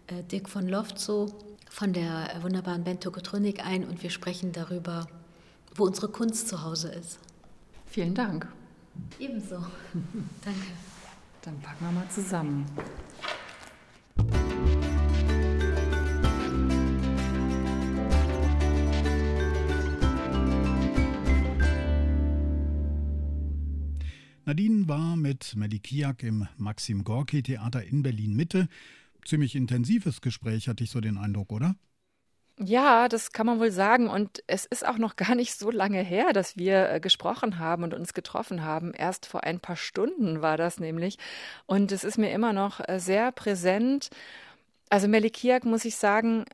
äh, 0.06 0.22
Dick 0.22 0.48
von 0.48 0.68
Lofzow 0.68 1.32
von 1.68 1.92
der 1.92 2.34
äh, 2.34 2.42
wunderbaren 2.42 2.84
Band 2.84 3.02
Tokotronik 3.02 3.64
ein 3.64 3.84
und 3.84 4.02
wir 4.02 4.10
sprechen 4.10 4.52
darüber, 4.52 5.06
wo 5.74 5.84
unsere 5.84 6.08
Kunst 6.08 6.48
zu 6.48 6.62
Hause 6.62 6.88
ist. 6.88 7.18
Vielen 7.86 8.14
Dank. 8.14 8.48
Ebenso. 9.18 9.56
Danke. 10.44 10.66
Dann 11.42 11.60
packen 11.60 11.84
wir 11.84 11.92
mal 11.92 12.08
zusammen. 12.08 12.66
Nadine 24.46 24.86
war 24.86 25.16
mit 25.16 25.56
Melikiak 25.56 26.22
im 26.22 26.46
Maxim 26.56 27.02
Gorki 27.02 27.42
Theater 27.42 27.82
in 27.82 28.04
Berlin 28.04 28.36
Mitte. 28.36 28.68
Ziemlich 29.24 29.56
intensives 29.56 30.20
Gespräch, 30.20 30.68
hatte 30.68 30.84
ich 30.84 30.90
so 30.92 31.00
den 31.00 31.18
Eindruck, 31.18 31.50
oder? 31.50 31.74
Ja, 32.60 33.08
das 33.08 33.32
kann 33.32 33.46
man 33.46 33.58
wohl 33.58 33.72
sagen. 33.72 34.08
Und 34.08 34.44
es 34.46 34.64
ist 34.64 34.86
auch 34.86 34.98
noch 34.98 35.16
gar 35.16 35.34
nicht 35.34 35.58
so 35.58 35.72
lange 35.72 36.00
her, 36.00 36.32
dass 36.32 36.56
wir 36.56 36.88
äh, 36.90 37.00
gesprochen 37.00 37.58
haben 37.58 37.82
und 37.82 37.92
uns 37.92 38.14
getroffen 38.14 38.62
haben. 38.62 38.94
Erst 38.94 39.26
vor 39.26 39.42
ein 39.42 39.58
paar 39.58 39.74
Stunden 39.74 40.42
war 40.42 40.56
das 40.56 40.78
nämlich. 40.78 41.18
Und 41.66 41.90
es 41.90 42.04
ist 42.04 42.16
mir 42.16 42.30
immer 42.30 42.52
noch 42.52 42.78
äh, 42.86 43.00
sehr 43.00 43.32
präsent. 43.32 44.10
Also 44.90 45.08
Melikiak, 45.08 45.64
muss 45.64 45.84
ich 45.84 45.96
sagen, 45.96 46.44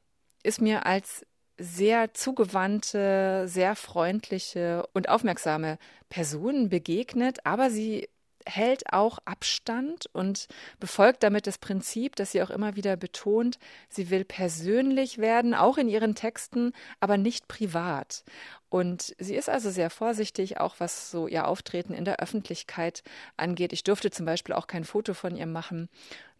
ist 0.42 0.62
mir 0.62 0.86
als 0.86 1.26
sehr 1.58 2.14
zugewandte, 2.14 3.44
sehr 3.46 3.76
freundliche 3.76 4.86
und 4.92 5.08
aufmerksame 5.08 5.78
Person 6.08 6.68
begegnet, 6.68 7.44
aber 7.44 7.70
sie 7.70 8.08
hält 8.46 8.92
auch 8.92 9.18
Abstand 9.24 10.06
und 10.12 10.48
befolgt 10.80 11.22
damit 11.22 11.46
das 11.46 11.58
Prinzip, 11.58 12.16
das 12.16 12.32
sie 12.32 12.42
auch 12.42 12.50
immer 12.50 12.76
wieder 12.76 12.96
betont, 12.96 13.58
sie 13.88 14.10
will 14.10 14.24
persönlich 14.24 15.18
werden, 15.18 15.54
auch 15.54 15.78
in 15.78 15.88
ihren 15.88 16.14
Texten, 16.14 16.72
aber 17.00 17.16
nicht 17.16 17.48
privat. 17.48 18.24
Und 18.68 19.14
sie 19.18 19.36
ist 19.36 19.48
also 19.48 19.70
sehr 19.70 19.90
vorsichtig, 19.90 20.58
auch 20.58 20.76
was 20.78 21.10
so 21.10 21.26
ihr 21.26 21.46
Auftreten 21.46 21.92
in 21.92 22.04
der 22.04 22.20
Öffentlichkeit 22.20 23.02
angeht. 23.36 23.72
Ich 23.72 23.84
durfte 23.84 24.10
zum 24.10 24.26
Beispiel 24.26 24.54
auch 24.54 24.66
kein 24.66 24.84
Foto 24.84 25.14
von 25.14 25.36
ihr 25.36 25.46
machen. 25.46 25.88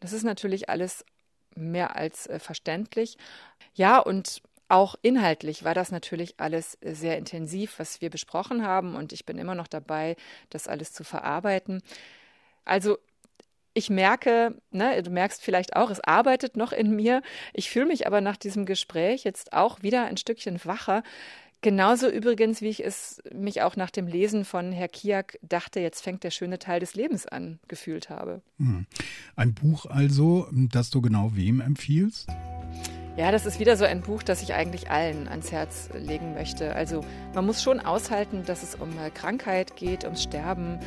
Das 0.01 0.13
ist 0.13 0.25
natürlich 0.25 0.69
alles 0.69 1.05
mehr 1.55 1.97
als 1.97 2.27
äh, 2.27 2.39
verständlich. 2.39 3.19
Ja, 3.75 3.99
und 3.99 4.43
auch 4.73 4.97
inhaltlich 5.03 5.65
war 5.65 5.75
das 5.75 5.93
natürlich 5.93 6.41
alles 6.41 6.79
sehr 6.83 7.19
intensiv, 7.19 7.79
was 7.79 8.01
wir 8.01 8.09
besprochen 8.09 8.67
haben 8.67 8.97
und 8.97 9.13
ich 9.13 9.27
bin 9.27 9.37
immer 9.37 9.55
noch 9.55 9.69
dabei, 9.69 10.17
das 10.49 10.67
alles 10.67 10.95
zu 10.95 11.05
verarbeiten. 11.05 11.83
Also 12.65 12.97
ich 13.75 13.91
merke, 13.91 14.57
ne, 14.71 15.03
du 15.03 15.11
merkst 15.11 15.43
vielleicht 15.43 15.77
auch, 15.77 15.91
es 15.91 16.01
arbeitet 16.01 16.57
noch 16.57 16.73
in 16.73 16.97
mir. 16.97 17.21
Ich 17.53 17.69
fühle 17.69 17.85
mich 17.85 18.07
aber 18.07 18.23
nach 18.23 18.39
diesem 18.39 18.65
Gespräch 18.65 19.25
jetzt 19.25 19.53
auch 19.53 19.83
wieder 19.83 20.07
ein 20.07 20.17
Stückchen 20.17 20.59
wacher. 20.65 21.03
Genauso 21.61 22.09
übrigens, 22.09 22.63
wie 22.63 22.71
ich 22.71 22.83
es 22.83 23.23
mich 23.31 23.61
auch 23.61 23.77
nach 23.77 23.91
dem 23.91 24.07
Lesen 24.07 24.47
von 24.47 24.73
Herr 24.73 24.89
Kiak 24.89 25.39
dachte, 25.43 25.81
jetzt 25.81 26.03
fängt 26.03 26.25
der 26.25 26.31
schöne 26.31 26.59
Teil 26.59 26.81
des 26.81 26.95
Lebens 26.95 27.27
an, 27.27 27.61
gefühlt 27.69 28.09
habe. 28.09 28.41
Hm. 28.57 28.87
Ein 29.37 29.53
Buch 29.53 29.85
also, 29.85 30.49
das 30.51 30.89
du 30.89 31.03
genau 31.03 31.33
wem 31.35 31.61
empfiehlst? 31.61 32.27
Ja, 33.15 33.31
das 33.31 33.45
ist 33.45 33.61
wieder 33.61 33.77
so 33.77 33.85
ein 33.85 34.01
Buch, 34.01 34.23
das 34.23 34.43
ich 34.43 34.55
eigentlich 34.55 34.91
allen 34.91 35.29
ans 35.29 35.53
Herz 35.53 35.91
legen 35.93 36.33
möchte. 36.33 36.75
Also 36.75 37.05
man 37.35 37.45
muss 37.45 37.63
schon 37.63 37.79
aushalten, 37.79 38.45
dass 38.47 38.63
es 38.63 38.75
um 38.75 38.89
äh, 38.99 39.11
Krankheit 39.11 39.77
geht, 39.77 40.05
ums 40.05 40.23
Sterben, 40.23 40.79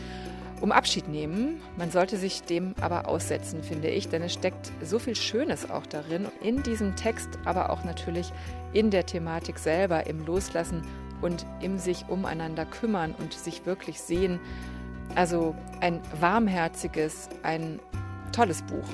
um 0.59 0.71
Abschied 0.71 1.07
nehmen. 1.07 1.61
Man 1.77 1.91
sollte 1.91 2.17
sich 2.17 2.41
dem 2.41 2.73
aber 2.81 3.07
aussetzen, 3.07 3.61
finde 3.61 3.89
ich, 3.89 4.09
denn 4.09 4.23
es 4.23 4.33
steckt 4.33 4.71
so 4.81 4.97
viel 4.97 5.15
Schönes 5.15 5.69
auch 5.69 5.85
darin, 5.85 6.25
in 6.41 6.63
diesem 6.63 6.95
Text, 6.95 7.29
aber 7.45 7.69
auch 7.69 7.83
natürlich 7.83 8.31
in 8.73 8.89
der 8.89 9.05
Thematik 9.05 9.59
selber, 9.59 10.07
im 10.07 10.25
Loslassen 10.25 10.81
und 11.21 11.45
im 11.61 11.77
sich 11.77 12.05
umeinander 12.09 12.65
kümmern 12.65 13.13
und 13.19 13.33
sich 13.33 13.67
wirklich 13.67 14.01
sehen. 14.01 14.39
Also 15.13 15.53
ein 15.79 16.01
warmherziges, 16.19 17.29
ein 17.43 17.79
tolles 18.31 18.63
Buch. 18.63 18.87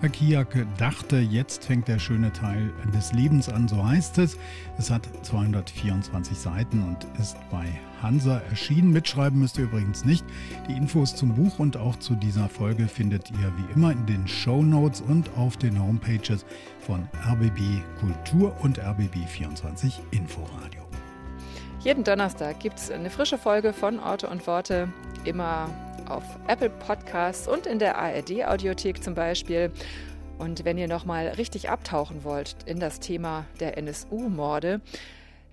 Herr 0.00 0.08
Kiak 0.08 0.56
dachte, 0.78 1.18
jetzt 1.18 1.66
fängt 1.66 1.86
der 1.86 1.98
schöne 1.98 2.32
Teil 2.32 2.72
des 2.94 3.12
Lebens 3.12 3.50
an, 3.50 3.68
so 3.68 3.86
heißt 3.86 4.16
es. 4.16 4.38
Es 4.78 4.90
hat 4.90 5.06
224 5.22 6.38
Seiten 6.38 6.82
und 6.82 7.06
ist 7.20 7.36
bei 7.50 7.66
Hansa 8.00 8.38
erschienen. 8.48 8.92
Mitschreiben 8.92 9.38
müsst 9.38 9.58
ihr 9.58 9.64
übrigens 9.64 10.06
nicht. 10.06 10.24
Die 10.66 10.72
Infos 10.72 11.14
zum 11.14 11.34
Buch 11.34 11.58
und 11.58 11.76
auch 11.76 11.96
zu 11.96 12.14
dieser 12.14 12.48
Folge 12.48 12.88
findet 12.88 13.30
ihr 13.30 13.52
wie 13.58 13.72
immer 13.74 13.92
in 13.92 14.06
den 14.06 14.26
Show 14.26 14.62
Notes 14.62 15.02
und 15.02 15.28
auf 15.36 15.58
den 15.58 15.78
Homepages 15.78 16.46
von 16.78 17.06
RBB 17.30 17.82
Kultur 18.00 18.56
und 18.62 18.78
RBB 18.78 19.26
24 19.28 20.00
Inforadio. 20.12 20.80
Jeden 21.80 22.04
Donnerstag 22.04 22.58
gibt 22.58 22.78
es 22.78 22.90
eine 22.90 23.10
frische 23.10 23.36
Folge 23.36 23.74
von 23.74 24.00
Orte 24.00 24.28
und 24.28 24.46
Worte, 24.46 24.88
immer 25.24 25.68
auf 26.10 26.24
Apple 26.48 26.70
Podcasts 26.70 27.46
und 27.46 27.66
in 27.66 27.78
der 27.78 27.96
ARD 27.96 28.44
Audiothek 28.44 29.02
zum 29.02 29.14
Beispiel. 29.14 29.70
Und 30.38 30.64
wenn 30.64 30.78
ihr 30.78 30.88
nochmal 30.88 31.28
richtig 31.28 31.70
abtauchen 31.70 32.24
wollt 32.24 32.56
in 32.66 32.80
das 32.80 33.00
Thema 33.00 33.46
der 33.60 33.78
NSU-Morde, 33.78 34.80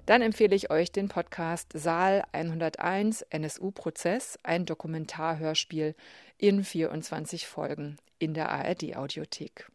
dann 0.06 0.22
empfehle 0.22 0.56
ich 0.56 0.72
euch 0.72 0.92
den 0.92 1.10
Podcast 1.10 1.74
Saal 1.74 2.24
101 2.32 3.24
NSU-Prozess, 3.30 4.40
ein 4.44 4.66
Dokumentarhörspiel 4.66 5.96
in 6.38 6.64
24 6.64 7.46
Folgen 7.46 7.98
in 8.18 8.34
der 8.34 8.50
ARD 8.50 8.96
Audiothek. 8.96 9.70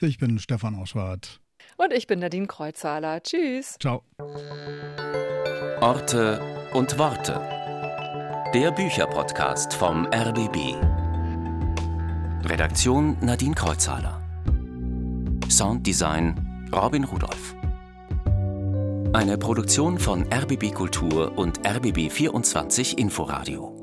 Ich 0.00 0.18
bin 0.18 0.38
Stefan 0.38 0.74
Auschwart. 0.74 1.40
Und 1.76 1.92
ich 1.92 2.06
bin 2.06 2.20
Nadine 2.20 2.46
Kreuzhaler. 2.46 3.22
Tschüss. 3.22 3.76
Ciao. 3.80 4.02
Orte 5.80 6.40
und 6.72 6.98
Worte. 6.98 7.63
Der 8.54 8.70
Bücherpodcast 8.70 9.74
vom 9.74 10.06
RBB. 10.06 10.76
Redaktion 12.44 13.16
Nadine 13.20 13.52
Kreuzhaler. 13.52 14.22
Sounddesign 15.50 16.70
Robin 16.72 17.02
Rudolph. 17.02 17.56
Eine 19.12 19.38
Produktion 19.38 19.98
von 19.98 20.32
RBB 20.32 20.72
Kultur 20.72 21.36
und 21.36 21.66
RBB 21.66 22.08
24 22.08 22.96
Inforadio. 22.96 23.73